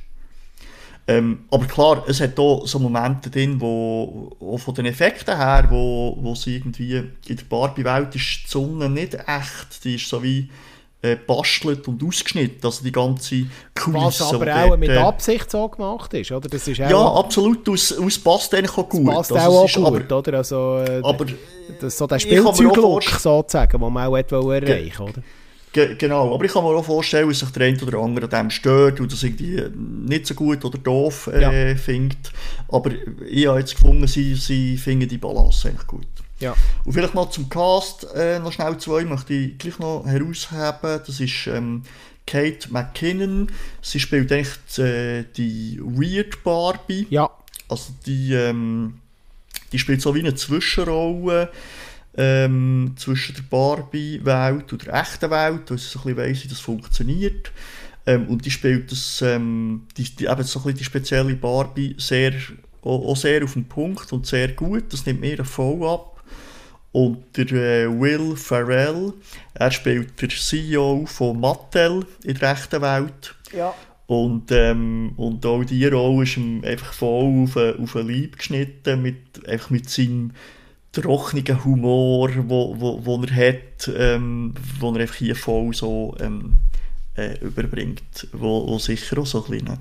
Ähm, 1.07 1.41
aber 1.51 1.67
klar, 1.67 2.05
es 2.07 2.21
hat 2.21 2.39
auch 2.39 2.67
so 2.67 2.79
Momente 2.79 3.31
drin, 3.31 3.61
wo, 3.61 4.31
wo 4.39 4.59
von 4.59 4.75
den 4.75 4.87
Effekten 4.87 5.37
her, 5.37 5.67
wo, 5.69 6.17
wo 6.21 6.35
sie 6.35 6.57
irgendwie 6.57 6.97
in 7.27 7.37
der 7.37 7.45
Barbie-Welt 7.49 8.15
ist 8.15 8.45
die 8.45 8.49
Sonne 8.49 8.89
nicht 8.89 9.15
echt, 9.15 9.85
die 9.85 9.97
ist 9.97 10.09
so 10.09 10.23
wie 10.23 10.49
äh, 11.03 11.17
bastelt 11.17 11.89
und 11.89 12.03
ausgeschnitten, 12.05 12.61
also 12.63 12.85
die 12.85 12.93
ganze 12.93 13.47
Kulisse. 13.75 14.25
Was 14.25 14.35
aber 14.35 14.55
auch 14.55 14.69
dort, 14.69 14.81
mit 14.81 14.91
äh, 14.91 14.99
Absicht 14.99 15.51
so 15.51 15.69
gemacht 15.69 16.13
ist, 16.15 16.31
oder? 16.31 16.49
Das 16.49 16.69
ist 16.69 16.79
ja, 16.79 17.13
absolut, 17.13 17.69
aus, 17.69 17.93
aus 17.99 18.19
passt 18.19 18.55
eigentlich 18.55 18.77
auch 18.77 18.89
gut. 18.89 19.07
Passt 19.07 19.33
also, 19.33 19.49
auch, 19.49 19.65
auch 19.65 19.93
gut, 19.93 20.13
aber, 20.13 20.19
oder? 20.19 20.39
Also, 20.39 20.85
äh, 20.87 21.01
aber, 21.03 21.27
das, 21.81 21.97
so 21.97 22.07
der 22.07 22.19
Spielzeuglook 22.19 23.03
sozusagen, 23.05 23.81
den 23.81 23.93
man 23.93 24.07
auch 24.07 24.17
erreichen 24.17 24.43
wollte, 24.43 25.03
oder? 25.03 25.23
Ge 25.73 25.95
genau, 25.97 26.35
aber 26.35 26.45
ich 26.45 26.53
kann 26.53 26.65
mir 26.65 26.71
auch 26.71 26.85
vorstellen, 26.85 27.29
dass 27.29 27.39
sich 27.39 27.51
der 27.51 27.69
eine 27.69 27.81
oder 27.83 27.99
andere 27.99 28.25
an 28.25 28.47
dem 28.47 28.51
stört 28.51 28.99
und 29.01 29.13
das 29.13 29.23
irgendwie 29.23 29.63
nicht 29.77 30.27
so 30.27 30.35
gut 30.35 30.65
oder 30.65 30.79
doof 30.79 31.31
äh, 31.33 31.43
ja. 31.71 31.77
findet. 31.77 32.33
Aber 32.69 32.91
ich 33.29 33.47
habe 33.47 33.61
jetzt 33.61 33.77
gefunden, 33.77 34.07
sie, 34.09 34.35
sie 34.35 34.77
finden 34.77 35.09
die 35.09 35.19
Balance 35.19 35.69
eigentlich 35.69 35.87
gut. 35.87 36.07
Ja. 36.41 36.57
Und 36.85 36.93
vielleicht 36.93 37.15
noch 37.15 37.31
zum 37.31 37.49
Cast 37.49 38.07
äh, 38.15 38.41
noch 38.41 38.53
schnell 38.53 38.79
zwei 38.79 39.05
möchte 39.05 39.35
ich 39.35 39.59
gleich 39.59 39.79
noch 39.79 40.05
herausheben. 40.07 41.01
Das 41.07 41.21
ist 41.21 41.47
ähm, 41.47 41.83
Kate 42.27 42.73
McKinnon. 42.73 43.53
Sie 43.83 44.01
spielt 44.01 44.33
eigentlich 44.33 44.55
die, 44.77 44.83
äh, 44.83 45.25
die 45.37 45.81
Weird 45.83 46.43
Barbie. 46.43 47.07
Ja. 47.11 47.31
Also 47.69 47.93
die, 48.07 48.33
ähm, 48.33 48.95
die 49.71 49.79
spielt 49.79 50.03
so 50.03 50.15
wie 50.15 50.21
eine 50.21 50.35
Zwischenrolle 50.35 51.51
ähm, 52.21 52.93
zwischen 52.97 53.35
der 53.35 53.43
Barbie-Welt 53.49 54.71
und 54.73 54.87
der 54.87 54.93
echten 54.93 55.31
Welt, 55.31 55.71
weil 55.71 55.79
sie 55.79 55.89
so 55.89 56.01
ein 56.01 56.15
bisschen 56.15 56.19
weiss, 56.19 56.45
wie 56.45 56.49
das 56.49 56.61
funktioniert. 56.61 57.51
Ähm, 58.05 58.29
und 58.29 58.45
die 58.45 58.51
spielt 58.51 58.93
das, 58.93 59.23
ähm, 59.23 59.87
die, 59.97 60.05
die, 60.05 60.27
eben 60.27 60.43
so 60.43 60.59
ein 60.59 60.65
bisschen 60.65 60.79
die 60.79 60.85
spezielle 60.85 61.35
Barbie 61.35 61.95
sehr, 61.97 62.35
auch, 62.83 63.09
auch 63.09 63.17
sehr 63.17 63.43
auf 63.43 63.55
den 63.55 63.67
Punkt 63.67 64.13
und 64.13 64.27
sehr 64.27 64.49
gut. 64.49 64.93
Das 64.93 65.07
nimmt 65.07 65.23
mir 65.23 65.43
voll 65.47 65.83
ab. 65.89 66.23
Und 66.93 67.25
der 67.39 67.53
äh, 67.53 67.87
Will 67.89 68.37
Ferrell, 68.37 69.15
er 69.55 69.71
spielt 69.71 70.21
der 70.21 70.29
CEO 70.29 71.07
von 71.07 71.41
Mattel 71.41 72.05
in 72.25 72.35
der 72.35 72.53
echten 72.53 72.83
Welt. 72.83 73.35
Ja. 73.57 73.73
Und, 74.09 74.51
ähm, 74.51 75.13
und 75.17 75.47
auch 75.47 75.65
die 75.65 75.87
Rolle 75.87 76.25
ist 76.25 76.37
ihm 76.37 76.63
einfach 76.65 76.93
voll 76.93 77.45
auf, 77.45 77.57
auf 77.57 77.93
den 77.93 78.09
Leib 78.09 78.37
geschnitten, 78.37 79.01
mit, 79.01 79.49
einfach 79.49 79.71
mit 79.71 79.89
seinem 79.89 80.33
trockenen 80.93 81.65
Humor, 81.65 82.31
wo 82.47 83.23
er 83.23 83.49
hat, 83.49 83.91
ähm, 83.95 84.55
wo 84.79 84.93
er 84.93 85.03
einfach 85.03 85.17
hier 85.17 85.37
voll 85.37 85.73
so 85.73 86.15
ähm, 86.21 86.55
äh, 87.17 87.39
überbringt, 87.41 88.29
wo, 88.33 88.67
wo 88.67 88.79
sicher 88.79 89.19
auch 89.19 89.27
so 89.27 89.39
ein 89.39 89.45
kleiner 89.45 89.79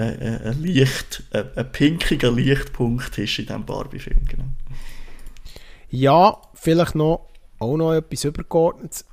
äh, 0.00 0.14
äh, 0.14 0.48
ein 0.48 0.62
Licht, 0.62 1.24
äh, 1.30 1.44
ein 1.56 1.70
pinkiger 1.72 2.32
Lichtpunkt 2.32 3.18
ist 3.18 3.38
in 3.38 3.46
diesem 3.46 3.66
Barbie-Film. 3.66 4.24
Genau. 4.26 4.44
Ja, 5.90 6.40
vielleicht 6.54 6.94
noch, 6.94 7.28
auch 7.58 7.76
noch 7.76 7.92
etwas 7.92 8.24
übergeordnetes. 8.24 9.04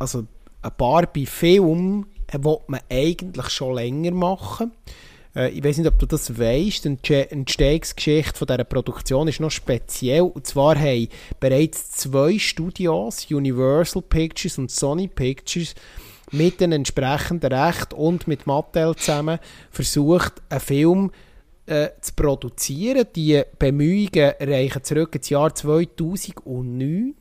Also, 0.00 0.26
ein 0.62 0.72
Barbie-Film 0.76 2.06
will 2.32 2.58
man 2.66 2.80
eigentlich 2.90 3.48
schon 3.50 3.76
länger 3.76 4.10
machen. 4.10 4.72
Äh, 5.34 5.50
ich 5.50 5.64
weiß 5.64 5.78
nicht, 5.78 5.88
ob 5.88 5.98
du 5.98 6.06
das 6.06 6.38
weißt. 6.38 6.84
Die 6.84 7.14
Entstehungsgeschichte 7.14 8.38
von 8.38 8.46
dieser 8.46 8.64
Produktion 8.64 9.28
ist 9.28 9.40
noch 9.40 9.50
speziell. 9.50 10.22
Und 10.22 10.46
zwar 10.46 10.78
haben 10.78 11.08
bereits 11.40 11.92
zwei 11.92 12.38
Studios, 12.38 13.26
Universal 13.30 14.02
Pictures 14.02 14.58
und 14.58 14.70
Sony 14.70 15.08
Pictures, 15.08 15.74
mit 16.30 16.60
den 16.60 16.72
entsprechenden 16.72 17.52
Recht 17.52 17.92
und 17.92 18.26
mit 18.26 18.46
Mattel 18.46 18.96
zusammen 18.96 19.38
versucht, 19.70 20.40
einen 20.48 20.60
Film 20.60 21.10
äh, 21.66 21.88
zu 22.00 22.14
produzieren. 22.14 23.06
Die 23.14 23.42
Bemühungen 23.58 24.32
reichen 24.40 24.82
zurück 24.82 25.14
ins 25.14 25.28
Jahr 25.28 25.54
2009 25.54 27.14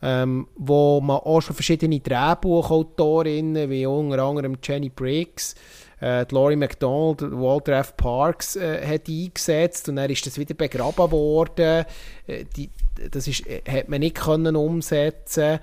ähm, 0.00 0.46
wo 0.54 1.00
man 1.00 1.18
auch 1.18 1.40
schon 1.40 1.56
verschiedene 1.56 2.00
Drehbuchautorinnen, 2.00 3.68
wie 3.68 3.86
unter 3.86 4.22
anderem 4.22 4.56
Jenny 4.62 4.90
Briggs, 4.90 5.54
äh, 6.00 6.24
Laurie 6.30 6.56
MacDonald, 6.56 7.22
Walter 7.32 7.72
F. 7.78 7.96
Parks 7.96 8.56
äh, 8.56 8.86
hat 8.86 9.08
eingesetzt 9.08 9.88
und 9.88 9.96
dann 9.96 10.10
ist 10.10 10.26
das 10.26 10.38
wieder 10.38 10.54
begraben 10.54 11.10
worden. 11.10 11.84
Äh, 12.26 12.44
die, 12.56 12.70
das 13.10 13.28
ist, 13.28 13.46
äh, 13.46 13.62
hat 13.68 13.88
man 13.88 14.00
nicht 14.00 14.16
können 14.16 14.56
umsetzen 14.56 15.60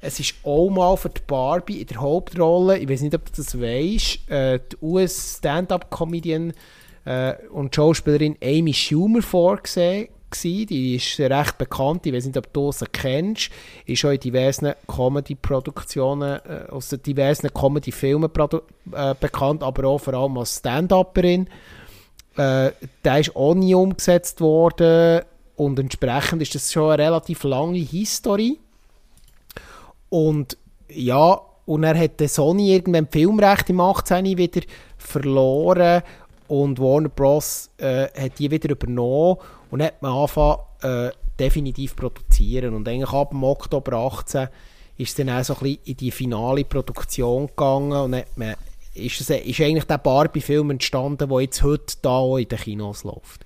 es 0.00 0.20
ist 0.20 0.34
auch 0.44 0.70
mal 0.70 0.96
für 0.96 1.08
die 1.08 1.20
Barbie 1.26 1.80
in 1.80 1.86
der 1.86 2.00
Hauptrolle, 2.00 2.78
ich 2.78 2.88
weiß 2.88 3.00
nicht, 3.00 3.14
ob 3.14 3.24
du 3.26 3.32
das 3.34 3.60
weißt, 3.60 4.30
äh, 4.30 4.60
die 4.60 4.76
US-Stand-Up-Comedian 4.80 6.52
äh, 7.04 7.34
und 7.50 7.74
Schauspielerin 7.74 8.36
Amy 8.42 8.72
Schumer 8.72 9.22
vorgesehen 9.22 10.08
gewesen. 10.30 10.66
Die 10.66 10.96
ist 10.96 11.18
recht 11.18 11.58
bekannt. 11.58 12.06
Ich 12.06 12.12
weiß 12.12 12.26
nicht, 12.26 12.36
ob 12.36 12.52
du 12.52 12.72
sie 12.72 12.86
kennst. 12.92 13.50
Ist 13.86 14.04
auch 14.04 14.10
in 14.10 14.20
diversen 14.20 14.74
Comedy-Produktionen, 14.86 16.40
äh, 16.44 16.70
aus 16.70 16.88
diversen 16.88 17.52
Comedy-Filmen 17.52 18.30
äh, 18.92 19.14
bekannt, 19.18 19.62
aber 19.62 19.88
auch 19.88 19.98
vor 19.98 20.14
allem 20.14 20.38
als 20.38 20.56
Stand-Upperin. 20.58 21.48
Äh, 22.36 22.70
der 23.04 23.18
ist 23.18 23.34
auch 23.34 23.54
nie 23.54 23.74
umgesetzt 23.74 24.40
worden 24.40 25.22
und 25.56 25.78
entsprechend 25.78 26.40
ist 26.40 26.54
das 26.54 26.72
schon 26.72 26.92
eine 26.92 27.02
relativ 27.02 27.42
lange 27.42 27.78
Historie. 27.78 28.58
Und 30.08 30.56
ja, 30.88 31.40
und 31.66 31.82
er 31.82 31.98
hat 31.98 32.20
Sony 32.30 32.74
irgendwann 32.74 33.08
Filmrecht 33.08 33.68
im 33.68 33.80
18. 33.80 34.24
wieder 34.24 34.62
verloren 34.96 36.02
und 36.48 36.78
Warner 36.78 37.08
Bros. 37.08 37.70
Äh, 37.78 38.08
hat 38.18 38.38
die 38.38 38.50
wieder 38.50 38.70
übernommen 38.70 39.36
und 39.70 39.82
hat 39.82 40.02
man 40.02 40.12
angefangen, 40.12 40.58
äh, 40.82 41.10
definitiv 41.38 41.94
produzieren. 41.94 42.74
Und 42.74 42.88
eigentlich 42.88 43.12
ab 43.12 43.30
dem 43.30 43.44
Oktober 43.44 43.96
18 43.96 44.48
ist 44.96 45.10
es 45.10 45.14
dann 45.14 45.30
auch 45.30 45.44
so 45.44 45.54
ein 45.54 45.60
bisschen 45.60 45.80
in 45.84 45.96
die 45.96 46.10
finale 46.10 46.64
Produktion 46.64 47.46
gegangen 47.46 47.92
und 47.92 48.16
hat 48.16 48.36
man, 48.36 48.54
ist, 48.94 49.20
es, 49.20 49.30
ist 49.30 49.60
eigentlich 49.60 49.84
der 49.84 49.98
Barbie-Film 49.98 50.72
entstanden, 50.72 51.28
der 51.28 51.40
jetzt 51.40 51.62
heute 51.62 51.94
da 52.02 52.10
auch 52.10 52.38
in 52.38 52.48
den 52.48 52.58
Kinos 52.58 53.04
läuft. 53.04 53.44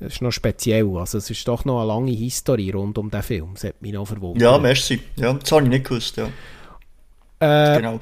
Das 0.00 0.14
ist 0.14 0.22
noch 0.22 0.32
speziell. 0.32 0.96
Also 0.96 1.18
es 1.18 1.30
ist 1.30 1.46
doch 1.46 1.64
noch 1.64 1.78
eine 1.80 1.88
lange 1.88 2.12
Historie 2.12 2.70
rund 2.70 2.98
um 2.98 3.10
den 3.10 3.22
Film. 3.22 3.50
Das 3.54 3.64
hat 3.64 3.80
mich 3.80 3.92
noch 3.92 4.06
verwundert. 4.06 4.42
Ja, 4.42 4.58
merci. 4.58 5.00
Ja, 5.16 5.32
das 5.32 5.52
habe 5.52 5.62
ich 5.62 5.68
nicht 5.68 5.84
gewusst, 5.84 6.16
ja. 6.16 6.28
Äh, 7.40 7.76
genau. 7.76 8.00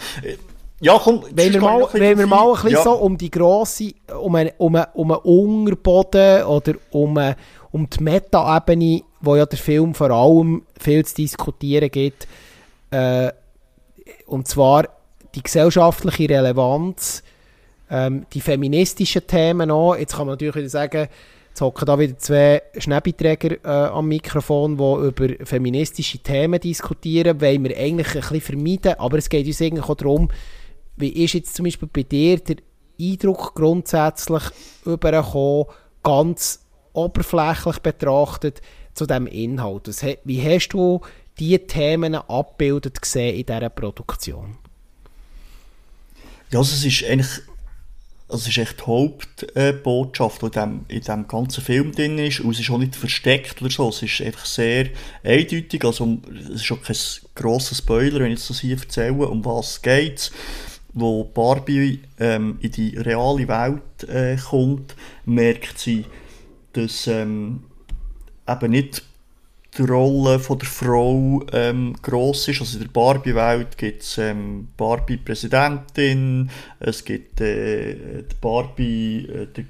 Ja, 0.83 0.99
komm, 0.99 1.23
wenn 1.33 1.53
wir 1.53 1.61
mal, 1.61 1.87
wenn 1.93 2.19
wir 2.19 2.27
mal 2.27 2.45
ein 2.45 2.55
bisschen 2.55 2.71
ja. 2.71 2.83
so 2.83 2.95
um 2.95 3.17
die 3.17 3.31
grosse, 3.31 3.93
um 4.21 4.35
einen, 4.35 4.51
um 4.59 4.75
einen, 4.75 4.87
um 4.95 5.13
einen 5.13 5.21
Unterboden 5.21 6.43
oder 6.43 6.75
um, 6.91 7.17
eine, 7.17 7.37
um 7.71 7.89
die 7.89 8.03
Meta-Ebene, 8.03 9.03
wo 9.21 9.37
ja 9.37 9.47
der 9.47 9.61
Film 9.61 9.95
vor 9.95 10.11
allem 10.11 10.63
viel 10.81 11.07
zu 11.07 11.15
diskutieren 11.15 11.89
gibt, 11.89 12.27
äh, 12.91 13.31
und 14.27 14.49
zwar 14.49 14.89
die 15.37 15.43
gesellschaftliche 15.45 16.29
Relevanz, 16.29 17.23
ähm, 17.89 18.27
die 18.33 18.41
feministischen 18.41 19.25
Themen 19.25 19.71
auch. 19.71 19.95
Jetzt 19.95 20.17
kann 20.17 20.27
man 20.27 20.35
natürlich 20.35 20.57
wieder 20.57 20.69
sagen, 20.69 21.09
Jetzt 21.51 21.61
hocken 21.61 21.85
da 21.85 21.99
wieder 21.99 22.17
zwei 22.17 22.63
Schnäppiträger 22.79 23.63
äh, 23.63 23.91
am 23.91 24.09
Mikrofon, 24.09 24.79
die 24.79 25.07
über 25.07 25.45
feministische 25.45 26.19
Themen 26.19 26.59
diskutieren, 26.59 27.43
wollen 27.43 27.65
wir 27.65 27.77
eigentlich 27.77 28.09
ein 28.09 28.21
bisschen 28.21 28.41
vermeiden, 28.41 28.95
aber 28.99 29.19
es 29.19 29.29
geht 29.29 29.47
uns 29.47 29.61
eigentlich 29.61 29.85
auch 29.87 29.95
darum, 29.95 30.31
wie 31.03 31.25
ist 31.25 31.35
jetzt 31.35 31.55
zum 31.55 31.65
Beispiel 31.65 31.89
bei 31.93 32.05
dir 32.05 32.39
der 32.39 32.57
Eindruck 32.99 33.55
grundsätzlich 33.55 34.45
übergekommen, 34.87 35.67
ganz 36.03 36.65
oberflächlich 36.95 37.81
betrachtet, 37.81 38.63
zu 38.95 39.07
diesem 39.07 39.27
Inhalt? 39.27 39.89
Wie 40.25 40.43
hast 40.43 40.69
du 40.69 41.01
diese 41.39 41.67
Themen 41.67 42.15
abgebildet 42.15 43.03
gesehen 43.03 43.37
in 43.37 43.47
dieser 43.47 43.69
Produktion? 43.69 44.57
Ja, 46.51 46.61
also 46.61 46.75
es 46.75 46.85
ist 46.85 47.05
eigentlich 47.05 47.41
also 48.29 48.49
es 48.49 48.57
ist 48.57 48.59
echt 48.59 48.81
die 48.81 48.87
Hauptbotschaft, 48.87 50.41
die 50.41 50.47
in 50.47 50.53
diesem, 50.53 50.85
in 50.89 51.01
diesem 51.01 51.29
ganzen 51.29 51.63
Film 51.63 51.93
drin 51.93 52.19
ist. 52.19 52.41
Und 52.41 52.53
es 52.53 52.61
ist 52.61 52.71
auch 52.71 52.79
nicht 52.79 52.97
versteckt 52.97 53.61
oder 53.61 53.71
so. 53.71 53.91
Es 53.91 54.03
ist 54.03 54.23
einfach 54.23 54.47
sehr 54.47 54.89
eindeutig. 55.23 55.85
Also, 55.85 56.19
es 56.51 56.63
ist 56.63 56.73
auch 56.73 56.81
kein 56.81 56.97
grosser 57.35 57.75
Spoiler, 57.75 58.21
wenn 58.21 58.33
ich 58.33 58.47
das 58.47 58.61
hier 58.61 58.79
erzähle, 58.79 59.29
um 59.29 59.45
was 59.45 59.73
es 59.73 59.83
geht 59.83 60.33
wo 60.95 61.25
Barbie 61.25 62.01
ähm, 62.19 62.59
in 62.61 62.71
die 62.71 62.97
reale 62.97 63.49
Welt 63.49 64.09
äh, 64.09 64.37
kommt, 64.37 64.95
merkt 65.25 65.79
sie, 65.79 66.05
dass 66.73 67.07
ähm, 67.07 67.65
eben 68.47 68.71
nicht 68.71 69.03
die 69.79 69.83
Rolle 69.83 70.39
von 70.39 70.59
der 70.59 70.69
Frau 70.69 71.43
ähm, 71.53 71.95
gross 72.03 72.49
ist. 72.49 72.61
Also 72.61 72.77
in 72.79 72.85
der 72.85 72.91
Barbie-Welt 72.91 73.79
gibt 73.79 74.03
es 74.03 74.19
ähm, 74.19 74.69
Barbie-Präsidentin, 74.77 76.51
es 76.79 77.03
gibt 77.05 77.41
äh, 77.41 78.23
die 78.23 78.37
Barbie, 78.41 79.27
äh, 79.27 79.49
die 79.57 79.67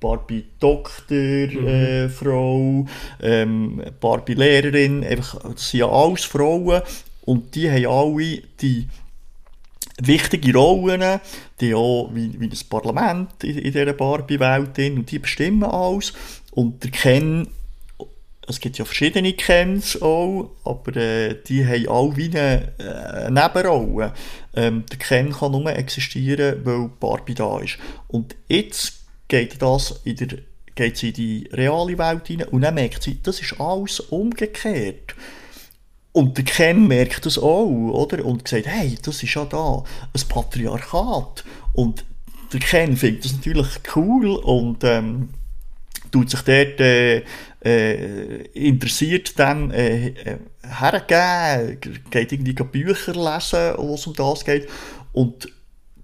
Barbie-Doktor-Frau, 0.00 2.58
mhm. 2.58 2.88
äh, 3.20 3.42
ähm, 3.42 3.82
Barbie-Lehrerin, 4.00 5.04
einfach, 5.04 5.40
das 5.42 5.70
sind 5.70 5.80
ja 5.80 5.88
alles 5.88 6.24
Frauen 6.24 6.82
und 7.24 7.54
die 7.54 7.70
haben 7.70 7.86
alle 7.86 8.42
die 8.60 8.88
wichtige 10.02 10.52
Rollen, 10.54 11.20
die 11.60 11.74
auch 11.74 12.10
wie, 12.12 12.38
wie 12.38 12.48
das 12.48 12.64
Parlament 12.64 13.42
in, 13.42 13.58
in 13.58 13.72
dieser 13.72 13.92
Barbie-Welt 13.92 14.78
und 14.78 15.10
die 15.10 15.18
bestimmen 15.18 15.64
alles. 15.64 16.12
Und 16.52 16.82
der 16.84 16.90
Ken, 16.90 17.48
es 18.46 18.60
gibt 18.60 18.78
ja 18.78 18.84
verschiedene 18.84 19.32
Kens 19.32 20.00
auch, 20.00 20.50
aber 20.64 20.96
äh, 20.96 21.36
die 21.46 21.66
haben 21.66 21.88
alle 21.88 22.16
wie 22.16 22.36
eine, 22.36 22.72
äh, 22.78 23.30
Nebenrolle. 23.30 24.12
Ähm, 24.54 24.84
der 24.90 24.98
Ken 24.98 25.32
kann 25.32 25.52
nur 25.52 25.74
existieren, 25.74 26.60
weil 26.64 26.90
Barbie 27.00 27.34
da 27.34 27.58
ist. 27.60 27.78
Und 28.08 28.36
jetzt 28.48 29.00
geht 29.28 29.60
das 29.60 30.00
in 30.04 30.16
der 30.16 30.38
geht 30.76 30.98
sie 30.98 31.08
in 31.08 31.14
die 31.14 31.48
reale 31.52 31.98
Welt 31.98 32.26
hinein 32.28 32.48
und 32.48 32.60
dann 32.60 32.74
merkt 32.74 33.02
sie, 33.02 33.18
das 33.22 33.40
ist 33.40 33.58
alles 33.58 33.98
umgekehrt. 33.98 35.14
Und 36.16 36.38
der 36.38 36.44
Ken 36.46 36.86
merkt 36.86 37.26
das 37.26 37.36
auch, 37.36 37.66
oder? 37.66 38.24
Und 38.24 38.48
sagt, 38.48 38.66
hey, 38.66 38.96
das 39.02 39.22
ist 39.22 39.34
ja 39.34 39.44
da 39.44 39.84
ein 40.14 40.28
Patriarchat. 40.30 41.44
Und 41.74 42.06
der 42.54 42.60
Ken 42.60 42.96
findet 42.96 43.26
das 43.26 43.34
natürlich 43.34 43.68
cool 43.94 44.30
und 44.30 44.82
ähm, 44.82 45.28
tut 46.10 46.30
sich 46.30 46.40
dort 46.40 46.80
äh, 46.80 47.22
äh, 47.62 48.46
interessiert 48.54 49.38
dem 49.38 49.70
äh, 49.70 50.06
äh, 50.06 50.38
hergeben, 50.62 52.00
geht 52.08 52.32
irgendwie 52.32 52.54
Bücher 52.54 53.12
lesen, 53.12 53.74
wo 53.76 53.92
es 53.96 54.06
um 54.06 54.14
das 54.14 54.42
geht. 54.42 54.70
Und 55.12 55.46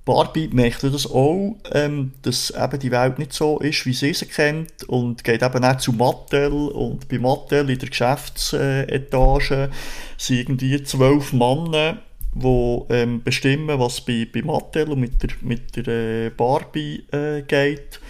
Barbie 0.04 0.48
merkt 0.52 0.82
das 0.82 1.06
auch, 1.06 1.56
ähm, 1.72 2.12
dass 2.22 2.50
eben 2.50 2.78
die 2.80 2.90
Welt 2.90 3.18
nicht 3.20 3.32
so 3.32 3.58
ist, 3.60 3.86
wie 3.86 3.92
sie 3.92 4.12
sie 4.12 4.26
kennt 4.26 4.84
und 4.88 5.22
geht 5.22 5.42
eben 5.42 5.64
auch 5.64 5.76
zu 5.76 5.92
Mattel 5.92 6.52
und 6.52 7.08
bei 7.08 7.18
Mattel 7.18 7.70
in 7.70 7.78
der 7.78 7.88
Geschäftsetage 7.88 9.70
sind 10.18 10.38
irgendwie 10.38 10.82
zwölf 10.82 11.32
Männer, 11.32 11.98
die 12.34 12.82
ähm, 12.88 13.22
bestimmen, 13.22 13.78
was 13.78 14.00
bei, 14.00 14.26
bei 14.32 14.42
Mattel 14.42 14.90
und 14.90 14.98
mit 14.98 15.22
der, 15.22 15.30
mit 15.42 15.76
der 15.76 15.86
äh, 16.26 16.30
Barbie 16.30 17.04
äh, 17.12 17.42
geht. 17.42 18.00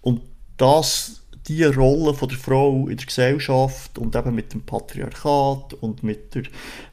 Und 0.00 0.22
das, 0.56 1.24
die 1.46 1.64
Rolle 1.64 2.14
von 2.14 2.28
der 2.28 2.38
Frau 2.38 2.88
in 2.88 2.96
der 2.96 3.06
Gesellschaft 3.06 3.98
und 3.98 4.16
eben 4.16 4.34
mit 4.34 4.54
dem 4.54 4.62
Patriarchat 4.62 5.74
und 5.74 6.02
mit, 6.02 6.34
der, 6.34 6.44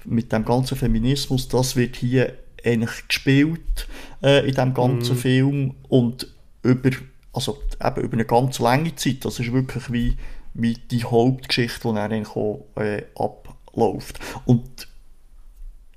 mit 0.03 0.33
dem 0.33 0.43
ganzen 0.43 0.75
Feminismus, 0.75 1.47
das 1.47 1.77
wird 1.77 1.95
hier 1.95 2.33
eigentlich 2.65 3.07
gespielt 3.07 3.87
äh, 4.21 4.41
in 4.41 4.55
diesem 4.55 4.73
ganzen 4.73 5.15
mm. 5.15 5.19
Film 5.19 5.75
und 5.89 6.27
über, 6.63 6.91
also 7.33 7.61
eben 7.83 8.01
über 8.01 8.13
eine 8.13 8.25
ganz 8.25 8.59
lange 8.59 8.95
Zeit. 8.95 9.25
Das 9.25 9.39
ist 9.39 9.51
wirklich 9.51 9.91
wie, 9.91 10.17
wie 10.53 10.73
die 10.73 11.03
Hauptgeschichte, 11.03 11.89
die 11.89 11.95
dann 11.95 12.25
auch, 12.25 12.65
äh, 12.75 13.03
abläuft. 13.15 14.19
Und 14.45 14.87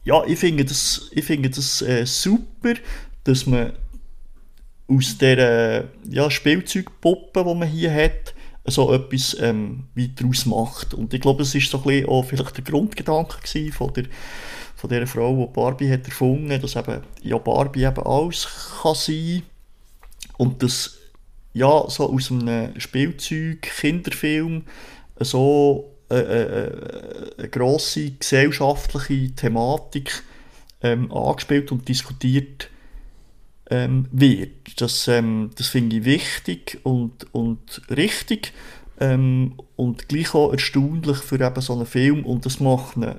ja, 0.05 0.23
ich 0.27 0.39
finde 0.39 0.65
das, 0.65 1.11
ich 1.13 1.25
finde 1.25 1.51
das 1.51 1.83
äh, 1.83 2.05
super, 2.07 2.75
dass 3.25 3.47
man 3.47 3.73
aus 4.87 5.17
dieser 5.17 5.85
ja, 6.11 6.31
Spielzeugpuppe, 6.31 7.45
die 7.45 7.55
man 7.55 7.69
hier 7.69 7.93
hat, 7.93 8.35
so 8.67 8.93
etwas 8.93 9.37
ähm, 9.41 9.85
daraus 9.95 10.47
macht. 10.47 10.95
Und 10.95 11.13
ich 11.13 11.21
glaube, 11.21 11.43
es 11.43 11.55
ist 11.55 11.71
so 11.71 11.79
ein 11.79 11.85
bisschen 11.85 12.09
auch 12.09 12.25
vielleicht 12.25 12.57
der 12.57 12.65
Grundgedanke 12.65 13.73
von 13.73 13.93
der 13.93 14.05
von 14.85 14.91
dieser 14.91 15.07
Frau, 15.07 15.47
die 15.47 15.55
Barbie 15.55 15.91
hat 15.91 16.05
erfunden, 16.05 16.61
dass 16.61 16.77
eben, 16.77 17.01
ja, 17.23 17.39
Barbie 17.39 17.85
eben 17.85 18.07
alles 18.07 18.47
kann 18.83 18.95
sein 18.95 19.43
und 20.37 20.63
dass 20.63 20.99
ja, 21.55 21.89
so 21.89 22.13
aus 22.13 22.31
einem 22.31 22.79
Spielzeug, 22.79 23.63
Kinderfilm 23.63 24.65
so 25.21 25.91
äh, 26.11 26.19
äh, 26.19 26.71
eine 27.39 27.49
grosse 27.49 28.11
gesellschaftliche 28.11 29.35
Thematik 29.35 30.23
ähm, 30.83 31.11
angespielt 31.11 31.73
und 31.73 31.89
diskutiert 31.89 32.69
ähm, 33.71 34.07
wird. 34.13 34.83
Das, 34.83 35.09
ähm, 35.09 35.51
das 35.57 35.69
finde 35.69 35.97
ich 35.97 36.05
wichtig 36.05 36.81
und, 36.83 37.33
und 37.33 37.81
richtig 37.89 38.53
ähm, 39.01 39.55
und 39.77 40.11
gleich 40.11 40.35
auch 40.35 40.53
erstaunlich 40.53 41.19
für 41.19 41.41
eben 41.41 41.61
so 41.63 41.73
einen 41.73 41.87
Film 41.87 42.27
und 42.27 42.45
das 42.45 42.61
macht 42.61 42.97
ihn, 42.97 43.15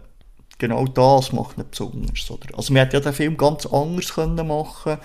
genau 0.58 0.86
das 0.86 1.32
macht 1.32 1.58
ihn 1.58 1.66
besonders. 1.70 2.32
Oder? 2.32 2.58
Also 2.58 2.74
man 2.74 2.84
hätte 2.84 2.98
ja 2.98 3.02
den 3.02 3.14
Film 3.14 3.38
ganz 3.38 3.66
anders 3.66 4.14
können 4.14 4.48
machen 4.48 4.98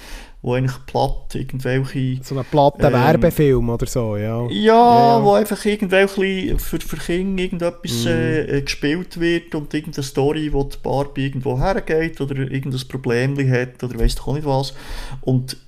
wo 0.42 0.54
eigentlich 0.54 0.86
platt 0.86 1.34
irgendwelche... 1.34 2.18
So 2.22 2.34
einen 2.34 2.46
platten 2.46 2.86
ähm, 2.86 2.92
Werbefilm 2.94 3.68
oder 3.68 3.86
so, 3.86 4.16
ja. 4.16 4.46
Ja, 4.48 5.18
ja, 5.18 5.22
wo 5.22 5.34
einfach 5.34 5.62
irgendwelche 5.64 6.58
für, 6.58 6.80
für 6.80 6.96
Kinder 6.96 7.42
irgendetwas 7.42 8.04
mm. 8.04 8.08
äh, 8.08 8.62
gespielt 8.62 9.20
wird 9.20 9.54
und 9.54 9.74
irgendeine 9.74 10.02
Story, 10.02 10.50
wo 10.52 10.64
die 10.64 10.78
Barbie 10.82 11.26
irgendwo 11.26 11.58
hergeht 11.58 12.20
oder 12.20 12.36
irgendein 12.36 12.88
Problem 12.88 13.36
hat 13.50 13.82
oder 13.84 13.98
weiss 13.98 14.14
doch 14.14 14.28
auch 14.28 14.34
nicht 14.34 14.46
was. 14.46 14.72
Und 15.20 15.58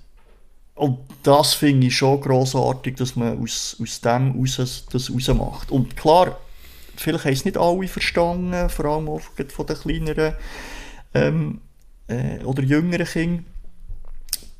und 0.74 0.99
das 1.22 1.53
finde 1.53 1.89
ich 1.89 1.97
schon 1.97 2.20
grossartig, 2.20 2.97
dass 2.97 3.14
man 3.14 3.41
aus, 3.41 3.76
aus 3.80 4.01
dem 4.01 4.33
raus, 4.33 4.87
das 4.91 5.12
rausmacht. 5.12 5.70
Und 5.70 5.97
klar, 5.97 6.39
vielleicht 6.97 7.24
haben 7.24 7.32
es 7.32 7.45
nicht 7.45 7.59
alle 7.59 7.88
verstanden, 7.88 8.68
vor 8.68 8.84
allem 8.84 9.09
auch 9.09 9.20
von 9.20 9.66
den 9.66 9.76
kleineren 9.76 10.34
ähm, 11.14 11.61
äh, 12.09 12.43
oder 12.45 12.62
jüngeren 12.62 13.07
Kindern. 13.07 13.47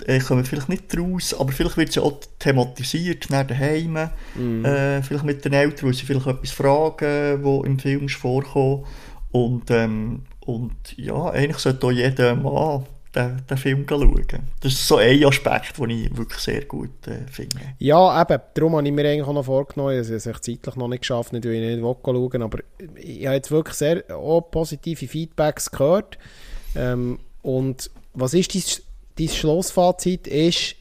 Äh, 0.07 0.19
kommen 0.19 0.45
vielleicht 0.45 0.69
nicht 0.69 0.99
raus, 0.99 1.33
aber 1.33 1.53
vielleicht 1.53 1.77
wird 1.77 1.91
es 1.91 1.95
ja 1.95 2.03
auch 2.03 2.19
thematisiert 2.41 3.31
nach 3.31 3.47
daheim, 3.47 4.11
mm. 4.35 4.65
äh, 4.65 5.03
vielleicht 5.03 5.25
mit 5.25 5.45
den 5.45 5.53
Eltern, 5.53 5.87
weil 5.87 5.95
sie 5.95 6.07
vielleicht 6.07 6.27
etwas 6.27 6.51
fragen, 6.51 7.45
wo 7.45 7.63
im 7.63 7.79
Film 7.79 8.07
ist 8.07 8.17
vorkommen. 8.17 8.85
Und, 9.31 9.71
ähm, 9.71 10.23
und 10.41 10.75
ja, 10.97 11.31
eigentlich 11.31 11.59
sollte 11.59 11.87
auch 11.87 11.93
jeder 11.93 12.35
Mann 12.35 12.85
den, 13.15 13.43
den 13.49 13.57
Film 13.57 13.87
schauen. 13.89 14.27
Das 14.61 14.73
ist 14.73 14.87
so 14.87 14.97
ein 14.97 15.25
Aspekt, 15.25 15.79
den 15.79 15.91
ich 15.91 16.17
wirklich 16.17 16.41
sehr 16.41 16.65
gut 16.65 17.07
äh, 17.07 17.27
finde. 17.31 17.61
Ja, 17.79 18.21
eben, 18.23 18.41
darum 18.55 18.77
habe 18.77 18.87
ich 18.87 18.93
mir 18.93 19.09
eigentlich 19.09 19.27
auch 19.27 19.33
noch 19.35 19.45
vorgenommen, 19.45 19.97
also 19.97 20.15
ich 20.15 20.27
es 20.27 20.41
zeitlich 20.41 20.77
noch 20.77 20.89
nicht 20.89 21.01
geschafft, 21.01 21.33
nicht, 21.33 21.45
weil 21.45 21.55
ich 21.55 21.77
nicht 21.77 21.81
schauen 21.83 22.43
aber 22.43 22.59
ich 22.97 23.27
habe 23.27 23.37
jetzt 23.37 23.51
wirklich 23.51 23.77
sehr 23.77 24.03
positive 24.51 25.07
Feedbacks 25.07 25.71
gehört. 25.71 26.19
Ähm, 26.75 27.19
und 27.43 27.91
was 28.15 28.35
ist 28.35 28.55
dein, 28.55 28.63
dein 29.19 29.35
Schlussfazit? 29.35 30.27
Ist 30.27 30.77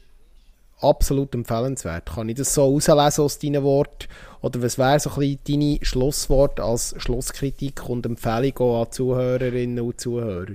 absolut 0.80 1.34
empfehlenswert. 1.34 2.06
Kann 2.14 2.28
ich 2.28 2.36
das 2.36 2.54
so 2.54 2.64
herauslesen 2.80 3.24
aus 3.24 3.38
deinen 3.38 3.62
Worten? 3.62 4.08
Oder 4.40 4.62
was 4.62 4.78
wäre 4.78 4.98
so 4.98 5.10
ein 5.10 5.38
deine 5.46 5.78
Schlusswort 5.82 6.58
als 6.58 6.94
Schlusskritik 6.98 7.88
und 7.88 8.04
Empfehlung 8.04 8.80
an 8.80 8.90
Zuhörerinnen 8.90 9.80
und 9.80 10.00
Zuhörer? 10.00 10.54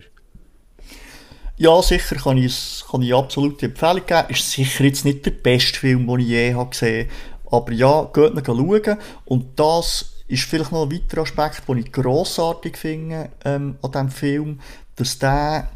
Ja, 1.59 1.81
sicher 1.81 2.17
kann 2.17 2.37
ich, 2.37 2.83
kann 2.89 3.01
ich 3.01 3.15
absolut 3.15 3.59
die 3.61 3.65
Empfehlung 3.65 4.05
geben. 4.05 4.29
Ist 4.29 4.51
sicher 4.51 4.83
jetzt 4.83 5.05
nicht 5.05 5.25
der 5.25 5.31
beste 5.31 5.79
Film, 5.79 6.05
den 6.05 6.19
ich 6.19 6.27
je 6.27 6.53
habe 6.53 6.69
gesehen 6.69 7.09
habe. 7.45 7.57
Aber 7.57 7.71
ja, 7.71 8.03
geht 8.13 8.35
mal 8.35 8.45
schauen. 8.45 8.97
Und 9.25 9.59
das 9.59 10.13
ist 10.27 10.43
vielleicht 10.43 10.71
noch 10.71 10.83
ein 10.83 10.91
weiterer 10.91 11.21
Aspekt, 11.21 11.67
den 11.67 11.77
ich 11.77 11.91
grossartig 11.91 12.77
finde 12.77 13.29
ähm, 13.43 13.77
an 13.81 13.91
diesem 13.91 14.09
Film, 14.09 14.59
dass 14.97 15.17
der 15.17 15.69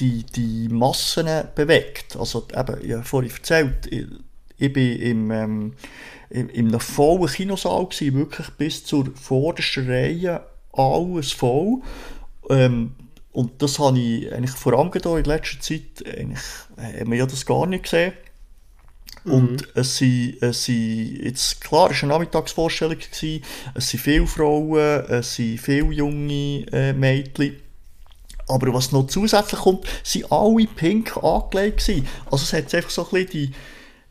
die, 0.00 0.24
die 0.24 0.68
Massen 0.70 1.28
bewegt. 1.54 2.16
Also 2.16 2.46
eben, 2.50 2.92
habe 2.92 3.04
vorhin 3.04 3.30
erzählt, 3.30 3.86
ich, 3.90 4.06
ich 4.56 4.72
bin 4.72 4.98
im, 5.00 5.30
ähm, 5.30 5.72
in, 6.30 6.48
in 6.48 6.68
einem 6.68 6.80
vollen 6.80 7.28
Kinosaal 7.28 7.86
gewesen, 7.86 8.14
wirklich 8.14 8.48
bis 8.50 8.84
zur 8.84 9.06
vordersten 9.14 9.88
Reihe, 9.88 10.42
alles 10.72 11.30
voll. 11.30 11.80
Ähm, 12.50 12.94
und 13.32 13.62
das 13.62 13.78
habe 13.78 13.98
ich 13.98 14.32
eigentlich 14.32 14.50
vor 14.50 14.72
allem 14.72 14.90
in 14.92 15.24
letzter 15.24 15.60
Zeit, 15.60 16.04
eigentlich, 16.06 16.40
haben 16.76 17.10
wir 17.10 17.18
ja 17.18 17.26
das 17.26 17.44
gar 17.46 17.66
nicht 17.66 17.84
gesehen. 17.84 18.12
Mhm. 19.24 19.32
Und 19.32 19.68
es 19.76 19.98
sind, 19.98 20.42
es 20.42 20.64
sind, 20.64 21.20
jetzt 21.22 21.60
klar, 21.60 21.90
es 21.90 22.02
war 22.02 22.04
eine 22.04 22.12
Nachmittagsvorstellung, 22.14 22.98
gewesen, 22.98 23.44
es 23.74 23.90
sind 23.90 24.00
viele 24.00 24.26
Frauen, 24.26 25.04
es 25.08 25.34
sind 25.34 25.60
viele 25.60 25.92
junge 25.92 26.66
äh, 26.72 26.92
Mädchen. 26.92 27.56
Aber 28.48 28.72
was 28.72 28.92
noch 28.92 29.06
zusätzlich 29.06 29.60
kommt, 29.60 29.86
sind 30.02 30.32
alle 30.32 30.66
pink 30.66 31.16
angelegt 31.22 31.84
gewesen. 31.84 32.08
Also 32.30 32.44
es 32.44 32.52
hat 32.54 32.74
einfach 32.74 32.90
so 32.90 33.04
ein 33.04 33.10
bisschen 33.10 33.30
die, 33.30 33.52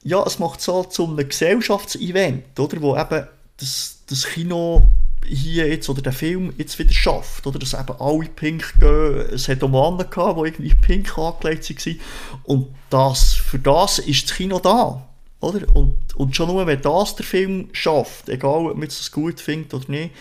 ja, 0.04 0.24
es 0.24 0.38
macht 0.38 0.62
so 0.62 0.84
zu 0.84 1.06
einem 1.06 1.28
Gesellschaftsevent, 1.28 2.60
oder, 2.60 2.82
wo 2.82 2.96
eben 2.96 3.28
das, 3.58 3.98
das 4.08 4.26
Kino 4.26 4.84
hier 5.28 5.68
jetzt, 5.68 5.90
oder 5.90 6.02
der 6.02 6.14
Film 6.14 6.54
jetzt 6.58 6.78
wieder 6.80 6.94
schafft, 6.94 7.46
oder, 7.46 7.60
dass 7.60 7.74
eben 7.74 8.00
alle 8.00 8.30
pink 8.30 8.80
gehen, 8.80 9.28
es 9.34 9.48
hat 9.48 9.64
auch 9.64 9.70
Männer 9.70 10.06
gehabt, 10.06 10.40
die 10.40 10.48
irgendwie 10.48 10.76
pink 10.76 11.18
angelegt 11.18 11.70
waren, 11.70 12.00
und 12.44 12.76
das, 12.90 13.34
für 13.34 13.60
das 13.60 14.00
ist 14.00 14.30
das 14.30 14.38
Kino 14.38 14.60
da, 14.60 15.08
oder, 15.40 15.76
und, 15.76 15.98
und 16.16 16.36
schon 16.36 16.48
nur, 16.48 16.66
wenn 16.66 16.82
das 16.82 17.16
der 17.16 17.26
Film 17.26 17.70
schafft, 17.74 18.30
egal 18.30 18.68
ob 18.68 18.78
man 18.78 18.88
es 18.88 19.12
gut 19.12 19.40
findet 19.40 19.74
oder 19.74 19.90
nicht, 19.92 20.12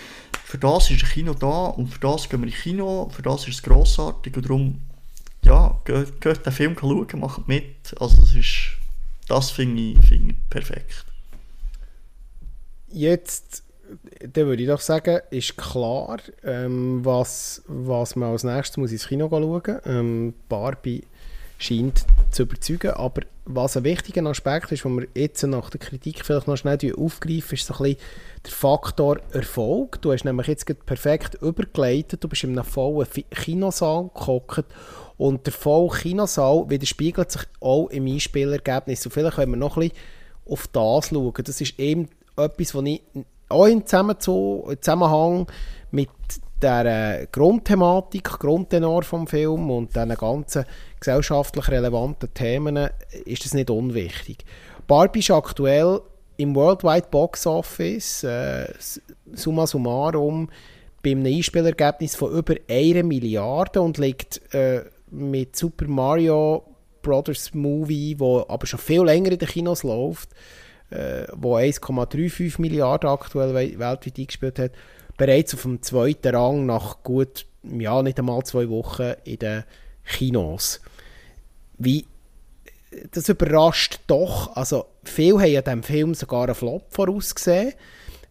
für 0.44 0.58
das 0.58 0.90
ist 0.90 1.02
ein 1.02 1.08
Kino 1.08 1.34
da, 1.34 1.66
und 1.66 1.88
für 1.88 2.00
das 2.00 2.28
gehen 2.28 2.40
wir 2.40 2.48
ins 2.48 2.62
Kino, 2.62 3.10
für 3.14 3.22
das 3.22 3.48
ist 3.48 3.54
es 3.54 3.62
grossartig, 3.62 4.36
und 4.36 4.44
darum, 4.44 4.80
ja, 5.44 5.80
geht, 5.84 6.20
geht 6.20 6.44
den 6.44 6.52
Film 6.52 6.76
schauen, 6.78 7.06
macht 7.20 7.48
mit, 7.48 7.94
also 8.00 8.16
das 8.16 8.34
ist, 8.34 8.72
das 9.28 9.50
finde 9.50 9.82
ich, 9.82 9.98
find 10.06 10.30
ich 10.30 10.50
perfekt. 10.50 11.04
Jetzt 12.88 13.62
dann 14.20 14.46
würde 14.46 14.62
ich 14.62 14.68
doch 14.68 14.80
sagen, 14.80 15.20
ist 15.30 15.56
klar, 15.56 16.18
ähm, 16.44 17.04
was, 17.04 17.62
was 17.66 18.16
man 18.16 18.32
als 18.32 18.44
nächstes 18.44 18.76
muss 18.76 18.92
ins 18.92 19.08
Kino 19.08 19.28
schauen 19.28 19.80
ähm, 19.84 20.34
Barbie 20.48 21.04
scheint 21.58 22.04
zu 22.30 22.42
überzeugen, 22.42 22.90
aber 22.92 23.22
was 23.46 23.76
ein 23.76 23.84
wichtiger 23.84 24.24
Aspekt 24.26 24.72
ist, 24.72 24.84
den 24.84 24.98
wir 24.98 25.06
jetzt 25.14 25.42
nach 25.44 25.70
der 25.70 25.80
Kritik 25.80 26.24
vielleicht 26.24 26.48
noch 26.48 26.56
schnell 26.56 26.78
aufgreifen, 26.96 27.54
ist 27.54 27.66
so 27.66 27.74
ein 27.74 27.78
bisschen 27.78 27.98
der 28.44 28.52
Faktor 28.52 29.18
Erfolg. 29.32 30.02
Du 30.02 30.12
hast 30.12 30.24
nämlich 30.24 30.48
jetzt 30.48 30.66
perfekt 30.84 31.36
übergeleitet, 31.40 32.22
du 32.22 32.28
bist 32.28 32.44
in 32.44 32.58
einem 32.58 32.64
vollen 32.64 33.06
Kinosaal 33.30 34.10
gehockt 34.14 34.66
und 35.16 35.46
der 35.46 35.52
volle 35.52 35.90
Kinosaal 35.90 36.68
widerspiegelt 36.68 37.30
sich 37.30 37.42
auch 37.60 37.88
im 37.88 38.06
Einspielergebnis. 38.06 39.06
Und 39.06 39.12
vielleicht, 39.12 39.38
wenn 39.38 39.50
wir 39.50 39.56
noch 39.56 39.76
ein 39.76 39.88
bisschen 39.88 39.98
auf 40.46 40.66
das 40.68 41.08
schauen, 41.08 41.44
das 41.44 41.60
ist 41.60 41.78
eben 41.78 42.08
etwas, 42.36 42.74
was 42.74 42.84
ich 42.84 43.02
auch 43.48 43.66
im 43.66 43.86
Zusammenhang 43.86 45.46
mit 45.90 46.08
der 46.62 47.26
Grundthematik, 47.30 48.24
Grundtenor 48.24 49.02
vom 49.02 49.26
Film 49.26 49.70
und 49.70 49.94
den 49.94 50.14
ganzen 50.14 50.64
gesellschaftlich 50.98 51.68
relevanten 51.68 52.32
Themen 52.32 52.76
äh, 52.76 52.90
ist 53.24 53.44
das 53.44 53.54
nicht 53.54 53.70
unwichtig. 53.70 54.44
Barbie 54.86 55.18
ist 55.18 55.30
aktuell 55.30 56.00
im 56.38 56.54
Worldwide 56.54 57.08
Box 57.10 57.46
Office 57.46 58.24
äh, 58.24 58.72
summa 59.32 59.66
summarum 59.66 60.48
bei 61.02 61.10
einem 61.10 61.26
Einspielergebnis 61.26 62.16
von 62.16 62.32
über 62.32 62.54
1 62.68 63.04
Milliarde 63.04 63.80
und 63.80 63.98
liegt 63.98 64.40
äh, 64.54 64.84
mit 65.10 65.56
Super 65.56 65.86
Mario 65.86 66.64
Brothers 67.02 67.54
Movie, 67.54 68.18
wo 68.18 68.44
aber 68.48 68.66
schon 68.66 68.80
viel 68.80 69.02
länger 69.02 69.32
in 69.32 69.38
den 69.38 69.48
Kinos 69.48 69.82
läuft, 69.82 70.30
äh, 70.90 71.24
wo 71.34 71.56
1,35 71.56 72.60
Milliarden 72.60 73.10
aktuell 73.10 73.54
weltweit 73.54 74.18
eingespielt 74.18 74.58
hat, 74.58 74.72
bereits 75.16 75.54
auf 75.54 75.62
dem 75.62 75.82
zweiten 75.82 76.34
Rang 76.34 76.66
nach 76.66 77.02
gut, 77.02 77.46
ja, 77.62 78.02
nicht 78.02 78.18
einmal 78.18 78.42
zwei 78.44 78.68
Wochen 78.68 79.14
in 79.24 79.38
den 79.38 79.64
Kinos. 80.04 80.80
Wie, 81.78 82.06
das 83.10 83.28
überrascht 83.28 84.00
doch, 84.06 84.54
also 84.56 84.86
viele 85.04 85.40
haben 85.40 85.50
ja 85.50 85.62
dem 85.62 85.82
Film 85.82 86.14
sogar 86.14 86.44
einen 86.44 86.54
Flop 86.54 86.84
vorausgesehen. 86.90 87.74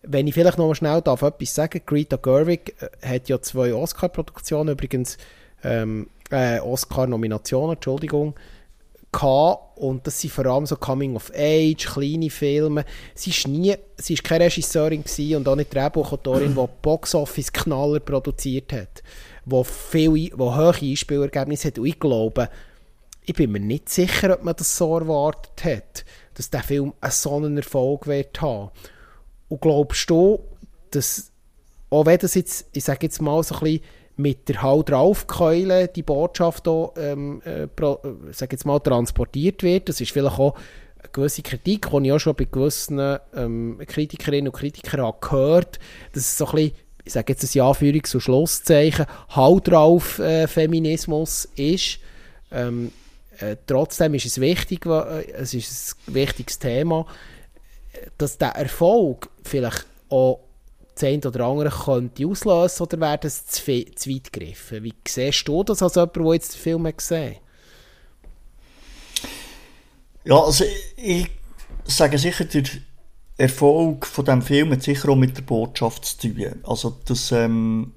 Wenn 0.02 0.28
ich 0.28 0.36
vielleicht 0.36 0.58
noch 0.58 0.68
mal 0.68 0.76
schnell 0.76 1.02
darf 1.02 1.24
etwas 1.24 1.56
sagen, 1.56 1.82
Greta 1.86 2.18
Gerwig 2.18 2.76
äh, 2.80 3.16
hat 3.16 3.28
ja 3.28 3.42
zwei 3.42 3.74
Oscar-Produktionen, 3.74 4.74
übrigens 4.74 5.18
ähm, 5.64 6.10
äh, 6.30 6.60
Oscar-Nominationen, 6.60 7.76
Entschuldigung, 7.76 8.36
gehabt 9.16 9.78
und 9.78 10.06
das 10.06 10.20
sind 10.20 10.32
vor 10.32 10.46
allem 10.46 10.66
so 10.66 10.76
Coming 10.76 11.16
of 11.16 11.32
Age, 11.36 11.86
kleine 11.86 12.30
Filme. 12.30 12.86
Sie 13.14 13.30
ist 13.30 13.48
nie, 13.48 13.76
sie 13.98 14.14
ist 14.14 14.24
keine 14.24 14.46
Regisseurin 14.46 15.04
und 15.36 15.48
auch 15.48 15.56
nicht 15.56 15.74
Drehbuchautorin, 15.74 16.56
die 16.56 16.68
Boxoffice 16.82 17.52
Knaller 17.52 18.00
produziert 18.00 18.74
hat, 18.74 19.04
wo 19.46 19.64
viel, 19.64 20.32
wo 20.36 20.56
hohe 20.56 20.74
Einspielergebnisse 20.82 21.70
hat. 21.70 21.80
Und 21.80 21.86
ich 21.86 22.00
glaube, 22.00 22.50
ich 23.24 23.34
bin 23.34 23.52
mir 23.52 23.60
nicht 23.60 23.90
sicher, 23.90 24.34
ob 24.34 24.44
man 24.44 24.56
das 24.56 24.78
so 24.78 24.98
erwartet 24.98 25.64
hat, 25.64 26.06
dass 26.36 26.50
der 26.50 26.64
Film 26.64 26.94
einen 27.02 27.12
so 27.12 27.36
einen 27.36 27.58
Erfolg 27.58 28.08
wird 28.08 28.42
haben. 28.42 28.70
Und 29.48 29.62
glaubst 29.62 30.10
du, 30.10 30.44
dass 30.92 31.32
auch 31.90 32.06
wenn 32.06 32.18
das 32.18 32.36
jetzt, 32.36 32.68
ich 32.74 32.84
sage 32.84 33.00
jetzt 33.04 33.22
mal 33.22 33.42
so 33.44 33.56
ein 33.56 33.62
bisschen 33.62 33.82
mit 34.18 34.48
der 34.48 34.62
Hau 34.62 34.84
draufkeule 34.84 35.88
die 35.88 36.04
Botschaft 36.04 36.68
auch, 36.68 36.94
ähm, 36.98 37.42
äh, 37.44 37.68
pro, 37.68 38.00
äh, 38.04 38.32
sag 38.32 38.52
jetzt 38.52 38.66
mal, 38.66 38.80
transportiert 38.80 39.64
wird. 39.64 39.90
Das 39.90 40.00
ist 40.00 40.12
vielleicht 40.12 40.40
auch 40.40 40.56
eine 41.00 41.10
gewisse 41.12 41.42
Kritik, 41.42 41.90
die 41.90 42.06
ich 42.06 42.12
auch 42.12 42.20
schon 42.20 42.36
bei 42.36 42.46
gewissen 42.46 43.18
ähm, 43.36 43.80
Kritikerinnen 43.86 44.48
und 44.48 44.58
Kritikern 44.58 45.02
habe 45.02 45.18
gehört, 45.22 45.80
dass 46.14 46.24
es 46.24 46.38
so 46.38 46.46
ein 46.48 46.56
bisschen 46.56 46.72
ich 47.06 47.14
sage 47.14 47.34
jetzt 47.34 47.44
ein 47.44 47.62
Anführungs- 47.62 48.16
und 48.16 48.22
Schlusszeichen, 48.22 49.06
Halt 49.30 49.68
drauf 49.68 50.18
äh, 50.18 50.48
Feminismus 50.48 51.48
ist. 51.56 52.00
Ähm, 52.52 52.92
äh, 53.40 53.58
trotzdem 53.68 54.16
ist 54.16 54.26
es 54.26 54.42
wichtig, 54.42 54.88
äh, 54.88 55.32
es 55.34 55.54
ist 55.54 55.98
ein 56.08 56.16
wichtiges 56.16 56.58
Thema, 56.58 57.06
dass 58.18 58.40
der 58.40 58.56
Erfolg 58.56 59.30
vielleicht 59.44 59.86
auch 60.10 60.40
das 60.96 61.26
oder 61.26 61.46
andere 61.46 61.70
könnte 61.70 62.26
auslösen 62.28 62.84
oder 62.84 63.00
wäre 63.00 63.18
das 63.18 63.46
zu, 63.46 63.62
zu 63.96 64.10
weit 64.10 64.32
gegriffen? 64.32 64.84
Wie 64.84 64.94
siehst 65.08 65.48
du 65.48 65.64
das 65.64 65.82
als 65.82 65.96
jemand, 65.96 66.16
der 66.16 66.34
jetzt 66.34 66.54
den 66.54 66.60
Film 66.60 66.88
hat 66.88 66.98
gesehen 66.98 67.36
Ja, 70.24 70.40
also 70.40 70.64
ich, 70.98 71.28
sage 71.86 72.18
sicher, 72.18 72.46
der 72.46 72.64
Erfolg 73.38 74.06
von 74.06 74.26
diesem 74.26 74.42
Film 74.42 74.72
hat 74.72 74.84
sicher 74.84 75.10
auch 75.10 75.16
mit 75.16 75.38
der 75.38 75.44
Botschaft 75.44 76.06
zu 76.06 76.34
tun. 76.34 76.56
Also, 76.64 76.98
dass, 77.06 77.32
ähm, 77.32 77.92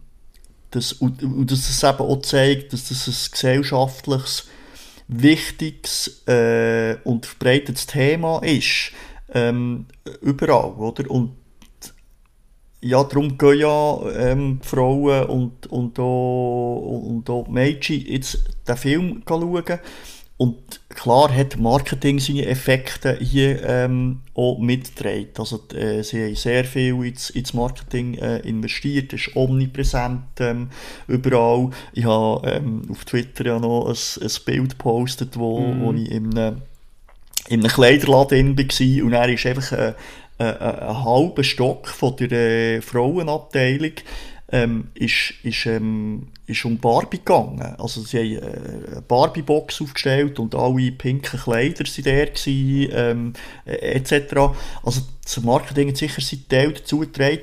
das, 0.71 0.93
und, 0.93 1.23
und 1.23 1.51
dass 1.51 1.69
es 1.69 1.83
eben 1.83 1.99
auch 1.99 2.21
zeigt, 2.23 2.73
dass 2.73 2.89
das 2.89 3.07
ein 3.07 3.31
gesellschaftliches, 3.33 4.49
wichtiges 5.07 6.23
äh, 6.27 6.97
und 7.05 7.25
verbreitetes 7.25 7.87
Thema 7.87 8.41
ist. 8.43 8.93
Ähm, 9.33 9.87
überall, 10.21 10.73
oder? 10.73 11.11
Und 11.11 11.37
ja, 12.81 13.03
darum 13.03 13.37
gehen 13.37 13.61
ja 13.61 13.99
ähm, 14.17 14.61
Frauen 14.63 15.27
und, 15.27 15.67
und, 15.67 15.99
auch, 15.99 17.03
und 17.07 17.29
auch 17.29 17.49
Mädchen 17.49 18.05
jetzt 18.07 18.45
den 18.67 18.77
Film 18.77 19.23
schauen. 19.27 19.81
Und 20.37 20.57
klar 20.91 21.35
hat 21.35 21.59
Marketing 21.59 22.21
seine 22.21 22.47
Effekte 22.47 23.19
hier 23.21 23.61
ähm, 23.69 24.21
auch 24.35 24.57
mitgetragen. 24.61 25.31
Also, 25.37 25.61
äh, 25.75 26.05
sie 26.05 26.27
haben 26.27 26.37
sehr 26.37 26.65
viel 26.65 27.05
ins, 27.05 27.31
ins 27.31 27.55
Marketing 27.55 28.15
äh, 28.15 28.39
investiert, 28.49 29.13
ist 29.13 29.35
omnipräsent 29.35 30.23
ähm, 30.39 30.69
überall. 31.09 31.71
Ich 31.93 32.05
habe 32.05 32.49
ähm, 32.49 32.83
auf 32.89 33.05
Twitter 33.05 33.47
ja 33.47 33.59
noch 33.59 33.89
ein, 33.89 34.23
ein 34.23 34.45
Bild 34.45 34.79
gepostet, 34.79 35.37
wo, 35.37 35.59
mm. 35.59 35.81
wo 35.81 35.93
ich 35.95 36.09
in 36.09 36.39
einem, 36.39 36.63
in 37.49 37.61
einem 37.61 37.73
Kleiderladen 37.73 38.57
war 38.57 39.05
und 39.05 39.13
er 39.13 39.29
ist 39.29 39.45
einfach 39.45 39.73
äh, 39.73 39.95
ein 40.45 41.05
halber 41.05 41.45
Stock 41.45 41.89
von 41.89 42.17
der 42.17 42.31
äh, 42.33 42.81
Frauenabteilung 42.81 43.93
ähm, 44.51 44.89
ist, 44.95 45.35
ist, 45.43 45.67
ähm, 45.67 46.29
ist 46.47 46.65
um 46.65 46.79
Barbie 46.79 47.19
gegangen. 47.19 47.61
Also 47.79 48.01
sie 48.01 48.39
haben 48.39 48.43
äh, 48.43 48.91
eine 48.93 49.03
Barbie-Box 49.03 49.83
aufgestellt 49.83 50.39
und 50.39 50.55
alle 50.55 50.93
pinken 50.93 51.39
Kleider 51.39 51.85
waren 51.85 52.05
der 52.05 52.27
gewesen, 52.27 52.93
ähm, 52.93 53.33
äh, 53.67 53.97
etc. 53.97 54.37
Also 54.83 55.03
das 55.23 55.41
Marketing 55.43 55.89
hat 55.89 55.99
sicher 55.99 56.23
seinen 56.23 56.49
Teil 56.49 56.73
dazu 56.73 57.01
getragen, 57.01 57.43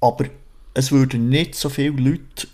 aber 0.00 0.26
es 0.74 0.92
würden 0.92 1.28
nicht 1.28 1.54
so 1.54 1.68
viele 1.68 1.96
Leute 1.96 2.48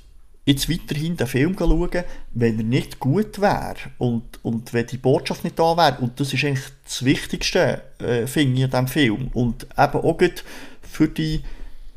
jetzt 0.50 0.68
weiterhin 0.68 1.16
den 1.16 1.26
Film 1.26 1.56
schauen, 1.58 2.04
wenn 2.32 2.58
er 2.58 2.64
nicht 2.64 2.98
gut 2.98 3.40
wäre 3.40 3.76
und, 3.98 4.24
und 4.42 4.72
wenn 4.72 4.86
die 4.86 4.98
Botschaft 4.98 5.44
nicht 5.44 5.58
da 5.58 5.76
wäre. 5.76 5.98
Und 6.00 6.18
das 6.18 6.32
ist 6.32 6.44
eigentlich 6.44 6.66
das 6.84 7.04
Wichtigste, 7.04 7.82
äh, 7.98 8.26
finde 8.26 8.58
ich, 8.58 8.64
an 8.64 8.70
diesem 8.70 8.88
Film. 8.88 9.30
Und 9.32 9.64
eben 9.64 9.98
auch 9.98 10.18
für 10.82 11.08
die 11.08 11.40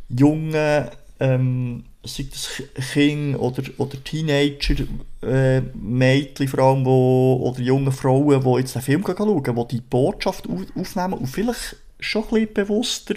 jungen, 0.10 0.88
ähm, 1.20 1.84
sei 2.04 2.26
das 2.30 2.62
Kinder 2.92 3.40
oder, 3.40 3.64
oder 3.78 4.04
Teenager, 4.04 4.76
äh, 5.22 5.62
Mädchen 5.74 6.48
vor 6.48 6.60
allem, 6.60 6.86
wo, 6.86 7.40
oder 7.44 7.62
junge 7.62 7.92
Frauen, 7.92 8.44
die 8.44 8.60
jetzt 8.60 8.76
den 8.76 8.82
Film 8.82 9.04
schauen, 9.06 9.56
die 9.56 9.76
die 9.76 9.82
Botschaft 9.82 10.48
aufnehmen 10.48 11.14
und 11.14 11.28
vielleicht 11.28 11.78
schon 12.00 12.24
ein 12.24 12.30
bisschen 12.30 12.54
bewusster 12.54 13.16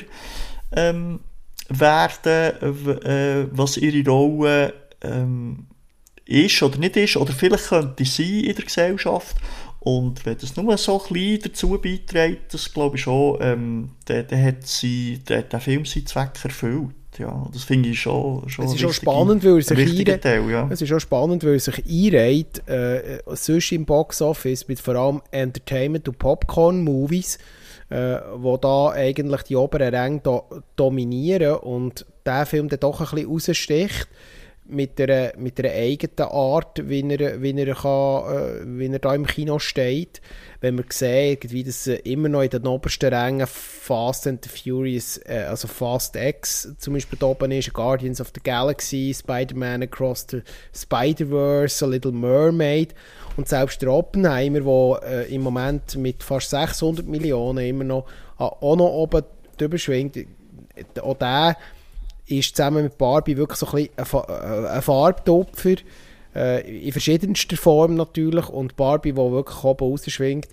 ähm, 0.72 1.20
werden, 1.68 3.02
äh, 3.02 3.46
was 3.50 3.76
ihre 3.76 4.08
Rolle 4.08 4.72
ähm, 5.06 5.66
ist 6.26 6.62
oder 6.62 6.78
nicht 6.78 6.96
ist, 6.96 7.16
oder 7.16 7.32
vielleicht 7.32 7.68
könnte 7.68 8.04
sie 8.04 8.46
in 8.46 8.56
der 8.56 8.64
Gesellschaft. 8.64 9.36
Und 9.80 10.26
wenn 10.26 10.36
das 10.36 10.56
nur 10.56 10.76
so 10.78 10.98
klein 10.98 11.38
dazu 11.42 11.78
beiträgt, 11.80 12.52
das 12.52 12.72
glaube 12.72 12.96
ich 12.96 13.02
schon, 13.02 13.38
ähm, 13.40 13.90
dann, 14.06 14.26
dann 14.26 14.42
hat 14.42 14.66
sie, 14.66 15.20
der, 15.28 15.42
der 15.42 15.60
Film 15.60 15.84
seinen 15.84 16.06
Zweck 16.06 16.32
erfüllt. 16.42 16.90
Ja, 17.18 17.48
das 17.52 17.62
finde 17.62 17.90
ich 17.90 18.00
schon, 18.00 18.48
schon 18.48 18.66
es 18.66 18.74
ist 18.74 18.84
auch 18.84 18.92
spannend, 18.92 19.44
weil 19.44 19.56
er 19.56 19.62
sich 19.62 19.78
einreiht, 19.78 20.22
Teil, 20.22 20.50
ja. 20.50 20.68
es 20.70 20.82
ist 20.82 20.92
auch 20.92 20.98
spannend, 20.98 21.44
weil 21.44 21.54
er 21.54 21.60
sich 21.60 21.78
einreiht, 21.86 22.68
äh, 22.68 23.20
sonst 23.28 23.72
im 23.72 23.86
Boxoffice 23.86 24.68
mit 24.68 24.80
vor 24.80 24.96
allem 24.96 25.22
Entertainment- 25.30 26.08
und 26.08 26.18
Popcorn-Movies, 26.18 27.38
äh, 27.88 28.18
wo 28.34 28.56
da 28.56 28.90
eigentlich 28.90 29.42
die 29.42 29.56
oberen 29.56 29.94
Ränge 29.94 30.20
do 30.20 30.44
dominieren 30.74 31.58
und 31.58 32.04
der 32.26 32.44
Film 32.44 32.68
dann 32.68 32.80
doch 32.80 33.00
ein 33.00 33.06
bisschen 33.06 33.30
raussticht 33.30 34.08
mit 34.68 35.00
einer, 35.00 35.32
mit 35.36 35.58
einer 35.58 35.72
eigenen 35.72 36.30
Art, 36.30 36.88
wie 36.88 37.00
er, 37.00 37.42
wie, 37.42 37.58
er 37.58 37.74
kann, 37.74 38.36
äh, 38.36 38.78
wie 38.78 38.92
er 38.92 38.98
da 38.98 39.14
im 39.14 39.26
Kino 39.26 39.58
steht. 39.58 40.20
Wenn 40.60 40.74
man 40.74 40.86
sieht, 40.90 41.52
wie 41.52 41.64
das 41.64 41.86
äh, 41.86 41.96
immer 42.04 42.28
noch 42.28 42.42
in 42.42 42.50
den 42.50 42.66
obersten 42.66 43.12
Rängen 43.12 43.46
Fast 43.46 44.26
and 44.26 44.44
the 44.44 44.50
Furious, 44.50 45.18
äh, 45.24 45.44
also 45.48 45.68
Fast 45.68 46.16
X 46.16 46.74
zum 46.78 46.94
Beispiel 46.94 47.18
da 47.18 47.26
oben 47.26 47.52
ist, 47.52 47.72
Guardians 47.72 48.20
of 48.20 48.32
the 48.34 48.40
Galaxy, 48.42 49.14
Spider-Man 49.14 49.82
Across 49.82 50.26
the 50.30 50.42
Spider-Verse, 50.74 51.86
Little 51.86 52.12
Mermaid 52.12 52.94
und 53.36 53.48
selbst 53.48 53.82
der 53.82 53.92
Oppenheimer, 53.92 54.60
der 54.60 55.26
äh, 55.26 55.34
im 55.34 55.42
Moment 55.42 55.96
mit 55.96 56.22
fast 56.22 56.50
600 56.50 57.06
Millionen 57.06 57.64
immer 57.64 57.84
noch 57.84 58.06
auch 58.38 58.76
noch 58.76 58.88
oben 58.88 59.22
drüber 59.56 59.78
schwingt, 59.78 60.18
auch 61.00 61.16
der 61.16 61.56
ist 62.26 62.56
zusammen 62.56 62.84
mit 62.84 62.98
Barbie 62.98 63.36
wirklich 63.36 63.58
so 63.58 63.66
ein, 63.66 63.88
bisschen 63.96 64.20
ein, 64.20 64.64
äh, 64.64 64.68
ein 64.68 64.82
Farbtopfer. 64.82 65.76
Äh, 66.34 66.86
in 66.86 66.92
verschiedenster 66.92 67.56
Form 67.56 67.94
natürlich. 67.94 68.48
Und 68.48 68.76
Barbie, 68.76 69.12
die 69.12 69.16
wirklich 69.16 69.64
oben 69.64 69.90
rausschwingt. 69.92 70.48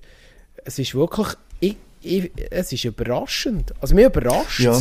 Es 0.63 0.79
ist 0.79 0.95
wirklich. 0.95 1.27
Ich, 1.59 1.77
ich, 2.01 2.31
es 2.51 2.71
ist 2.71 2.85
überraschend. 2.85 3.73
Also 3.81 3.95
mir 3.95 4.07
überrascht 4.07 4.59
ja. 4.59 4.79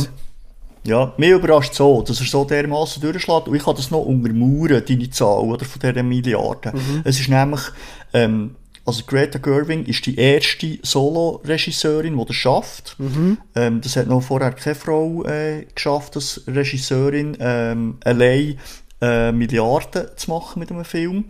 Ja, 0.85 1.13
mich 1.17 1.29
überrascht 1.29 1.73
so, 1.73 2.01
dass 2.01 2.19
er 2.19 2.25
so 2.25 2.43
dermaßen 2.43 3.01
durchschlägt. 3.01 3.47
Und 3.47 3.55
ich 3.55 3.63
kann 3.63 3.75
das 3.75 3.89
noch 3.89 4.05
untermauern, 4.05 4.83
deine 4.85 5.09
Zahl 5.09 5.39
oder, 5.39 5.63
von 5.65 5.79
dieser 5.79 6.03
Milliarden. 6.03 6.73
Mhm. 6.73 7.01
Es 7.05 7.19
ist 7.19 7.29
nämlich, 7.29 7.61
ähm, 8.13 8.55
also 8.85 9.03
Greta 9.05 9.39
Gerwig 9.39 9.87
ist 9.87 10.05
die 10.05 10.17
erste 10.17 10.79
Solo-Regisseurin, 10.81 12.17
die 12.17 12.25
das 12.25 12.35
schafft. 12.35 12.95
Mhm. 12.99 13.37
Ähm, 13.55 13.81
das 13.81 13.95
hat 13.95 14.07
noch 14.07 14.21
vorher 14.21 14.51
keine 14.51 14.75
Frau 14.75 15.23
äh, 15.23 15.65
geschafft, 15.73 16.15
als 16.15 16.41
Regisseurin 16.47 17.37
ähm, 17.39 17.97
allein 18.03 18.59
äh, 19.01 19.31
Milliarden 19.31 20.07
zu 20.17 20.31
machen 20.31 20.59
mit 20.59 20.71
einem 20.71 20.83
Film. 20.83 21.25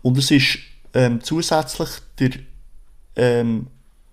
Und 0.00 0.16
es 0.16 0.30
ist 0.30 0.58
ähm, 0.94 1.22
zusätzlich 1.22 1.90
der 2.18 2.30
ähm, 3.16 3.66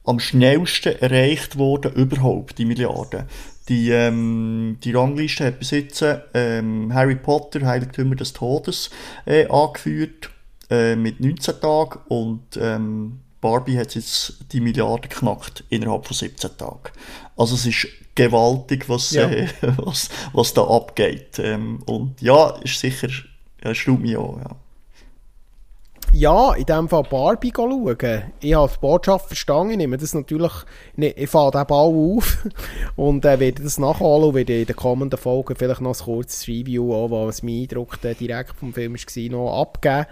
am 0.05 0.19
schnellsten 0.19 0.99
erreicht 0.99 1.57
worden 1.57 1.93
überhaupt, 1.93 2.57
die 2.57 2.65
Milliarden. 2.65 3.23
Die, 3.69 3.91
ähm, 3.91 4.77
die 4.83 4.91
Rangliste 4.91 5.45
hat 5.45 5.59
bis 5.59 5.71
jetzt 5.71 6.03
ähm, 6.33 6.93
Harry 6.93 7.15
Potter, 7.15 7.65
Heiligtümer 7.65 8.15
des 8.15 8.33
Todes, 8.33 8.89
äh, 9.25 9.47
angeführt 9.47 10.32
äh, 10.73 10.95
mit 10.95 11.19
19 11.19 11.61
Tagen 11.61 11.99
und 12.07 12.57
ähm, 12.59 13.19
Barbie 13.41 13.77
hat 13.77 13.93
jetzt 13.93 14.37
die 14.51 14.59
Milliarde 14.59 15.07
geknackt 15.07 15.63
innerhalb 15.69 16.07
von 16.07 16.15
17 16.15 16.57
Tagen. 16.57 16.89
Also 17.37 17.55
es 17.55 17.65
ist 17.65 17.87
gewaltig, 18.15 18.89
was, 18.89 19.11
ja. 19.11 19.29
äh, 19.29 19.47
was, 19.77 20.09
was 20.31 20.53
da 20.53 20.63
abgeht. 20.63 21.37
Ähm, 21.37 21.83
und 21.85 22.21
ja, 22.21 22.57
ist 22.63 22.79
sicher, 22.79 23.09
ja, 23.63 23.75
stimmt 23.75 24.01
mich 24.01 24.17
auch, 24.17 24.39
ja. 24.39 24.55
Ja, 26.15 26.53
in 26.53 26.65
dem 26.65 26.87
Fall 26.89 27.03
Barbie 27.09 27.51
schauen. 27.55 27.97
Ich 28.39 28.53
habe 28.53 28.71
die 28.71 28.79
Botschaft 28.79 29.27
verstanden, 29.27 29.71
ich 29.71 29.77
nehme 29.77 29.97
das 29.97 30.13
natürlich, 30.13 30.51
ich 30.95 31.27
fahre 31.27 31.49
den 31.49 31.65
Ball 31.65 31.91
auf 31.91 32.45
und 32.95 33.25
äh, 33.25 33.39
werde 33.39 33.63
das 33.63 33.79
nachholen 33.79 34.29
und 34.29 34.35
werde 34.35 34.59
in 34.59 34.67
den 34.67 34.75
kommenden 34.75 35.17
Folgen 35.17 35.55
vielleicht 35.55 35.81
noch 35.81 35.99
ein 35.99 36.05
kurzes 36.05 36.47
Review, 36.47 36.93
auch, 36.93 37.09
was 37.09 37.41
mein 37.41 37.61
Eindruck 37.61 37.97
äh, 38.03 38.13
direkt 38.13 38.55
vom 38.55 38.73
Film 38.73 38.93
war, 38.93 39.31
noch 39.31 39.61
abgeben. 39.61 40.05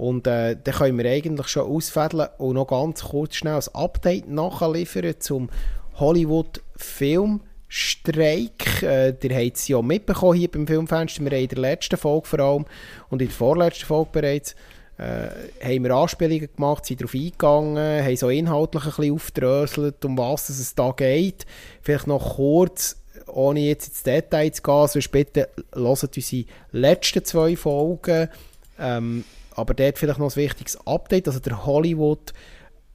Und 0.00 0.26
äh, 0.26 0.56
dann 0.56 0.74
können 0.74 0.96
wir 0.96 1.10
eigentlich 1.10 1.48
schon 1.48 1.70
ausfädeln 1.70 2.28
und 2.38 2.54
noch 2.54 2.68
ganz 2.68 3.04
kurz 3.04 3.34
schnell 3.34 3.56
ein 3.56 3.74
Update 3.74 4.30
nachliefern 4.30 5.14
zum 5.18 5.50
Hollywood 5.96 6.62
Film 6.74 7.42
Streik. 7.68 8.82
Äh, 8.82 9.10
ihr 9.10 9.36
habt 9.36 9.56
es 9.58 9.68
ja 9.68 9.82
mitbekommen 9.82 10.38
hier 10.38 10.50
beim 10.50 10.66
Filmfenster. 10.66 11.22
Wir 11.22 11.32
haben 11.32 11.42
in 11.42 11.48
der 11.48 11.58
letzten 11.58 11.98
Folge 11.98 12.28
vor 12.28 12.40
allem 12.40 12.64
und 13.10 13.20
in 13.20 13.28
der 13.28 13.36
vorletzten 13.36 13.84
Folge 13.84 14.08
bereits 14.10 14.56
äh, 14.96 15.28
haben 15.62 15.84
wir 15.84 15.94
Anspielungen 15.94 16.48
gemacht, 16.56 16.86
sind 16.86 17.02
darauf 17.02 17.12
eingegangen, 17.12 18.02
haben 18.02 18.16
so 18.16 18.30
inhaltlich 18.30 18.84
ein 18.84 18.90
bisschen 18.92 19.14
aufdröselt, 19.14 20.02
um 20.06 20.16
was 20.16 20.48
es 20.48 20.74
da 20.74 20.92
geht. 20.92 21.44
Vielleicht 21.82 22.06
noch 22.06 22.36
kurz, 22.36 22.96
ohne 23.26 23.60
jetzt 23.60 23.88
ins 23.88 24.02
Detail 24.02 24.50
zu 24.50 24.62
gehen, 24.62 24.88
sonst 24.88 25.12
bitte 25.12 25.50
hört 25.74 26.16
unsere 26.16 26.44
letzten 26.72 27.22
zwei 27.22 27.54
Folgen. 27.54 28.30
Ähm, 28.78 29.24
aber 29.60 29.74
dort 29.74 29.98
vielleicht 29.98 30.18
noch 30.18 30.30
ein 30.30 30.36
wichtiges 30.36 30.78
Update. 30.86 31.28
Also 31.28 31.40
der 31.40 31.64
Hollywood 31.64 32.32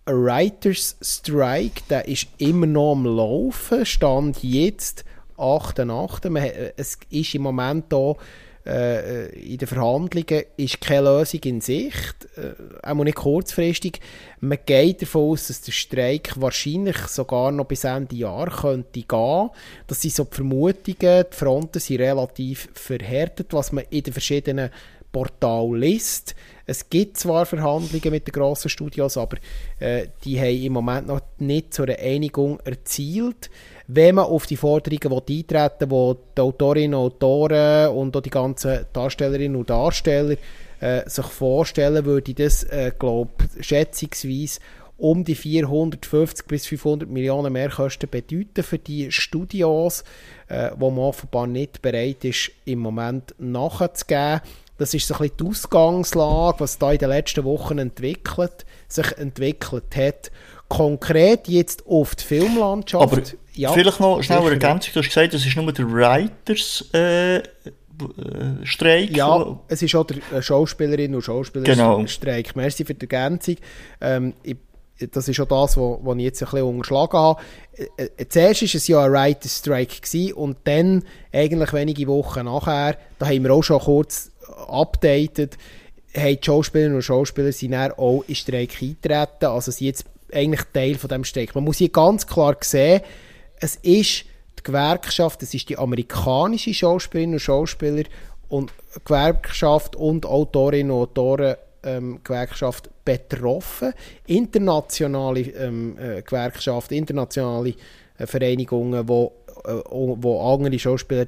Writers 0.05 0.97
Strike, 1.01 1.82
der 1.89 2.07
ist 2.07 2.28
immer 2.38 2.68
noch 2.68 2.93
am 2.93 3.05
Laufen. 3.05 3.86
Stand 3.86 4.43
jetzt 4.43 5.05
8.8. 5.38 6.74
Es 6.78 6.97
ist 7.09 7.36
im 7.36 7.41
Moment 7.43 7.86
hier 7.89 8.16
äh, 8.66 9.28
in 9.38 9.57
den 9.57 9.68
Verhandlungen 9.68 10.43
ist 10.57 10.82
keine 10.82 11.03
Lösung 11.03 11.39
in 11.43 11.61
Sicht, 11.61 12.28
äh, 12.36 12.53
auch 12.82 12.95
nicht 12.95 13.18
kurzfristig. 13.18 13.99
Man 14.39 14.57
geht 14.66 15.03
davon 15.03 15.32
aus, 15.32 15.47
dass 15.47 15.61
der 15.61 15.72
Streik 15.72 16.34
wahrscheinlich 16.36 16.97
sogar 17.07 17.51
noch 17.51 17.66
bis 17.66 17.84
Ende 17.84 18.16
Jahr 18.16 18.49
könnte 18.49 19.03
gehen. 19.03 19.49
Das 19.86 20.01
sind 20.01 20.16
so 20.16 20.24
die 20.24 20.36
Vermutungen, 20.36 21.26
die 21.32 21.36
Fronten 21.36 21.80
sind 21.80 22.01
relativ 22.01 22.70
verhärtet, 22.74 23.53
was 23.53 23.72
man 23.72 23.86
in 23.91 24.01
den 24.01 24.13
verschiedenen 24.13 24.72
Portalen 25.16 25.80
liest. 25.80 26.36
Es 26.66 26.89
gibt 26.89 27.18
zwar 27.18 27.45
Verhandlungen 27.45 28.11
mit 28.11 28.28
den 28.28 28.34
grossen 28.34 28.70
Studios, 28.70 29.18
aber 29.18 29.38
äh, 29.80 30.07
die 30.24 30.39
haben 30.39 30.63
im 30.63 30.74
Moment 30.74 31.07
noch 31.07 31.22
nicht 31.38 31.74
zu 31.74 31.84
einer 31.84 31.99
Einigung 31.99 32.59
erzielt 32.66 33.49
wenn 33.88 34.16
man 34.16 34.26
auf 34.26 34.47
die 34.47 34.57
Forderungen 34.57 35.22
eintreten 35.22 35.91
will, 35.91 36.18
die 36.36 36.41
Autorinnen 36.41 36.95
und 36.95 37.24
Autoren 37.24 37.89
und 37.95 38.16
auch 38.18 38.22
die 38.22 38.30
ganzen 38.30 38.86
Darstellerinnen 38.93 39.55
und 39.55 39.70
Darsteller 39.70 40.38
äh, 40.80 41.07
sich 41.07 41.26
vorstellen, 41.26 42.05
würde 42.05 42.34
das, 42.34 42.63
äh, 42.63 42.91
glaube 42.97 43.32
schätzungsweise 43.59 44.59
um 44.97 45.26
die 45.26 45.36
450 45.36 46.47
bis 46.47 46.68
500 46.68 47.09
Millionen 47.09 47.51
Mehrkosten 47.51 48.09
bedeuten 48.09 48.63
für 48.63 48.80
die 48.80 49.11
Studios, 49.11 50.03
äh, 50.47 50.72
wo 50.78 50.89
man 50.89 51.05
offenbar 51.05 51.47
nicht 51.47 51.82
bereit 51.82 52.24
ist, 52.24 52.51
im 52.63 52.80
Moment 52.80 53.36
nachzugeben. 53.38 54.41
Das 54.78 54.93
ist 54.93 55.07
so 55.07 55.13
ein 55.15 55.19
bisschen 55.19 55.38
die 55.38 55.43
Ausgangslage, 55.45 56.59
was 56.59 56.78
da 56.78 56.91
in 56.91 56.97
den 56.97 57.09
letzten 57.09 57.43
Wochen 57.43 57.78
entwickelt, 57.78 58.65
sich 58.88 59.11
entwickelt 59.17 59.95
hat. 59.95 60.32
Konkret 60.67 61.47
jetzt 61.47 61.86
auf 61.88 62.15
die 62.15 62.23
Filmlandschaft. 62.23 63.03
Aber 63.03 63.21
ja, 63.53 63.71
vielleicht 63.71 63.99
noch 63.99 64.21
schnell 64.21 64.39
eine 64.39 64.49
Ergänzung. 64.51 64.93
Du 64.93 64.99
hast 64.99 65.07
gesagt, 65.07 65.34
es 65.34 65.45
ist 65.45 65.55
nur 65.55 65.71
der 65.71 65.89
Writers 65.89 66.89
äh, 66.93 67.38
äh 67.38 67.41
Streik. 68.63 69.15
Ja, 69.15 69.59
es 69.67 69.82
ist 69.82 69.95
auch 69.95 70.05
der 70.05 70.17
äh, 70.34 70.41
Schauspielerinnen 70.41 71.15
und 71.15 71.21
Schauspielerstreik. 71.21 72.45
Genau. 72.47 72.55
Merci 72.61 72.84
für 72.84 72.93
die 72.93 73.09
Ergänzung. 73.09 73.55
Ähm, 74.01 74.34
ich, 74.43 74.57
das 75.11 75.28
ist 75.28 75.39
auch 75.39 75.47
das, 75.47 75.78
was 75.78 76.17
ich 76.17 76.23
jetzt 76.23 76.41
ein 76.41 76.49
bisschen 76.49 76.67
unterschlagen 76.67 77.17
habe. 77.17 77.41
Äh, 77.97 78.26
zuerst 78.28 78.61
war 78.61 78.76
es 78.76 78.88
ja 78.88 79.03
ein 79.03 79.11
Writers 79.11 79.57
Strike 79.57 80.01
gewesen, 80.01 80.34
und 80.34 80.57
dann, 80.63 81.03
eigentlich 81.34 81.73
wenige 81.73 82.07
Wochen 82.07 82.45
nachher, 82.45 82.97
da 83.19 83.28
haben 83.28 83.43
wir 83.43 83.53
auch 83.53 83.63
schon 83.63 83.80
kurz 83.80 84.32
updated, 84.67 85.57
haben 86.15 86.37
die 86.39 86.45
Schauspielerinnen 86.45 86.95
und 86.97 87.03
Schauspieler 87.03 87.51
sind 87.51 87.71
dann 87.71 87.91
auch 87.93 88.23
in 88.27 88.35
Streik 88.35 88.81
eingetreten. 88.81 89.45
Also 89.45 89.71
sind 89.71 89.87
jetzt 89.87 90.05
eigentlich 90.33 90.61
Teil 90.73 90.95
von 90.95 91.09
dem 91.09 91.23
Streik. 91.23 91.55
Man 91.55 91.63
muss 91.63 91.77
hier 91.77 91.89
ganz 91.89 92.25
klar 92.25 92.57
sehen, 92.61 93.01
es 93.59 93.75
ist 93.77 94.25
die 94.59 94.63
Gewerkschaft, 94.63 95.43
es 95.43 95.53
ist 95.53 95.69
die 95.69 95.77
amerikanische 95.77 96.73
Schauspielerinnen 96.73 97.35
und 97.35 97.39
Schauspieler 97.39 98.03
und 98.49 98.73
Gewerkschaft 99.03 99.95
und 99.95 100.25
Autorinnen 100.25 100.91
und 100.91 101.01
Autoren 101.01 101.55
ähm, 101.83 102.19
Gewerkschaft 102.23 102.89
betroffen. 103.03 103.93
Internationale 104.25 105.41
ähm, 105.41 105.97
äh, 105.97 106.21
Gewerkschaft, 106.21 106.91
internationale 106.91 107.75
äh, 108.17 108.25
Vereinigungen, 108.25 109.07
wo, 109.07 109.33
äh, 109.65 109.73
wo 109.85 110.53
andere 110.53 110.77
Schauspieler 110.79 111.27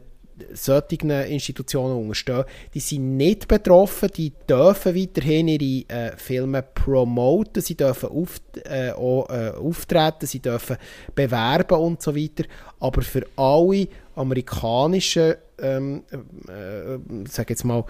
solchen 0.54 1.10
Institutionen 1.10 1.98
unterstehen, 1.98 2.44
die 2.74 2.80
sind 2.80 3.18
nicht 3.18 3.48
betroffen, 3.48 4.10
die 4.16 4.34
dürfen 4.50 4.96
weiterhin 4.96 5.48
ihre 5.48 5.90
äh, 5.90 6.18
Filme 6.18 6.62
promoten, 6.64 7.62
sie 7.62 7.76
dürfen 7.76 8.10
auf, 8.10 8.42
äh, 8.66 8.92
auch, 8.92 9.30
äh, 9.30 9.52
auftreten, 9.52 10.28
sie 10.28 10.40
dürfen 10.40 10.78
bewerben 11.16 11.78
und 11.80 12.02
so 12.02 12.16
weiter, 12.16 12.44
aber 12.80 13.02
für 13.02 13.26
alle 13.36 13.88
amerikanischen, 14.16 15.36
ähm, 15.60 16.04
äh, 16.48 16.94
äh 16.94 17.00
sag 17.30 17.50
jetzt 17.50 17.64
mal, 17.64 17.84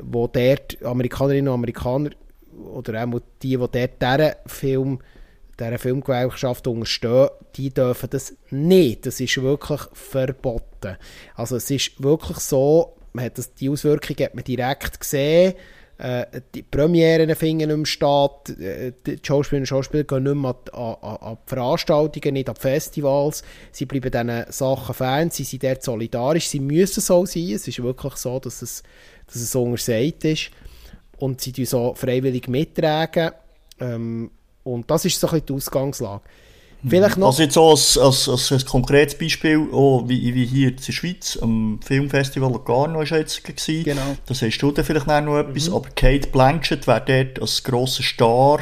wo 0.00 0.26
dort 0.26 0.82
Amerikanerinnen 0.82 1.48
und 1.48 1.54
Amerikaner 1.54 2.10
oder 2.72 3.04
auch 3.04 3.20
die, 3.42 3.56
die 3.56 3.56
dort 3.56 4.02
diesen 4.02 4.32
Film 4.46 4.98
dieser 5.58 5.78
Filmgewerkschaft 5.78 6.66
unterstehen, 6.66 7.28
die 7.56 7.70
dürfen 7.70 8.10
das 8.10 8.34
nicht. 8.50 9.06
Das 9.06 9.20
ist 9.20 9.40
wirklich 9.42 9.80
verboten. 9.92 10.96
Also 11.34 11.56
es 11.56 11.70
ist 11.70 12.02
wirklich 12.02 12.38
so, 12.38 12.96
man 13.12 13.26
hat 13.26 13.38
das, 13.38 13.54
die 13.54 13.68
Auswirkungen 13.68 14.24
hat 14.24 14.34
man 14.34 14.44
direkt 14.44 15.00
gesehen. 15.00 15.54
Äh, 15.96 16.40
die 16.54 16.62
Premieren 16.62 17.34
finden 17.36 17.68
nicht 17.68 17.76
mehr 17.76 17.86
statt, 17.86 18.50
äh, 18.58 18.92
die 19.06 19.18
Schauspielerinnen 19.22 19.62
und 19.62 19.66
Schauspieler 19.68 20.02
gehen 20.02 20.24
nicht 20.24 20.34
mehr 20.34 20.56
an, 20.72 20.94
an, 21.00 21.16
an 21.16 21.38
Veranstaltungen, 21.46 22.34
nicht 22.34 22.48
an 22.48 22.56
Festivals. 22.56 23.44
Sie 23.70 23.86
bleiben 23.86 24.10
diesen 24.10 24.52
Sachen 24.52 24.94
fern, 24.94 25.30
sie 25.30 25.44
sind 25.44 25.62
dort 25.62 25.84
solidarisch, 25.84 26.48
sie 26.48 26.58
müssen 26.58 27.00
so 27.00 27.24
sein. 27.26 27.52
Es 27.52 27.68
ist 27.68 27.80
wirklich 27.82 28.16
so, 28.16 28.40
dass 28.40 28.60
es, 28.62 28.82
dass 29.26 29.36
es 29.36 29.54
untersagt 29.54 30.24
ist. 30.24 30.50
Und 31.16 31.40
sie 31.40 31.52
tun 31.52 31.64
so 31.64 31.94
freiwillig 31.94 32.48
mittragen. 32.48 33.30
Ähm, 33.78 34.32
und 34.64 34.90
das 34.90 35.04
ist 35.04 35.20
so 35.20 35.26
ein 35.28 35.32
bisschen 35.32 35.46
die 35.46 35.52
Ausgangslage. 35.54 36.22
Vielleicht 36.86 37.16
noch 37.16 37.28
also 37.28 37.42
jetzt 37.42 37.54
so 37.54 37.70
als, 37.70 37.96
als, 37.96 38.28
als 38.28 38.52
ein 38.52 38.64
konkretes 38.66 39.16
Beispiel, 39.16 39.68
auch 39.72 40.04
wie, 40.06 40.34
wie 40.34 40.44
hier 40.44 40.68
in 40.68 40.76
der 40.76 40.92
Schweiz, 40.92 41.38
am 41.40 41.80
Filmfestival 41.82 42.52
Locarno 42.52 42.98
war 42.98 43.04
jetzt 43.04 43.42
gewesen. 43.42 43.84
Genau. 43.84 44.16
Das 44.26 44.42
hast 44.42 44.58
du 44.58 44.70
dann 44.70 44.84
vielleicht 44.84 45.06
noch 45.06 45.38
etwas, 45.38 45.70
mhm. 45.70 45.76
aber 45.76 45.88
Kate 45.90 46.28
Blanchett 46.28 46.86
wäre 46.86 47.02
dort 47.06 47.40
als 47.40 47.62
grosser 47.64 48.02
Star 48.02 48.60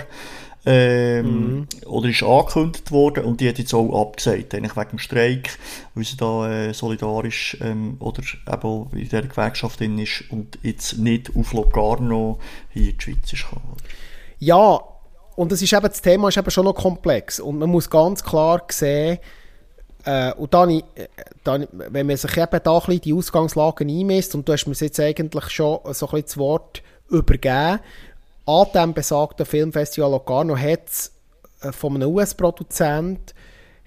ähm, 0.64 1.24
mhm. 1.24 1.66
oder 1.86 2.08
ist 2.08 2.22
angekündigt 2.22 2.92
worden 2.92 3.24
und 3.24 3.40
die 3.40 3.48
hat 3.48 3.58
jetzt 3.58 3.74
auch 3.74 4.00
abgesagt, 4.00 4.54
eigentlich 4.54 4.76
wegen 4.76 4.90
dem 4.90 4.98
Streik, 5.00 5.58
weil 5.96 6.04
sie 6.04 6.16
da 6.16 6.48
äh, 6.48 6.72
solidarisch 6.72 7.56
ähm, 7.60 7.96
oder 7.98 8.22
eben 8.52 8.86
in 8.92 9.00
dieser 9.00 9.22
Gewerkschaft 9.22 9.80
drin 9.80 9.98
ist 9.98 10.24
und 10.30 10.60
jetzt 10.62 10.98
nicht 10.98 11.34
auf 11.34 11.52
Locarno 11.52 12.38
hier 12.70 12.90
in 12.90 12.96
die 12.98 13.02
Schweiz 13.02 13.32
ist 13.32 13.42
gekommen. 13.42 13.76
Ja, 14.38 14.80
und 15.36 15.52
das 15.52 15.62
ist 15.62 15.72
eben, 15.72 15.82
das 15.82 16.02
Thema 16.02 16.28
ist 16.28 16.36
eben 16.36 16.50
schon 16.50 16.64
noch 16.64 16.74
komplex 16.74 17.40
und 17.40 17.58
man 17.58 17.70
muss 17.70 17.88
ganz 17.88 18.22
klar 18.22 18.62
sehen, 18.70 19.18
äh, 20.04 20.32
und 20.34 20.52
dann, 20.52 20.70
äh, 20.70 20.82
dann, 21.44 21.68
wenn 21.70 22.06
man 22.06 22.16
sich 22.16 22.36
eben 22.36 22.60
da 22.62 22.80
die 22.80 23.14
Ausgangslagen 23.14 23.88
einmisst, 23.88 24.34
und 24.34 24.48
du 24.48 24.52
hast 24.52 24.66
mir 24.66 24.74
jetzt 24.74 24.98
eigentlich 24.98 25.50
schon 25.50 25.78
so 25.92 26.06
ein 26.06 26.10
bisschen 26.10 26.22
das 26.22 26.36
Wort 26.36 26.82
übergeben, 27.08 27.80
an 28.44 28.66
diesem 28.74 28.94
besagten 28.94 29.46
Filmfestival 29.46 30.10
Locarno 30.10 30.56
hat 30.56 30.88
es 30.88 31.12
äh, 31.60 31.70
von 31.70 31.94
einem 31.94 32.10
US-Produzent 32.10 33.34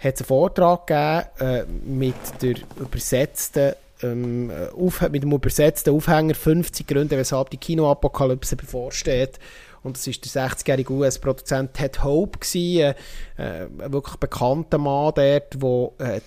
einen 0.02 0.16
Vortrag 0.16 0.88
gegeben 0.88 1.26
äh, 1.40 1.64
mit 1.86 2.16
der 2.42 2.56
übersetzten 2.80 3.74
ähm, 4.04 4.52
auf, 4.78 5.02
mit 5.10 5.24
dem 5.24 5.32
übersetzten 5.32 5.96
Aufhänger 5.96 6.36
50 6.36 6.86
Gründe, 6.86 7.18
weshalb 7.18 7.50
die 7.50 7.58
Kinoapokalypse 7.58 8.56
bevorsteht. 8.56 9.40
Und 9.86 9.98
das 9.98 10.08
ist 10.08 10.36
der 10.36 10.50
60-jährige 10.50 10.92
US-Produzent 10.92 11.76
Ted 11.76 12.04
Hope 12.04 12.40
gewesen, 12.40 12.80
äh, 12.82 12.96
äh, 13.38 13.68
ein 13.84 13.94
wirklich 13.94 14.16
bekannter 14.16 14.80
Mann 14.80 15.14
dort, 15.16 15.62
wo 15.62 15.94
äh, 16.00 16.22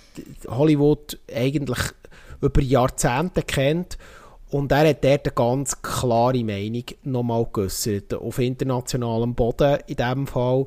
Hollywood 0.49 1.19
eigentlich 1.35 1.81
über 2.41 2.63
Jahrzehnte 2.63 3.43
kennt. 3.43 3.99
Und 4.51 4.71
er 4.71 4.89
hat 4.89 5.03
dort 5.03 5.27
eine 5.27 5.35
ganz 5.35 5.83
klare 5.83 6.45
Meinung 6.45 6.85
nochmal 7.03 7.49
geäußert, 7.53 8.15
auf 8.15 8.39
internationalem 8.39 9.35
Boden 9.35 9.79
in 9.89 9.97
diesem 9.97 10.29
Fall. 10.29 10.67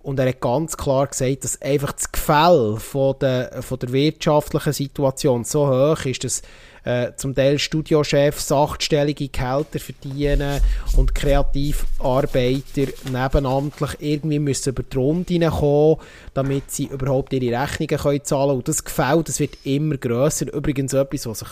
Und 0.00 0.18
er 0.18 0.30
hat 0.30 0.40
ganz 0.40 0.76
klar 0.76 1.06
gesagt, 1.06 1.44
dass 1.44 1.62
einfach 1.62 1.92
das 1.92 2.10
Gefälle 2.10 2.76
von 2.78 3.14
der, 3.20 3.62
von 3.62 3.78
der 3.78 3.92
wirtschaftlichen 3.92 4.72
Situation 4.72 5.44
so 5.44 5.68
hoch 5.68 6.04
ist, 6.06 6.24
dass 6.24 6.42
äh, 6.84 7.12
zum 7.16 7.34
Teil 7.34 7.58
Studiochefs 7.58 8.50
achtstellige 8.50 9.28
Gehälter 9.28 9.78
verdienen 9.78 10.60
und 10.96 11.14
Kreativarbeiter 11.14 12.92
nebenamtlich 13.10 13.90
irgendwie 14.00 14.38
müssen 14.38 14.70
über 14.70 14.82
die 14.82 14.96
Runde 14.96 15.50
kommen, 15.50 15.96
damit 16.34 16.70
sie 16.70 16.86
überhaupt 16.86 17.32
ihre 17.32 17.60
Rechnungen 17.60 17.98
können 17.98 18.24
zahlen 18.24 18.48
können. 18.48 18.58
Und 18.58 18.68
das 18.68 18.84
Gefälle, 18.84 19.22
das 19.22 19.40
wird 19.40 19.58
immer 19.64 19.96
grösser. 19.96 20.52
Übrigens 20.52 20.92
etwas, 20.92 21.26
was 21.26 21.38
sich 21.40 21.48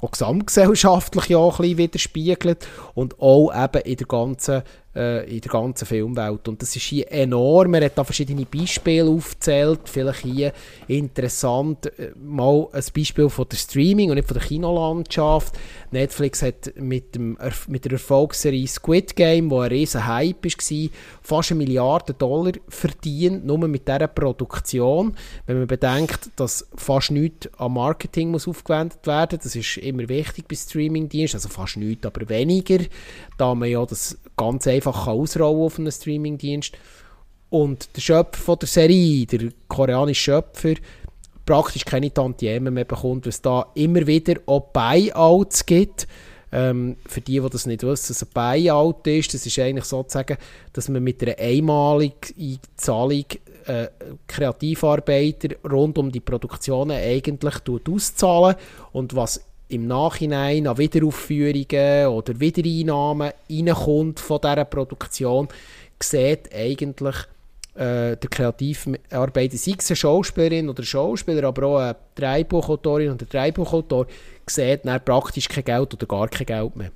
auch 0.00 0.12
gesamtgesellschaftlich 0.12 1.26
ja 1.26 1.38
auch 1.38 1.58
ein 1.58 1.62
bisschen 1.62 1.78
widerspiegelt 1.78 2.68
und 2.94 3.20
auch 3.20 3.52
eben 3.52 3.82
in 3.82 3.96
der 3.96 4.06
ganzen 4.06 4.62
äh, 4.98 5.36
in 5.36 5.40
der 5.40 5.50
ganzen 5.50 5.86
Filmwelt. 5.86 6.48
Und 6.48 6.60
das 6.60 6.74
ist 6.74 6.82
hier 6.82 7.10
enorm. 7.10 7.74
Er 7.74 7.84
hat 7.84 7.96
da 7.96 8.04
verschiedene 8.04 8.44
Beispiele 8.44 9.08
aufgezählt. 9.08 9.80
Vielleicht 9.84 10.20
hier 10.20 10.52
interessant 10.88 11.86
äh, 11.98 12.10
mal 12.20 12.66
ein 12.72 12.82
Beispiel 12.94 13.28
von 13.28 13.46
der 13.48 13.56
Streaming 13.56 14.10
und 14.10 14.16
nicht 14.16 14.26
von 14.26 14.36
der 14.36 14.46
Kinolandschaft. 14.46 15.54
Netflix 15.90 16.42
hat 16.42 16.72
mit, 16.76 17.14
dem, 17.14 17.38
mit 17.68 17.84
der 17.84 17.92
Erfolgsserie 17.92 18.66
Squid 18.66 19.14
Game, 19.14 19.50
wo 19.50 19.60
ein 19.60 19.70
riesen 19.70 20.06
Hype 20.06 20.44
war, 20.44 20.88
fast 21.22 21.52
eine 21.52 21.58
Milliarde 21.58 22.14
Dollar 22.14 22.52
verdient, 22.68 23.46
nur 23.46 23.58
mit 23.68 23.86
dieser 23.86 24.08
Produktion. 24.08 25.14
Wenn 25.46 25.58
man 25.58 25.66
bedenkt, 25.66 26.30
dass 26.36 26.66
fast 26.74 27.10
nichts 27.10 27.48
am 27.56 27.74
Marketing 27.74 28.30
muss 28.30 28.48
aufgewendet 28.48 29.06
werden, 29.06 29.38
das 29.42 29.54
ist 29.54 29.76
immer 29.78 30.08
wichtig 30.08 30.46
bei 30.48 30.56
Streamingdiensten, 30.56 31.38
also 31.38 31.48
fast 31.48 31.76
nichts, 31.76 32.04
aber 32.04 32.28
weniger, 32.28 32.78
da 33.36 33.54
man 33.54 33.68
ja 33.68 33.84
das 33.86 34.18
ganz 34.36 34.66
einfach 34.66 34.87
ausrollen 34.96 35.62
auf 35.62 35.78
einem 35.78 35.90
Streamingdienst. 35.90 36.72
Und 37.50 37.96
der 37.96 38.00
Schöpfer 38.00 38.42
von 38.42 38.58
der 38.58 38.68
Serie, 38.68 39.26
der 39.26 39.50
koreanische 39.68 40.22
Schöpfer, 40.22 40.74
praktisch 41.46 41.84
keine 41.84 42.12
Tantiemen 42.12 42.74
mehr 42.74 42.84
bekommt, 42.84 43.24
weil 43.24 43.30
es 43.30 43.40
da 43.40 43.66
immer 43.74 44.06
wieder 44.06 44.34
auch 44.46 44.60
Buyouts 44.72 45.64
gibt. 45.64 46.06
Ähm, 46.50 46.96
für 47.06 47.20
die, 47.20 47.40
die 47.40 47.48
das 47.48 47.66
nicht 47.66 47.82
wissen, 47.82 48.10
was 48.10 48.22
ein 48.22 48.28
Buyout 48.32 49.06
ist, 49.06 49.34
das 49.34 49.44
ist 49.44 49.58
eigentlich 49.58 49.84
sozusagen, 49.84 50.38
dass 50.72 50.88
man 50.88 51.02
mit 51.02 51.22
einer 51.22 51.38
einmaligen 51.38 52.58
Zahlung 52.76 53.24
äh, 53.66 53.88
Kreativarbeiter 54.26 55.56
rund 55.70 55.98
um 55.98 56.10
die 56.10 56.20
Produktionen 56.20 56.92
eigentlich 56.92 57.54
auszahlen 57.86 58.56
und 58.92 59.14
was 59.14 59.42
im 59.68 59.86
Nachhinein 59.86 60.66
an 60.66 60.78
Wiederaufführungen 60.78 62.06
oder 62.08 62.40
Wiedereinnahmen 62.40 63.32
reinkommt 63.50 64.20
von 64.20 64.40
dieser 64.40 64.64
Produktion, 64.64 65.48
sieht 66.00 66.54
eigentlich 66.54 67.16
äh, 67.74 68.16
der 68.16 68.30
Kreativarbeiter, 68.30 69.56
sei 69.56 69.74
es 69.78 69.90
eine 69.90 69.96
Schauspielerin 69.96 70.68
oder 70.68 70.82
Schauspieler, 70.82 71.44
aber 71.44 71.66
auch 71.66 71.78
eine 71.78 71.96
Drehbuchautorin 72.14 73.12
oder 73.12 73.26
Drehbuchautor, 73.26 74.06
sieht 74.46 74.84
dann 74.84 75.04
praktisch 75.04 75.48
kein 75.48 75.64
Geld 75.64 75.94
oder 75.94 76.06
gar 76.06 76.28
kein 76.28 76.46
Geld 76.46 76.76
mehr. 76.76 76.90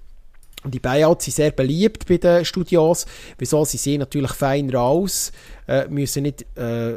Und 0.64 0.72
die 0.72 0.80
Buyouts 0.80 1.24
sind 1.24 1.34
sehr 1.34 1.50
beliebt 1.50 2.06
bei 2.06 2.18
den 2.18 2.44
Studios. 2.44 3.04
Wieso? 3.36 3.64
Sie 3.64 3.78
sehen 3.78 3.98
natürlich 3.98 4.30
feiner 4.30 4.80
aus, 4.80 5.32
äh, 5.66 5.88
müssen 5.88 6.22
nicht 6.22 6.42
äh, 6.56 6.94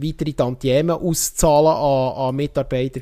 weitere 0.00 0.34
Tantiemen 0.34 0.90
auszahlen 0.90 1.68
an, 1.68 2.28
an 2.28 2.36
Mitarbeiter 2.36 3.00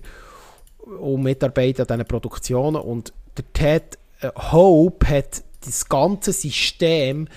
und 0.87 1.23
Mitarbeiter 1.23 1.83
an 1.83 1.99
diesen 1.99 2.09
Produktionen. 2.09 2.81
Und 2.81 3.13
der 3.37 3.53
Ted 3.53 3.99
äh, 4.21 4.31
Hope 4.53 5.09
hat 5.09 5.43
das 5.65 5.89
ganze 5.89 6.33
System 6.33 7.29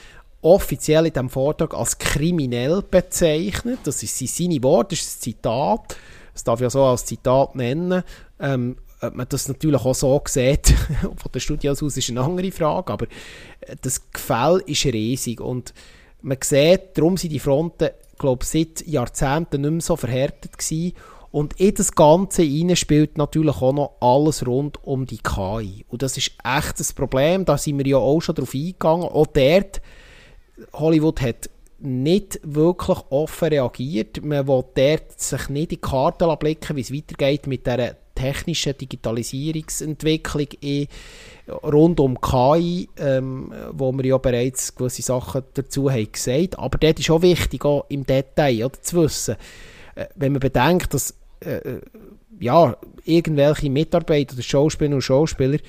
offiziell 0.41 1.07
in 1.07 1.13
diesem 1.13 1.29
Vortrag 1.29 1.73
als 1.73 1.97
kriminell 1.97 2.81
bezeichnet. 2.81 3.79
Das 3.83 4.01
ist 4.03 4.17
seine 4.17 4.63
Worte, 4.63 4.95
das 4.95 5.05
ist 5.05 5.17
ein 5.17 5.21
Zitat. 5.21 5.97
Das 6.33 6.43
darf 6.43 6.59
ich 6.59 6.63
ja 6.63 6.69
so 6.69 6.83
als 6.83 7.05
Zitat 7.05 7.55
nennen. 7.55 8.03
Ähm, 8.39 8.77
ob 9.01 9.15
man 9.15 9.27
das 9.29 9.47
natürlich 9.47 9.81
auch 9.83 9.95
so 9.95 10.21
sieht, 10.25 10.69
von 11.01 11.31
den 11.33 11.41
Studios 11.41 11.81
aus, 11.81 11.97
ist 11.97 12.09
eine 12.09 12.21
andere 12.21 12.51
Frage, 12.51 12.93
aber 12.93 13.07
äh, 13.61 13.75
das 13.81 14.11
Gefälle 14.11 14.61
ist 14.65 14.85
riesig 14.85 15.41
und 15.41 15.73
man 16.21 16.37
sieht, 16.41 16.97
darum 16.97 17.15
sind 17.15 17.31
die 17.31 17.39
Fronten, 17.39 17.89
glaube 18.17 18.43
seit 18.43 18.85
Jahrzehnten 18.85 19.61
nicht 19.61 19.71
mehr 19.71 19.81
so 19.81 19.95
verhärtet 19.95 20.57
gewesen 20.57 20.93
und 21.31 21.59
in 21.59 21.75
das 21.75 21.93
Ganze 21.93 22.41
rein 22.41 22.75
spielt 22.75 23.17
natürlich 23.17 23.61
auch 23.61 23.73
noch 23.73 23.91
alles 23.99 24.45
rund 24.47 24.83
um 24.83 25.05
die 25.05 25.19
KI. 25.19 25.85
Und 25.87 26.01
das 26.01 26.17
ist 26.17 26.31
echt 26.43 26.79
ein 26.79 26.95
Problem, 26.95 27.45
da 27.45 27.57
sind 27.57 27.77
wir 27.77 27.85
ja 27.85 27.97
auch 27.97 28.19
schon 28.21 28.35
drauf 28.35 28.53
eingegangen. 28.53 29.07
Auch 29.07 29.27
dort, 29.27 29.81
Hollywood 30.73 31.21
hat 31.21 31.49
nicht 31.77 32.39
wirklich 32.43 32.97
offen 33.09 33.49
reagiert. 33.49 34.23
Man 34.23 34.47
will 34.47 34.63
dort 34.73 35.19
sich 35.19 35.49
nicht 35.49 35.71
in 35.71 35.77
die 35.77 35.77
Karten 35.77 36.37
blicken, 36.37 36.75
wie 36.75 36.81
es 36.81 36.93
weitergeht 36.93 37.47
mit 37.47 37.65
dieser 37.65 37.95
technischen 38.15 38.77
Digitalisierungsentwicklung 38.77 40.47
rund 41.63 41.99
um 41.99 42.19
KI, 42.19 42.89
ähm, 42.97 43.53
wo 43.71 43.91
wir 43.93 44.05
ja 44.05 44.17
bereits 44.17 44.75
gewisse 44.75 45.01
Sachen 45.01 45.43
dazu 45.53 45.89
haben 45.89 46.11
gesagt. 46.11 46.59
Aber 46.59 46.77
dort 46.77 46.99
ist 46.99 47.09
auch 47.09 47.21
wichtig, 47.21 47.63
auch 47.63 47.85
im 47.89 48.05
Detail 48.05 48.65
oder, 48.65 48.81
zu 48.81 49.03
wissen, 49.03 49.35
wenn 50.15 50.33
man 50.33 50.39
bedenkt, 50.39 50.93
dass 50.93 51.15
äh, 51.43 51.57
äh 51.57 51.81
ja, 52.39 52.77
irgendwelche 53.03 53.69
Mitarbeiter 53.69 54.33
oder 54.33 54.43
Schauspieler 54.43 54.95
und 54.95 55.01
Schauspieler 55.01 55.59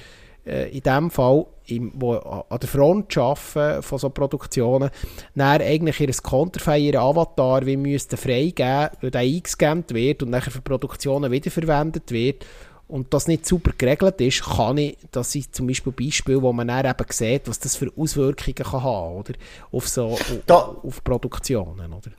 äh, 0.46 0.70
in 0.70 0.82
dem 0.82 1.10
Fall, 1.10 1.46
im, 1.66 1.92
wo 1.94 2.14
an 2.14 2.58
der 2.60 2.68
Front 2.68 3.16
arbeiten 3.16 3.82
von 3.82 3.98
so 3.98 4.10
Produktionen, 4.10 4.90
dann 5.34 5.60
eigentlich 5.60 6.00
ihr 6.00 6.12
Konterfei, 6.22 6.78
ihr 6.78 7.00
Avatar, 7.00 7.66
wie 7.66 7.76
müsste 7.76 8.16
freigeben, 8.16 8.90
weil 9.00 9.10
der 9.10 9.20
eingescannt 9.20 9.92
wird 9.94 10.22
und 10.22 10.30
nachher 10.30 10.50
für 10.50 10.60
Produktionen 10.60 11.30
wiederverwendet 11.30 12.10
wird 12.10 12.46
und 12.88 13.14
das 13.14 13.28
nicht 13.28 13.46
super 13.46 13.72
geregelt 13.76 14.20
ist, 14.20 14.42
kann 14.42 14.78
ich, 14.78 14.96
das 15.12 15.32
sind 15.32 15.54
zum 15.54 15.68
Beispiel 15.68 15.92
Beispiele, 15.92 16.42
wo 16.42 16.52
man 16.52 16.68
dann 16.68 16.86
eben 16.86 17.06
sieht, 17.10 17.48
was 17.48 17.60
das 17.60 17.76
für 17.76 17.92
Auswirkungen 17.96 18.54
kann 18.54 18.82
haben, 18.82 19.16
oder? 19.16 19.32
Auf 19.70 19.88
so, 19.88 20.18
da, 20.46 20.56
auf 20.56 21.02
Produktionen, 21.04 21.92
oder? 21.92 22.10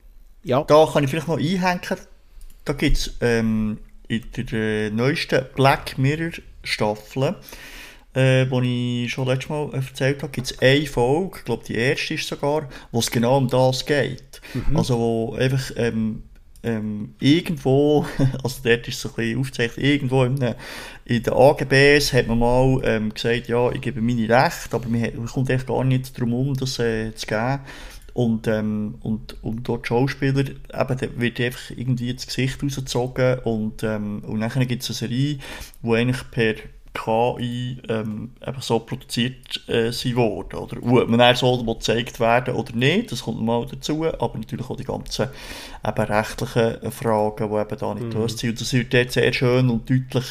Ja. 0.43 0.63
Da 0.63 0.87
kann 0.91 1.03
ich 1.03 1.09
vielleicht 1.09 1.27
noch 1.27 1.37
einhängen, 1.37 1.81
da 2.65 2.73
gibt 2.73 2.97
es 2.97 3.17
ähm, 3.21 3.79
in 4.07 4.23
der 4.33 4.91
neuesten 4.91 5.45
Black 5.55 5.97
Mirror 5.97 6.31
Staffel 6.63 7.35
äh, 8.13 8.45
wo 8.49 8.61
ich 8.61 9.11
schon 9.11 9.27
letztes 9.27 9.49
Mal 9.49 9.73
erzählt 9.73 10.21
habe, 10.21 10.31
gibt 10.31 10.51
es 10.51 10.59
eine 10.59 10.85
Folge, 10.85 11.37
ich 11.39 11.45
glaube 11.45 11.63
die 11.65 11.75
erste 11.75 12.15
ist 12.15 12.27
sogar, 12.27 12.67
wo 12.91 12.99
es 12.99 13.09
genau 13.09 13.37
um 13.37 13.47
das 13.47 13.85
geht. 13.85 14.41
Mhm. 14.53 14.75
Also 14.75 14.97
wo 14.97 15.35
einfach 15.35 15.71
ähm, 15.77 16.23
ähm, 16.63 17.15
irgendwo, 17.19 18.05
also 18.43 18.61
dort 18.63 18.87
ist 18.87 18.95
es 18.95 19.01
so 19.01 19.09
ein 19.09 19.15
bisschen 19.15 19.39
aufgezeichnet, 19.39 19.85
irgendwo 19.85 20.23
in, 20.25 20.55
in 21.05 21.23
den 21.23 21.33
AGBs 21.33 22.13
hat 22.13 22.27
man 22.27 22.39
mal 22.39 22.81
ähm, 22.83 23.13
gesagt, 23.13 23.47
ja, 23.47 23.71
ich 23.71 23.81
gebe 23.81 24.01
meine 24.01 24.29
Rechte, 24.29 24.75
aber 24.75 24.89
man, 24.89 25.01
man 25.01 25.27
kommt 25.27 25.49
echt 25.49 25.67
gar 25.67 25.83
nicht 25.83 26.17
darum 26.17 26.33
um, 26.33 26.53
das 26.53 26.79
äh, 26.79 27.15
zu 27.15 27.25
geben. 27.25 27.59
Und, 28.13 28.47
ähm, 28.47 28.95
und, 29.01 29.41
und 29.41 29.67
dort 29.67 29.87
Schauspieler, 29.87 30.41
eben, 30.41 31.19
wird 31.19 31.39
einfach 31.39 31.71
irgendwie 31.75 32.13
das 32.13 32.27
Gesicht 32.27 32.61
rausgezogen 32.61 33.39
und, 33.39 33.83
ähm, 33.83 34.23
und 34.25 34.41
dann 34.41 34.67
gibt 34.67 34.83
es 34.83 34.89
eine 34.89 34.95
Serie, 34.95 35.39
wo 35.81 35.93
eigentlich 35.93 36.29
per 36.29 36.55
KI 36.93 37.77
ähm, 37.87 38.31
eben 38.45 38.61
so 38.61 38.79
produziert 38.79 39.67
äh, 39.69 39.91
sein 39.91 40.15
worden. 40.15 40.59
Oder 40.59 40.77
ob 40.83 41.07
man 41.07 41.19
dann 41.19 41.35
so 41.35 41.63
gezeigt 41.63 42.19
werden 42.19 42.53
oder 42.53 42.73
nicht, 42.73 43.11
das 43.11 43.23
kommt 43.23 43.41
mal 43.41 43.65
dazu, 43.65 44.05
aber 44.05 44.37
natürlich 44.37 44.69
auch 44.69 44.75
die 44.75 44.83
ganzen 44.83 45.29
eben 45.87 46.01
rechtlichen 46.03 46.91
Fragen, 46.91 47.49
die 47.49 47.55
eben 47.55 47.77
da 47.79 47.93
nicht 47.93 48.05
mhm. 48.07 48.09
gelöst 48.11 48.39
sind. 48.39 48.49
Und 48.51 48.61
das 48.61 48.73
wird 48.73 48.93
dort 48.93 49.11
sehr 49.11 49.31
schön 49.31 49.69
und 49.69 49.89
deutlich 49.89 50.25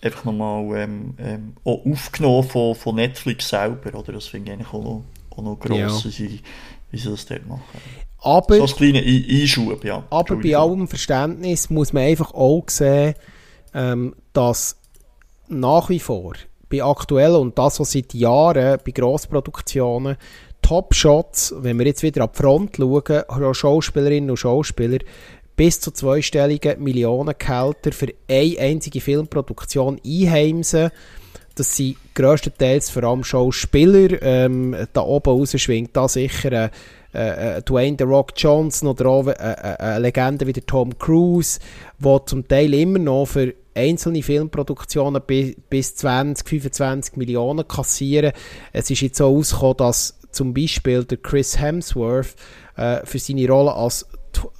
einfach 0.00 0.24
nochmal 0.24 0.80
ähm, 0.80 1.14
ähm, 1.18 1.52
auch 1.64 1.84
aufgenommen 1.84 2.48
von, 2.48 2.74
von 2.74 2.96
Netflix 2.96 3.50
selber. 3.50 3.98
Oder? 3.98 4.12
Das 4.14 4.26
finde 4.26 4.50
ich 4.50 4.54
eigentlich 4.54 4.72
auch 4.72 4.82
noch, 4.82 5.04
auch 5.30 5.42
noch 5.42 5.60
gross, 5.60 6.04
ja. 6.04 6.26
Wie 6.92 6.98
sie 6.98 7.10
das 7.10 7.26
dort 7.26 7.46
machen. 7.46 7.62
Aber, 8.18 8.56
so 8.56 8.62
ein 8.62 8.70
kleiner 8.70 9.00
Einschub, 9.00 9.84
ja. 9.84 10.04
Aber 10.08 10.36
bei 10.36 10.56
allem 10.56 10.86
Verständnis 10.86 11.68
muss 11.70 11.92
man 11.92 12.04
einfach 12.04 12.32
auch 12.32 12.64
sehen, 12.68 13.14
ähm, 13.74 14.14
dass 14.32 14.76
nach 15.48 15.88
wie 15.88 15.98
vor 15.98 16.34
bei 16.70 16.84
aktuellen 16.84 17.36
und 17.36 17.58
das, 17.58 17.80
was 17.80 17.92
seit 17.92 18.14
Jahren 18.14 18.78
bei 18.84 18.92
Grossproduktionen 18.92 20.16
Top-Shots, 20.62 21.54
wenn 21.58 21.78
wir 21.78 21.86
jetzt 21.86 22.04
wieder 22.04 22.28
die 22.28 22.36
Front 22.36 22.76
schauen, 22.76 23.54
Schauspielerinnen 23.54 24.30
und 24.30 24.36
Schauspieler, 24.36 24.98
bis 25.56 25.80
zu 25.80 25.90
zweistelligen 25.90 26.82
Millionengehälter 26.82 27.92
für 27.92 28.08
eine 28.28 28.58
einzige 28.58 29.00
Filmproduktion 29.00 30.00
einheimsen. 30.06 30.90
Das 31.54 31.76
sind 31.76 31.96
grösstenteils 32.14 32.90
vor 32.90 33.04
allem 33.04 33.24
Schauspieler. 33.24 34.22
Ähm, 34.22 34.76
da 34.92 35.02
oben 35.02 35.30
raus 35.30 35.54
schwingt 35.60 35.96
da 35.96 36.08
sicher 36.08 36.52
äh, 36.52 36.68
äh, 37.12 37.62
Dwayne 37.62 37.96
The 37.98 38.04
Rock 38.04 38.32
Johnson 38.36 38.88
oder 38.88 39.06
auch 39.06 39.26
äh, 39.26 39.32
äh, 39.32 39.76
eine 39.78 39.98
Legende 39.98 40.46
wie 40.46 40.52
der 40.52 40.64
Tom 40.64 40.98
Cruise, 40.98 41.60
wo 41.98 42.18
zum 42.20 42.48
Teil 42.48 42.72
immer 42.72 42.98
noch 42.98 43.26
für 43.26 43.54
einzelne 43.74 44.22
Filmproduktionen 44.22 45.22
bis 45.68 45.96
20, 45.96 46.48
25 46.48 47.16
Millionen 47.16 47.66
kassieren. 47.66 48.32
Es 48.72 48.90
ist 48.90 49.02
jetzt 49.02 49.18
so 49.18 49.26
ausgekommen, 49.26 49.76
dass 49.78 50.18
zum 50.30 50.54
Beispiel 50.54 51.04
der 51.04 51.18
Chris 51.18 51.58
Hemsworth 51.58 52.34
äh, 52.76 53.04
für 53.04 53.18
seine 53.18 53.48
Rolle 53.48 53.74
als 53.74 54.06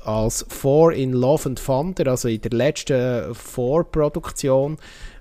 als 0.04 0.44
Four 0.50 0.92
in 0.92 1.12
Love 1.12 1.48
and 1.48 1.64
Thunder, 1.64 2.08
also 2.08 2.28
in 2.28 2.42
der 2.42 2.50
letzten 2.50 3.34
Four-Produktion, 3.34 4.76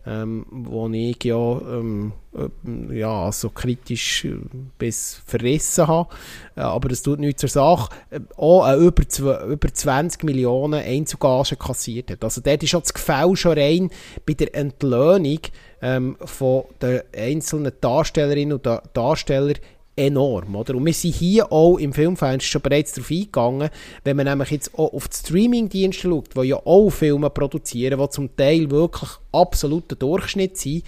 ähm, 0.06 0.46
wo 0.50 0.90
ich 0.90 1.24
ja, 1.24 1.36
ähm, 1.36 2.14
äh, 2.36 2.98
ja 2.98 3.32
so 3.32 3.50
kritisch 3.50 4.26
äh, 4.26 4.38
bis 4.78 5.22
verrissen 5.26 5.88
habe. 5.88 6.10
Äh, 6.56 6.62
aber 6.62 6.90
das 6.90 7.04
tut 7.04 7.20
nichts 7.20 7.42
zur 7.42 7.50
Sache. 7.50 7.90
Auch 8.36 8.68
äh, 8.68 8.76
über, 8.76 9.44
über 9.46 9.74
20 9.74 10.24
Millionen 10.24 10.82
Einzugage 10.82 11.56
kassiert 11.56 12.12
hat. 12.12 12.24
Also 12.24 12.42
dort 12.42 12.64
ist 12.64 12.74
das 12.74 12.94
Gefälle 12.94 13.36
schon 13.36 13.58
rein 13.58 13.90
bei 14.26 14.34
der 14.34 14.56
Entlöhnung 14.56 15.40
ähm, 15.82 16.18
von 16.24 16.64
den 16.82 17.02
einzelnen 17.16 17.74
Darstellerinnen 17.80 18.54
und 18.54 18.82
Darsteller 18.94 19.54
enorm. 20.02 20.56
Oder? 20.56 20.76
Und 20.76 20.86
wir 20.86 20.94
sind 20.94 21.16
hier 21.16 21.52
auch 21.52 21.78
im 21.78 21.94
Filmfans 21.94 22.44
schon 22.44 22.62
bereits 22.62 22.94
darauf 22.94 23.12
eingegangen, 23.12 23.70
wenn 24.04 24.18
man 24.18 24.26
nämlich 24.26 24.52
jetzt 24.52 24.74
auch 24.74 24.94
auf 24.94 25.08
die 25.08 25.18
Streaming-Dienste 25.18 26.10
schaut, 26.10 26.36
die 26.36 26.48
ja 26.48 26.58
auch 26.58 26.90
Filme 26.90 27.30
produzieren, 27.30 28.00
die 28.00 28.10
zum 28.10 28.36
Teil 28.36 28.70
wirklich 28.72 29.12
absoluter 29.32 29.96
Durchschnitt 29.96 30.58
sind, 30.58 30.84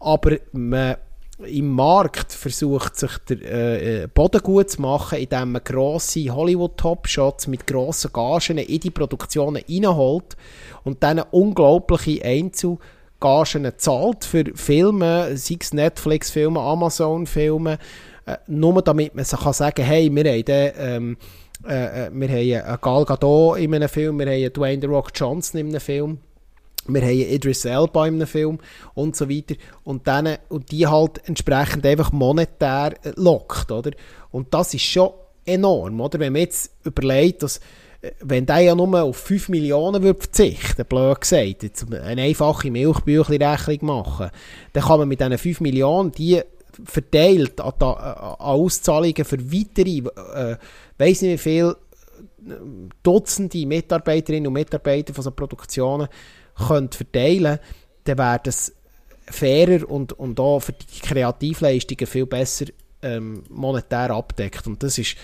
aber 0.00 0.36
man 0.52 0.96
im 1.46 1.68
Markt 1.68 2.32
versucht 2.32 2.96
sich 2.96 3.16
der 3.28 3.42
äh, 3.42 4.02
äh 4.02 4.06
Boden 4.08 4.42
gut 4.42 4.70
zu 4.70 4.82
machen, 4.82 5.18
indem 5.18 5.52
man 5.52 5.62
grosse 5.62 6.34
Hollywood-Top-Shots 6.34 7.46
mit 7.46 7.64
grossen 7.66 8.12
Gagen 8.12 8.58
in 8.58 8.80
die 8.80 8.90
Produktionen 8.90 9.62
reinholt 9.68 10.36
und 10.82 11.00
dann 11.02 11.20
unglaubliche 11.30 12.24
Einzelgagen 12.24 13.72
zahlt 13.76 14.24
für 14.24 14.44
Filme, 14.54 15.36
sei 15.36 15.58
es 15.60 15.72
Netflix-Filme, 15.72 16.58
Amazon-Filme, 16.58 17.78
äh, 18.28 18.36
nur 18.46 18.82
damit 18.82 19.14
man 19.14 19.24
sich 19.24 19.40
kann 19.40 19.72
hey, 19.78 20.14
wir 20.14 20.30
haben 20.30 20.44
den, 20.44 20.72
ähm, 20.78 21.16
äh, 21.66 22.06
äh 22.06 22.10
wir 22.12 22.28
haben 22.28 22.68
einen 22.68 22.78
Gal 22.80 23.04
Gadot 23.06 23.58
in 23.58 23.74
einem 23.74 23.88
Film, 23.88 24.18
wir 24.18 24.26
haben 24.26 24.52
Dwayne 24.52 24.82
The 24.82 24.86
Rock 24.86 25.12
Johnson 25.14 25.60
in 25.60 25.68
einem 25.68 25.80
Film. 25.80 26.18
wir 26.86 27.00
haben 27.00 27.10
Idris 27.10 27.64
Elba 27.64 28.06
in 28.06 28.14
einem 28.14 28.26
Film 28.26 28.58
und 28.94 29.16
so 29.16 29.30
weiter 29.30 29.54
und, 29.84 30.06
dann, 30.06 30.36
und 30.50 30.70
die 30.70 30.86
halt 30.86 31.26
entsprechend 31.26 31.86
einfach 31.86 32.12
monetär 32.12 32.94
äh, 33.02 33.12
lockt, 33.16 33.72
oder? 33.72 33.92
Und 34.30 34.52
das 34.52 34.74
ist 34.74 34.82
schon 34.82 35.10
enorm, 35.46 35.98
oder? 35.98 36.18
Wenn 36.18 36.34
man 36.34 36.42
jetzt 36.42 36.70
überlegt, 36.84 37.42
dass 37.42 37.60
äh, 38.02 38.10
wenn 38.20 38.44
der 38.44 38.58
ja 38.60 38.74
nur 38.74 39.02
auf 39.02 39.16
5 39.16 39.48
Millionen 39.48 40.02
würde 40.02 40.20
verzichten 40.20 40.84
blöd 40.84 41.22
gesagt, 41.22 41.62
jetzt 41.62 41.90
eine 41.90 42.22
einfache 42.22 42.70
Milchbüchli-Rechnung 42.70 43.78
machen, 43.86 44.30
dann 44.74 44.82
kann 44.82 44.98
man 44.98 45.08
mit 45.08 45.20
diesen 45.20 45.38
5 45.38 45.60
Millionen 45.60 46.12
die 46.12 46.42
verteilt 46.84 47.60
an, 47.60 47.72
an 47.80 48.34
Auszahlungen 48.38 49.24
für 49.24 49.52
weitere, 49.52 49.98
äh, 49.98 50.56
weiß 50.98 51.22
nicht 51.22 51.32
wie 51.32 51.38
viele 51.38 51.76
äh, 52.48 52.52
Dutzende 53.02 53.66
Mitarbeiterinnen 53.66 54.46
und 54.46 54.52
Mitarbeiter 54.52 55.14
von 55.14 55.24
so 55.24 55.30
Produktionen 55.30 56.08
könnt 56.56 56.94
verteilen 56.94 57.58
dann 58.08 58.18
wäre 58.18 58.40
das 58.42 58.72
fairer 59.26 59.88
und, 59.88 60.12
und 60.14 60.40
auch 60.40 60.60
für 60.60 60.72
die 60.72 61.00
Kreativleistungen 61.00 62.06
viel 62.06 62.26
besser 62.26 62.66
ähm, 63.02 63.42
monetär 63.50 64.10
abdeckt. 64.10 64.66
Und 64.66 64.82
das 64.82 64.98
ist 64.98 65.16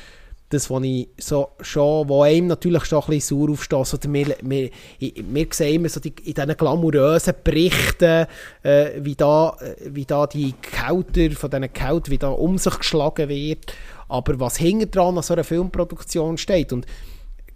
das, 0.54 0.70
was 0.70 0.82
ich 0.82 1.08
so 1.18 1.50
schon, 1.60 2.08
wo 2.08 2.22
einem 2.22 2.46
natürlich 2.46 2.84
schon 2.84 3.02
ein 3.02 3.06
bisschen 3.10 3.38
sauer 3.38 3.50
aufstößt. 3.50 3.94
Oder 3.94 4.12
wir, 4.12 4.36
wir, 4.42 4.70
wir 4.98 5.46
sehen 5.50 5.74
immer 5.74 5.88
so 5.88 6.00
die, 6.00 6.14
in 6.24 6.34
diesen 6.34 6.56
glamourösen 6.56 7.34
Berichten, 7.42 8.26
äh, 8.62 8.90
wie, 8.98 9.14
da, 9.14 9.56
wie 9.86 10.04
da 10.04 10.26
die 10.26 10.54
Kälter 10.62 11.36
von 11.36 11.50
diesen 11.50 11.72
Kältern, 11.72 12.10
wie 12.10 12.18
da 12.18 12.28
um 12.28 12.58
sich 12.58 12.78
geschlagen 12.78 13.28
wird. 13.28 13.74
Aber 14.08 14.38
was 14.40 14.56
hinter 14.56 14.86
dran 14.86 15.16
an 15.16 15.22
so 15.22 15.34
einer 15.34 15.44
Filmproduktion 15.44 16.38
steht. 16.38 16.72
Und 16.72 16.86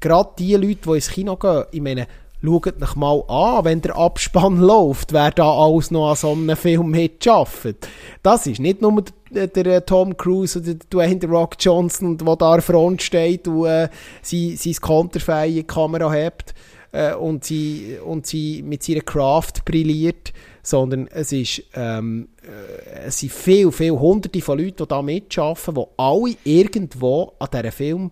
gerade 0.01 0.30
die 0.38 0.55
Leute, 0.55 0.80
die 0.84 0.94
ins 0.94 1.11
Kino 1.11 1.36
gehen, 1.36 1.64
ich 1.70 1.80
meine, 1.80 2.07
schaut 2.43 2.82
euch 2.82 2.97
mal 2.97 3.22
an, 3.28 3.64
wenn 3.64 3.80
der 3.80 3.97
Abspann 3.97 4.57
läuft, 4.61 5.12
wer 5.12 5.30
da 5.30 5.51
alles 5.51 5.91
noch 5.91 6.11
an 6.11 6.16
so 6.16 6.32
einem 6.32 6.57
Film 6.57 6.91
mitarbeitet. 6.91 7.89
Das 8.22 8.47
ist 8.47 8.61
nicht 8.61 8.80
nur 8.80 9.05
der, 9.30 9.49
der, 9.49 9.84
Tom 9.84 10.16
Cruise 10.16 10.59
oder 10.59 10.74
der 10.74 10.86
Dwayne 10.91 11.26
Rock 11.28 11.57
Johnson, 11.59 12.16
der 12.16 12.36
da 12.36 12.61
Front 12.61 13.03
steht 13.03 13.47
und 13.49 13.66
äh, 13.66 13.89
sein, 14.22 14.57
sein 14.57 14.74
konterfeie 14.80 15.64
Kamera 15.64 16.11
hat 16.11 16.55
äh, 16.93 17.14
und, 17.14 17.45
sie, 17.45 17.99
und 18.05 18.26
sie 18.26 18.62
mit 18.62 18.82
seiner 18.82 19.01
Craft 19.01 19.64
brilliert, 19.64 20.32
sondern 20.62 21.09
es, 21.09 21.32
ist, 21.32 21.62
ähm, 21.74 22.28
äh, 22.43 23.07
es 23.07 23.18
sind 23.20 23.32
viele, 23.32 23.72
viele 23.72 23.99
Hunderte 23.99 24.41
von 24.41 24.59
Leuten, 24.59 24.76
die 24.78 24.89
da 24.89 25.03
mitarbeiten, 25.03 25.74
die 25.74 25.86
alle 25.97 26.36
irgendwo 26.45 27.32
an 27.39 27.49
diesem 27.53 27.72
Film 27.72 28.11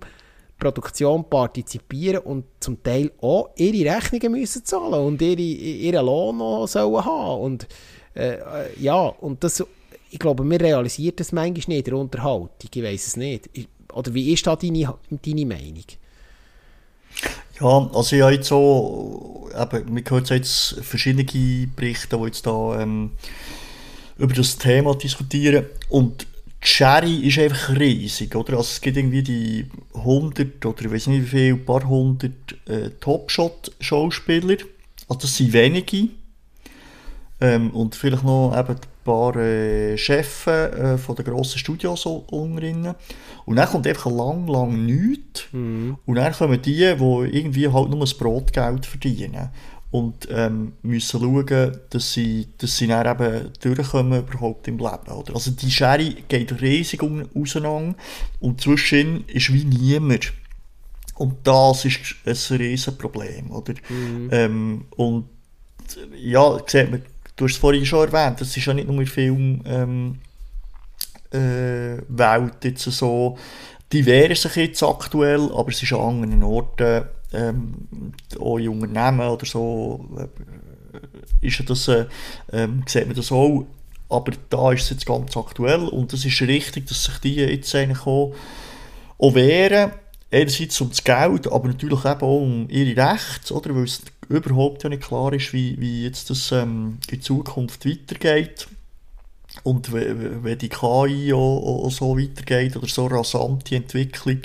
Produktion 0.59 1.29
partizipieren 1.29 2.23
und 2.23 2.45
zum 2.61 2.83
Teil 2.83 3.13
auch 3.21 3.51
ihre 3.57 3.95
Rechnungen 3.95 4.33
müssen 4.33 4.65
zahlen 4.65 4.95
und 4.95 5.21
ihre, 5.21 5.41
ihren 5.41 6.07
Lohn 6.07 6.39
noch 6.39 6.67
sollen 6.67 7.05
haben. 7.05 7.41
Und, 7.43 7.69
äh, 8.15 8.39
ja, 8.81 8.97
und 8.97 9.45
das, 9.45 9.65
ich 10.11 10.19
glaube, 10.19 10.45
wir 10.45 10.61
realisieren 10.61 11.17
das 11.17 11.33
manchmal 11.33 11.77
nicht 11.77 11.87
der 11.87 11.95
Unterhaltung. 11.95 12.51
Ich 12.73 12.83
weiß 12.83 13.07
es 13.07 13.17
nicht. 13.17 13.51
Oder 13.93 14.15
wie 14.15 14.33
ist 14.33 14.47
da 14.47 14.57
deine, 14.57 14.95
deine 15.11 15.47
Meinung? 15.47 15.85
Ja, 17.61 17.91
also 17.95 18.17
ich 18.17 18.23
habe 18.23 18.35
jetzt 18.35 18.49
so, 18.49 19.49
eben, 19.55 19.97
wir 19.97 20.03
hören 20.07 20.25
jetzt 20.29 20.77
verschiedene 20.83 21.25
Berichte, 21.75 22.17
die 22.17 22.25
jetzt 22.25 22.47
da 22.47 22.81
ähm, 22.81 23.13
über 24.19 24.35
das 24.35 24.59
Thema 24.59 24.95
diskutieren 24.95 25.67
und 25.89 26.27
die 26.67 26.71
Schere 26.71 27.09
ist 27.09 27.39
einfach 27.39 27.79
riesig, 27.79 28.35
oder? 28.35 28.57
Also 28.57 28.71
es 28.73 28.81
gibt 28.81 28.97
irgendwie 28.97 29.23
die 29.23 29.67
100 29.95 30.67
oder 30.67 30.85
ich 30.85 30.91
weiß 30.91 31.07
nicht 31.07 31.23
wie 31.23 31.39
viel, 31.39 31.57
paar 31.57 31.87
hundert 31.87 32.57
äh, 32.67 32.91
Top-Shot-Schauspieler. 33.01 34.57
Also 35.09 35.21
das 35.21 35.37
sind 35.37 35.53
wenige. 35.53 36.09
Ähm, 37.41 37.71
und 37.71 37.95
vielleicht 37.95 38.25
noch 38.25 38.57
eben 38.59 38.75
ein 38.75 38.81
paar 39.05 39.37
äh, 39.37 39.97
Chefs 39.97 40.47
äh, 40.47 40.99
von 40.99 41.15
den 41.15 41.27
grossen 41.27 41.59
Studios 41.59 42.05
unten 42.07 42.95
Und 43.45 43.57
dann 43.57 43.69
kommt 43.69 43.87
einfach 43.87 44.11
lang, 44.11 44.49
lang 44.49 44.87
nichts. 44.87 45.45
Mhm. 45.53 45.99
Und 46.05 46.17
dann 46.17 46.33
kommen 46.33 46.61
die, 46.61 46.73
die 46.73 47.39
irgendwie 47.39 47.69
halt 47.69 47.91
nur 47.91 48.01
das 48.01 48.15
Brotgeld 48.15 48.87
verdienen 48.87 49.51
und 49.97 50.29
ähm, 50.31 50.75
müssen 50.83 51.21
schauen, 51.21 51.79
dass 51.89 52.13
sie, 52.13 52.49
dass 52.59 52.77
sie 52.77 52.87
dann 52.87 53.07
eben 53.07 53.51
durchkommen 53.63 54.27
überhaupt 54.27 54.69
im 54.69 54.77
Leben. 54.77 55.11
Oder? 55.11 55.35
Also 55.35 55.53
die 55.53 55.71
Schere 55.71 56.11
geht 56.29 56.61
riesig 56.61 57.01
auseinander 57.03 57.95
und 58.41 58.61
zwischen 58.61 59.27
ist 59.27 59.51
wie 59.55 59.65
niemand. 59.65 60.35
Und 61.15 61.37
das 61.45 61.87
ist 61.87 61.99
ein 62.27 62.57
riesen 62.59 62.99
Problem, 62.99 63.51
oder? 63.51 63.73
Mhm. 63.89 64.29
Ähm, 64.33 64.85
und 64.97 65.31
ja, 66.15 66.59
sieht 66.67 66.91
man, 66.91 67.03
du 67.35 67.47
hast 67.47 67.53
es 67.53 67.57
vorhin 67.57 67.87
schon 67.87 68.13
erwähnt, 68.13 68.39
das 68.43 68.55
ist 68.55 68.67
ja 68.67 68.75
nicht 68.75 68.89
nur 68.89 69.01
in 69.01 69.07
Film 69.07 69.63
ähm, 69.65 70.19
äh, 71.31 72.03
Welt 72.09 72.65
jetzt 72.65 72.83
so 72.83 73.39
divers 73.91 74.43
sich 74.43 74.57
jetzt 74.57 74.83
aktuell, 74.83 75.51
aber 75.55 75.71
es 75.71 75.83
ist 75.83 75.95
an 75.95 76.01
anderen 76.01 76.43
Orten 76.43 77.05
ähm, 77.33 78.13
auch 78.39 78.59
in 78.59 78.69
Unternehmen 78.69 79.29
oder 79.29 79.47
so, 79.47 80.09
äh, 80.19 81.47
ist 81.47 81.69
das, 81.69 81.89
äh, 81.89 82.07
ähm, 82.53 82.85
sieht 82.87 83.07
man 83.07 83.17
das 83.17 83.33
auch. 83.33 83.67
Aber 84.09 84.33
da 84.51 84.73
ist 84.73 84.83
es 84.83 84.91
jetzt 84.91 85.07
ganz 85.07 85.37
aktuell 85.37 85.89
und 85.89 86.13
es 86.13 86.25
ist 86.25 86.41
richtig, 86.43 86.87
dass 86.87 87.05
sich 87.05 87.19
die 87.19 87.35
jetzt 87.37 87.75
eigentlich 87.75 88.07
auch, 88.07 88.35
auch 89.19 89.35
wehren. 89.35 89.93
Einerseits 90.31 90.81
um 90.81 90.91
das 90.91 91.05
Geld, 91.05 91.51
aber 91.51 91.69
natürlich 91.69 92.05
eben 92.05 92.21
auch 92.21 92.41
um 92.41 92.69
ihre 92.69 92.97
Rechte, 92.97 93.55
oder? 93.55 93.75
Weil 93.75 93.85
es 93.85 94.03
überhaupt 94.29 94.83
ja 94.83 94.89
nicht 94.89 95.03
klar 95.03 95.33
ist, 95.33 95.53
wie, 95.53 95.81
wie 95.81 96.05
jetzt 96.05 96.31
das 96.31 96.51
ähm, 96.53 96.99
in 97.11 97.23
Zukunft 97.23 97.87
weitergeht. 97.87 98.67
Und 99.63 99.93
wenn 99.93 100.59
die 100.59 100.69
KI 100.69 101.33
auch, 101.33 101.85
auch 101.85 101.91
so 101.91 102.19
weitergeht 102.19 102.77
oder 102.77 102.89
so 102.89 103.07
rasante 103.07 103.77
Entwicklung, 103.77 104.41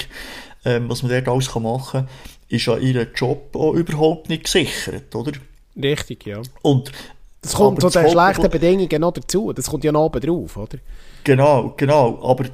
ähm, 0.63 0.87
was 0.89 1.03
man 1.03 1.11
dort 1.11 1.27
alles 1.27 1.53
machen 1.55 1.91
kann, 1.91 2.09
ist 2.51 2.65
ja 2.65 2.77
ihr 2.77 3.07
Job 3.15 3.55
auch 3.55 3.73
überhaupt 3.73 4.29
nicht 4.29 4.43
gesichert, 4.43 5.15
oder? 5.15 5.31
Richtig, 5.81 6.25
ja. 6.25 6.41
Und 6.61 6.91
das 7.41 7.53
kommt 7.53 7.81
zu 7.81 7.89
den 7.89 8.09
schlechten 8.09 8.49
Bedingungen 8.49 9.01
noch 9.01 9.13
dazu, 9.13 9.51
das 9.53 9.69
kommt 9.69 9.83
ja 9.83 9.91
noch 9.91 10.05
oben 10.05 10.21
drauf, 10.21 10.57
oder? 10.57 10.77
Genau, 11.23 11.73
genau, 11.77 12.21
aber 12.23 12.45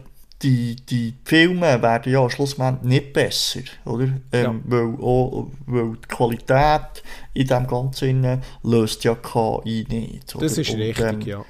die, 0.41 0.75
die 0.75 1.15
Filme 1.25 1.81
werden 1.81 2.13
ja 2.13 2.29
schlussendlich 2.29 2.83
nicht 2.83 3.13
besser, 3.13 3.61
oder? 3.85 4.03
Ähm, 4.03 4.21
ja. 4.31 4.55
weil, 4.65 4.95
auch, 5.01 5.47
weil 5.65 5.93
die 5.93 6.07
Qualität 6.07 7.03
in 7.33 7.47
dem 7.47 7.65
Ganzen 7.65 8.41
löst 8.63 9.03
ja 9.03 9.15
KI 9.15 9.85
nicht. 9.89 10.35
Oder? 10.35 10.45
Das 10.45 10.57
ist 10.57 10.69
und, 10.69 10.79
richtig, 10.79 11.05
ähm, 11.05 11.21
ja. 11.21 11.45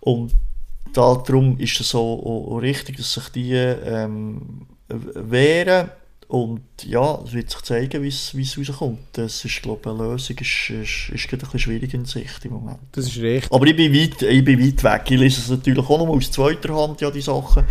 Und 0.00 0.34
darum 0.92 1.58
ist 1.58 1.80
es 1.80 1.94
auch, 1.94 2.58
richtig, 2.60 2.96
dass 2.96 3.14
sich 3.14 3.28
die 3.28 3.54
ähm, 3.54 4.66
wehren 4.88 5.90
und 6.32 6.62
ja, 6.86 7.18
es 7.26 7.34
wird 7.34 7.50
sich 7.50 7.60
zeigen, 7.60 8.02
wie 8.02 8.08
es 8.08 8.34
rauskommt. 8.58 9.00
Das 9.12 9.44
ist, 9.44 9.60
glaube 9.60 9.80
ich, 9.82 9.86
eine 9.90 10.02
Lösung 10.02 10.38
ist, 10.38 10.70
ist, 10.70 11.10
ist 11.10 11.30
ein 11.30 11.38
bisschen 11.38 11.58
schwierig 11.58 11.92
in 11.92 12.06
Sicht 12.06 12.42
im 12.46 12.52
Moment. 12.52 12.78
Das 12.92 13.06
ist 13.06 13.20
richtig. 13.20 13.52
Aber 13.52 13.66
ich 13.66 13.76
bin 13.76 13.92
weit, 13.92 14.22
ich 14.22 14.42
bin 14.42 14.58
weit 14.58 14.82
weg. 14.82 15.10
Ich 15.10 15.20
lese 15.20 15.42
es 15.42 15.50
natürlich 15.50 15.86
auch 15.86 15.98
noch 15.98 16.08
aus 16.08 16.30
zweiter 16.30 16.74
Hand, 16.74 17.02
ja, 17.02 17.10
die 17.10 17.20
Sachen. 17.20 17.64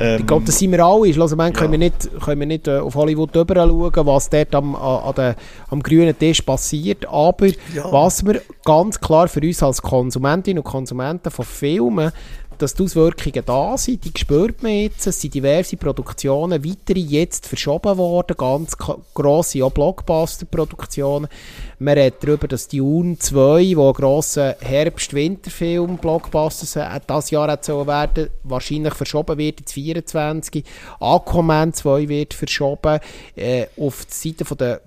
Ähm, 0.00 0.18
ich 0.18 0.26
glaube, 0.26 0.44
das 0.44 0.58
sind 0.58 0.72
wir 0.72 0.84
alle. 0.84 1.08
Also, 1.20 1.36
ja. 1.36 1.50
können 1.52 1.70
wir 1.70 1.78
nicht, 1.78 2.20
können 2.20 2.40
wir 2.40 2.46
nicht 2.48 2.66
äh, 2.66 2.78
auf 2.78 2.96
Hollywood 2.96 3.32
drüber 3.32 3.54
schauen, 3.54 4.06
was 4.06 4.28
dort 4.28 4.52
am, 4.56 4.74
an 4.74 5.14
der, 5.14 5.36
am 5.70 5.80
grünen 5.80 6.18
Tisch 6.18 6.42
passiert. 6.42 7.06
Aber 7.06 7.46
ja. 7.46 7.92
was 7.92 8.26
wir 8.26 8.42
ganz 8.64 9.00
klar 9.00 9.28
für 9.28 9.40
uns 9.40 9.62
als 9.62 9.80
Konsumentinnen 9.80 10.58
und 10.58 10.68
Konsumenten 10.68 11.30
von 11.30 11.44
Filmen 11.44 12.10
dass 12.58 12.74
die 12.74 12.82
Auswirkungen 12.82 13.42
da 13.44 13.76
sind, 13.76 14.04
die 14.04 14.12
spürt 14.18 14.62
man 14.62 14.72
jetzt. 14.72 15.06
Es 15.06 15.20
sind 15.20 15.34
diverse 15.34 15.76
Produktionen, 15.76 16.64
weitere 16.64 17.00
jetzt 17.00 17.46
verschoben 17.46 17.96
worden, 17.96 18.36
ganz 18.36 18.76
grosse 19.14 19.68
Blockbuster-Produktionen. 19.68 21.28
Man 21.78 21.98
redet 21.98 22.22
darüber, 22.22 22.48
dass 22.48 22.68
Dune 22.68 23.18
2, 23.18 23.76
wo 23.76 23.88
ein 23.88 23.94
grosser 23.94 24.56
Herbst-Winterfilm 24.60 25.98
Blockbuster 25.98 27.00
das 27.06 27.30
Jahr 27.30 27.50
hat 27.50 27.68
werden, 27.68 28.30
wahrscheinlich 28.42 28.94
verschoben 28.94 29.38
wird 29.38 29.60
ins 29.60 29.72
24. 29.72 30.64
Aquaman 31.00 31.72
2 31.72 32.08
wird 32.08 32.34
verschoben. 32.34 33.00
Äh, 33.36 33.66
auf 33.76 34.04
der 34.06 34.14
Seite 34.14 34.56
der 34.56 34.80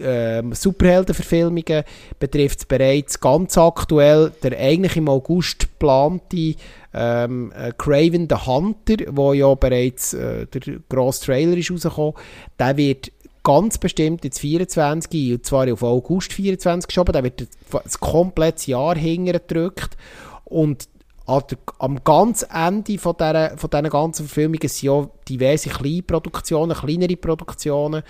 ähm, 0.00 0.52
Superheldenverfilmungen 0.52 1.84
betrifft 2.18 2.60
es 2.60 2.66
bereits 2.66 3.20
ganz 3.20 3.56
aktuell 3.56 4.32
der 4.42 4.58
eigentlich 4.58 4.96
im 4.96 5.08
August 5.08 5.60
geplante 5.60 6.54
ähm, 6.94 7.52
äh, 7.56 7.72
Craven 7.76 8.28
the 8.28 8.46
Hunter, 8.46 8.96
wo 9.10 9.32
ja 9.32 9.52
bereits 9.54 10.14
äh, 10.14 10.46
der 10.46 10.80
grosse 10.88 11.26
Trailer 11.26 11.56
ist 11.56 11.70
rausgekommen, 11.70 12.14
der 12.58 12.76
wird 12.76 13.12
ganz 13.42 13.78
bestimmt 13.78 14.24
jetzt 14.24 14.38
24, 14.38 15.32
und 15.32 15.44
zwar 15.46 15.70
auf 15.72 15.82
August 15.82 16.32
24 16.32 16.88
geschoben, 16.88 17.12
der 17.12 17.24
wird 17.24 17.46
das 17.70 18.00
komplette 18.00 18.70
Jahr 18.70 18.96
hingedrückt 18.96 19.96
und 20.44 20.88
am 21.26 22.04
ganz 22.04 22.46
Ende 22.52 22.98
von 22.98 23.16
dieser, 23.18 23.56
von 23.56 23.70
dieser 23.70 23.88
ganzen 23.88 24.26
Verfilmung 24.26 24.60
sind 24.60 24.82
ja 24.82 25.08
diverse 25.26 25.70
Kleinproduktionen, 25.70 26.76
kleinere 26.76 27.16
Produktionen, 27.16 28.02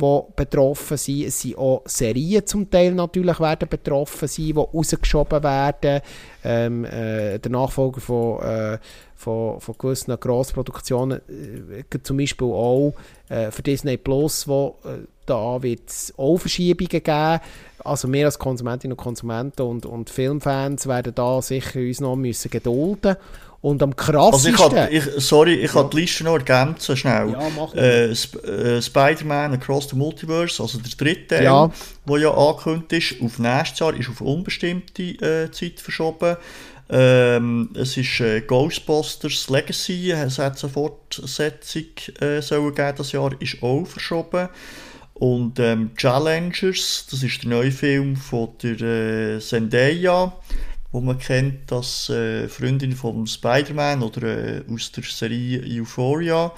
die 0.00 0.20
betroffen 0.36 0.96
sind. 0.96 1.26
Es 1.26 1.40
sind 1.40 1.58
auch 1.58 1.82
Serien 1.84 2.46
zum 2.46 2.70
Teil 2.70 2.92
natürlich 2.92 3.38
werden 3.40 3.68
betroffen 3.68 4.28
sein, 4.28 4.46
die 4.46 4.52
rausgeschoben 4.52 5.42
werden. 5.42 6.00
Ähm, 6.42 6.84
äh, 6.84 7.38
der 7.38 7.50
Nachfolger 7.50 8.00
von, 8.00 8.42
äh, 8.42 8.78
von, 9.14 9.60
von 9.60 9.74
gewissen 9.78 10.18
Grossproduktionen, 10.18 11.20
äh, 11.28 11.98
zum 12.02 12.16
Beispiel 12.16 12.48
auch 12.48 12.94
äh, 13.28 13.50
für 13.50 13.62
Disney 13.62 13.96
Plus, 13.98 14.48
wo 14.48 14.76
äh, 14.84 15.06
da 15.26 15.62
wird 15.62 15.88
es 15.88 16.14
auch 16.16 16.38
Verschiebungen 16.38 16.88
geben. 16.88 17.40
Also 17.84 18.12
wir 18.12 18.26
als 18.26 18.38
Konsumentinnen 18.38 18.96
und 18.96 19.02
Konsumenten 19.02 19.62
und, 19.62 19.86
und 19.86 20.10
Filmfans 20.10 20.86
werden 20.86 21.14
da 21.14 21.40
sicher 21.40 21.80
uns 21.80 22.00
noch 22.00 22.16
müssen 22.16 22.50
gedulden 22.50 23.16
und 23.62 23.82
am 23.82 23.94
krassesten... 23.94 24.54
Also 24.54 24.76
ich, 24.90 25.06
ich 25.06 25.24
sorry, 25.24 25.54
ich 25.54 25.72
ja. 25.72 25.82
kann 25.82 25.90
die 25.90 26.00
Liste 26.00 26.24
noch 26.24 26.34
ergänzen, 26.34 26.96
schnell. 26.96 27.30
Ja, 27.32 27.42
mach 27.56 27.74
äh, 27.74 28.10
Sp 28.16 28.40
äh, 28.46 28.80
Spider-Man 28.80 29.54
Across 29.54 29.90
the 29.90 29.96
Multiverse, 29.96 30.62
also 30.62 30.78
der 30.78 30.92
dritte 30.96 31.26
Teil, 31.26 31.44
ja. 31.44 31.70
der 32.08 32.18
ja 32.18 32.30
angekündigt 32.32 33.12
ist, 33.12 33.22
auf 33.22 33.38
nächstes 33.38 33.78
Jahr, 33.80 33.94
ist 33.94 34.08
auf 34.08 34.20
unbestimmte 34.20 35.02
äh, 35.02 35.50
Zeit 35.50 35.80
verschoben. 35.80 36.36
Ähm, 36.92 37.70
es 37.74 37.96
ist 37.96 38.18
äh, 38.20 38.40
Ghostbusters 38.40 39.48
Legacy, 39.48 40.10
es 40.10 40.38
hat 40.38 40.62
eine 40.62 40.72
Fortsetzung 40.72 41.84
äh, 42.20 42.40
sollen 42.40 42.74
geben, 42.74 42.94
das 42.96 43.12
Jahr 43.12 43.30
ist 43.40 43.62
auch 43.62 43.84
verschoben. 43.86 44.48
Und 45.14 45.60
ähm, 45.60 45.90
Challengers, 45.96 47.06
das 47.10 47.22
ist 47.22 47.42
der 47.42 47.50
neue 47.50 47.70
Film 47.70 48.16
von 48.16 48.48
der 48.62 48.80
äh, 48.80 49.38
Zendaya, 49.38 50.32
wo 50.92 51.00
man 51.00 51.18
kennt 51.18 51.72
als 51.72 52.08
äh, 52.08 52.48
Freundin 52.48 52.92
von 52.92 53.26
Spider-Man 53.26 54.02
oder 54.02 54.22
äh, 54.22 54.62
aus 54.72 54.92
der 54.92 55.04
Serie 55.04 55.62
Euphoria. 55.80 56.52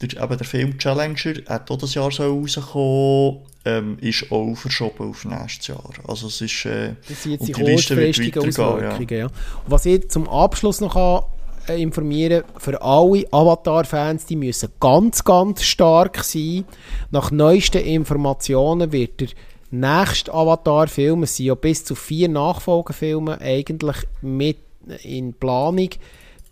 Der, 0.00 0.22
eben 0.22 0.38
der 0.38 0.46
Film 0.46 0.78
Challenger 0.78 1.42
hat 1.48 1.70
auch 1.70 1.78
das 1.78 1.94
Jahr 1.94 2.10
so 2.12 2.22
rausgekommen, 2.24 3.38
ähm, 3.64 3.98
ist 4.00 4.30
auch 4.30 4.54
verschoben 4.54 5.10
auf 5.10 5.24
nächstes 5.24 5.68
Jahr. 5.68 5.90
Also 6.06 6.28
es 6.28 6.40
ist, 6.40 6.64
äh, 6.66 6.94
das 7.08 7.22
sind 7.22 7.32
jetzt 7.32 7.48
die, 7.48 7.52
die 7.52 7.64
kurzfristigen 7.64 8.48
Auswirkungen. 8.48 9.08
Ja. 9.10 9.16
Ja. 9.16 9.24
Und 9.26 9.32
was 9.66 9.86
ich 9.86 10.08
zum 10.08 10.28
Abschluss 10.28 10.80
noch 10.80 10.94
kann, 10.94 11.22
äh, 11.68 11.82
informieren, 11.82 12.44
für 12.56 12.80
alle 12.80 13.26
Avatar-Fans, 13.30 14.26
die 14.26 14.36
müssen 14.36 14.70
ganz, 14.80 15.22
ganz 15.24 15.64
stark 15.64 16.22
sein. 16.24 16.64
Nach 17.10 17.30
neuesten 17.30 17.82
Informationen 17.82 18.92
wird 18.92 19.20
der 19.20 19.28
nächste 19.70 20.32
Avatar-Film, 20.32 21.24
es 21.24 21.36
sind 21.36 21.46
ja 21.46 21.54
bis 21.54 21.84
zu 21.84 21.94
vier 21.94 22.28
Nachfolgefilme 22.28 23.40
eigentlich 23.40 23.96
mit 24.22 24.58
in 25.02 25.34
Planung, 25.34 25.90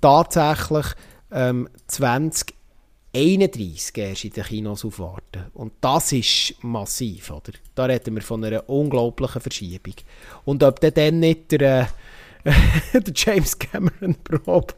tatsächlich 0.01 0.87
ähm, 1.33 1.69
2031 1.87 3.97
erst 3.97 4.25
in 4.25 4.33
den 4.33 4.45
Kinos 4.45 4.85
aufwarten. 4.85 5.47
Und 5.55 5.73
das 5.81 6.13
ist 6.13 6.55
massiv, 6.63 7.31
oder? 7.31 7.53
Da 7.75 7.87
reden 7.87 8.15
wir 8.15 8.23
von 8.23 8.45
einer 8.45 8.69
unglaublichen 8.69 9.41
Verschiebung. 9.41 9.95
Und 10.45 10.63
ob 10.63 10.81
dann 10.81 11.21
nicht 11.21 11.53
der... 11.53 11.83
Äh, 11.83 11.87
der 12.93 13.13
James 13.13 13.59
Cameron 13.59 14.15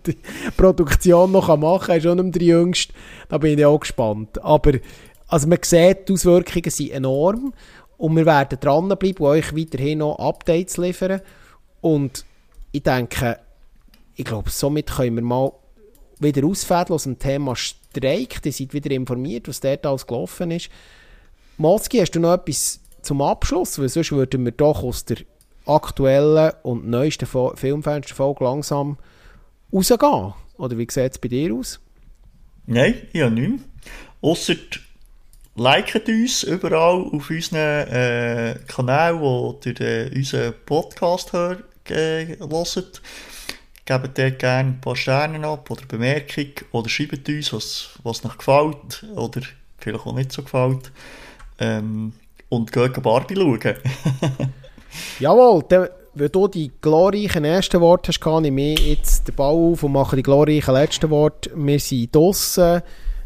die 0.06 0.16
Produktion 0.56 1.32
noch 1.32 1.54
machen 1.54 1.86
kann, 1.86 1.98
ist 1.98 2.06
auch 2.06 2.14
nicht 2.14 2.36
der 2.36 2.42
Jüngste. 2.42 2.94
Da 3.28 3.36
bin 3.36 3.58
ich 3.58 3.66
auch 3.66 3.80
gespannt. 3.80 4.42
Aber 4.42 4.72
also 5.26 5.48
man 5.48 5.58
sieht, 5.62 6.08
die 6.08 6.14
Auswirkungen 6.14 6.70
sind 6.70 6.92
enorm 6.92 7.52
und 7.98 8.16
wir 8.16 8.24
werden 8.24 8.58
dranbleiben 8.60 9.18
und 9.18 9.30
euch 9.32 9.54
weiterhin 9.54 9.98
noch 9.98 10.18
Updates 10.18 10.76
liefern. 10.76 11.20
Und 11.80 12.24
ich 12.72 12.84
denke, 12.84 13.38
ich 14.14 14.24
glaube, 14.24 14.50
somit 14.50 14.90
können 14.90 15.16
wir 15.16 15.22
mal 15.22 15.52
wieder 16.20 16.46
ausfädeln 16.46 16.94
aus 16.94 17.02
dem 17.02 17.18
Thema 17.18 17.54
Streik. 17.54 18.44
Ihr 18.44 18.52
seid 18.52 18.72
wieder 18.72 18.90
informiert, 18.92 19.48
was 19.48 19.60
dort 19.60 19.84
alles 19.84 20.06
gelaufen 20.06 20.52
ist. 20.52 20.70
Moski, 21.56 21.98
hast 21.98 22.12
du 22.12 22.20
noch 22.20 22.34
etwas 22.34 22.80
zum 23.02 23.20
Abschluss? 23.20 23.78
Weil 23.78 23.88
sonst 23.88 24.12
würden 24.12 24.44
wir 24.44 24.52
doch 24.52 24.82
aus 24.82 25.04
der 25.04 25.18
aktuellen 25.66 26.52
und 26.62 26.88
neuesten 26.88 27.26
Filmfensterfolge 27.26 28.44
langsam 28.44 28.96
rausgehen? 29.72 30.34
Oder 30.56 30.78
wie 30.78 30.86
sieht 30.88 31.12
es 31.12 31.18
bei 31.18 31.28
dir 31.28 31.54
aus? 31.54 31.80
Nein, 32.66 32.94
ich 33.12 33.22
habe 33.22 33.34
nichts. 33.34 33.64
Liket 35.58 36.08
uns 36.08 36.42
überall 36.42 37.04
auf 37.12 37.30
unseren 37.30 37.88
äh, 37.88 38.56
Kanälen, 38.66 39.20
wo 39.20 39.58
ihr 39.64 39.80
äh, 39.80 40.10
unseren 40.14 40.54
Podcast 40.64 41.32
hört, 41.32 41.64
äh. 41.90 42.36
Gebt 43.84 44.18
dort 44.18 44.38
gerne 44.38 44.68
ein 44.68 44.80
paar 44.82 44.96
Sterne 44.96 45.46
ab 45.46 45.70
oder 45.70 45.80
Bemerkung 45.88 46.50
oder 46.72 46.90
schreibt 46.90 47.26
uns, 47.28 47.52
was, 47.54 47.88
was 48.02 48.24
euch 48.24 48.36
gefällt 48.36 49.06
oder 49.16 49.40
vielleicht 49.78 50.06
auch 50.06 50.14
nicht 50.14 50.30
so 50.30 50.42
gefällt. 50.42 50.92
Ähm, 51.58 52.12
und 52.50 52.70
geht 52.70 53.02
Barbie 53.02 53.34
schauen. 53.36 53.76
Jawohl, 55.20 55.64
dann, 55.68 55.88
weil 56.14 56.28
du 56.28 56.48
die 56.48 56.70
glorreichen 56.80 57.44
ersten 57.44 57.80
Worte 57.80 58.08
hast, 58.08 58.20
kann 58.20 58.44
ich 58.44 58.52
mir 58.52 58.74
jetzt 58.74 59.26
den 59.26 59.34
Ball 59.34 59.54
auf 59.54 59.82
und 59.82 59.92
mache 59.92 60.16
die 60.16 60.22
glorreichen 60.22 60.74
letzten 60.74 61.10
Worte. 61.10 61.50
Wir 61.54 61.80
sind 61.80 62.14
draussen. 62.14 62.82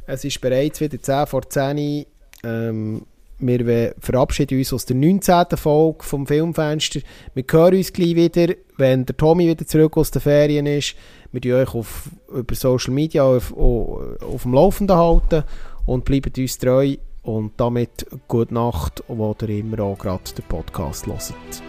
Es 0.06 0.24
ist 0.24 0.40
bereits 0.40 0.80
wieder 0.80 1.00
10 1.00 1.26
vor 1.26 1.48
10 1.48 2.06
ähm, 2.42 3.02
wir 3.42 3.94
verabschieden 3.98 4.58
uns 4.58 4.72
aus 4.72 4.86
der 4.86 4.96
19. 4.96 5.56
Folge 5.56 6.04
vom 6.04 6.26
Filmfenster. 6.26 7.00
Wir 7.34 7.44
hören 7.50 7.76
uns 7.76 7.92
gleich 7.92 8.14
wieder, 8.14 8.54
wenn 8.76 9.04
der 9.04 9.16
Tommy 9.16 9.48
wieder 9.48 9.66
zurück 9.66 9.96
aus 9.96 10.10
den 10.10 10.22
Ferien 10.22 10.66
ist. 10.66 10.94
Wir 11.32 11.56
euch 11.56 11.74
auf, 11.74 12.10
über 12.32 12.54
Social 12.54 12.94
Media 12.94 13.24
auf, 13.24 13.52
auf, 13.56 14.22
auf 14.22 14.42
dem 14.42 14.54
Laufenden 14.54 14.96
halten 14.96 15.44
und 15.86 16.04
bleibt 16.04 16.38
uns 16.38 16.58
treu. 16.58 16.96
Und 17.22 17.52
damit 17.56 18.06
gute 18.26 18.52
Nacht, 18.52 19.04
wo 19.06 19.36
ihr 19.42 19.48
immer 19.48 19.80
auch 19.80 19.98
gerade 19.98 20.22
den 20.36 20.44
Podcast 20.44 21.06
hört. 21.06 21.22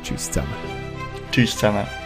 Tschüss 0.03 0.31
zusammen. 0.31 0.49
Tschüss 1.31 1.51
zusammen. 1.51 2.02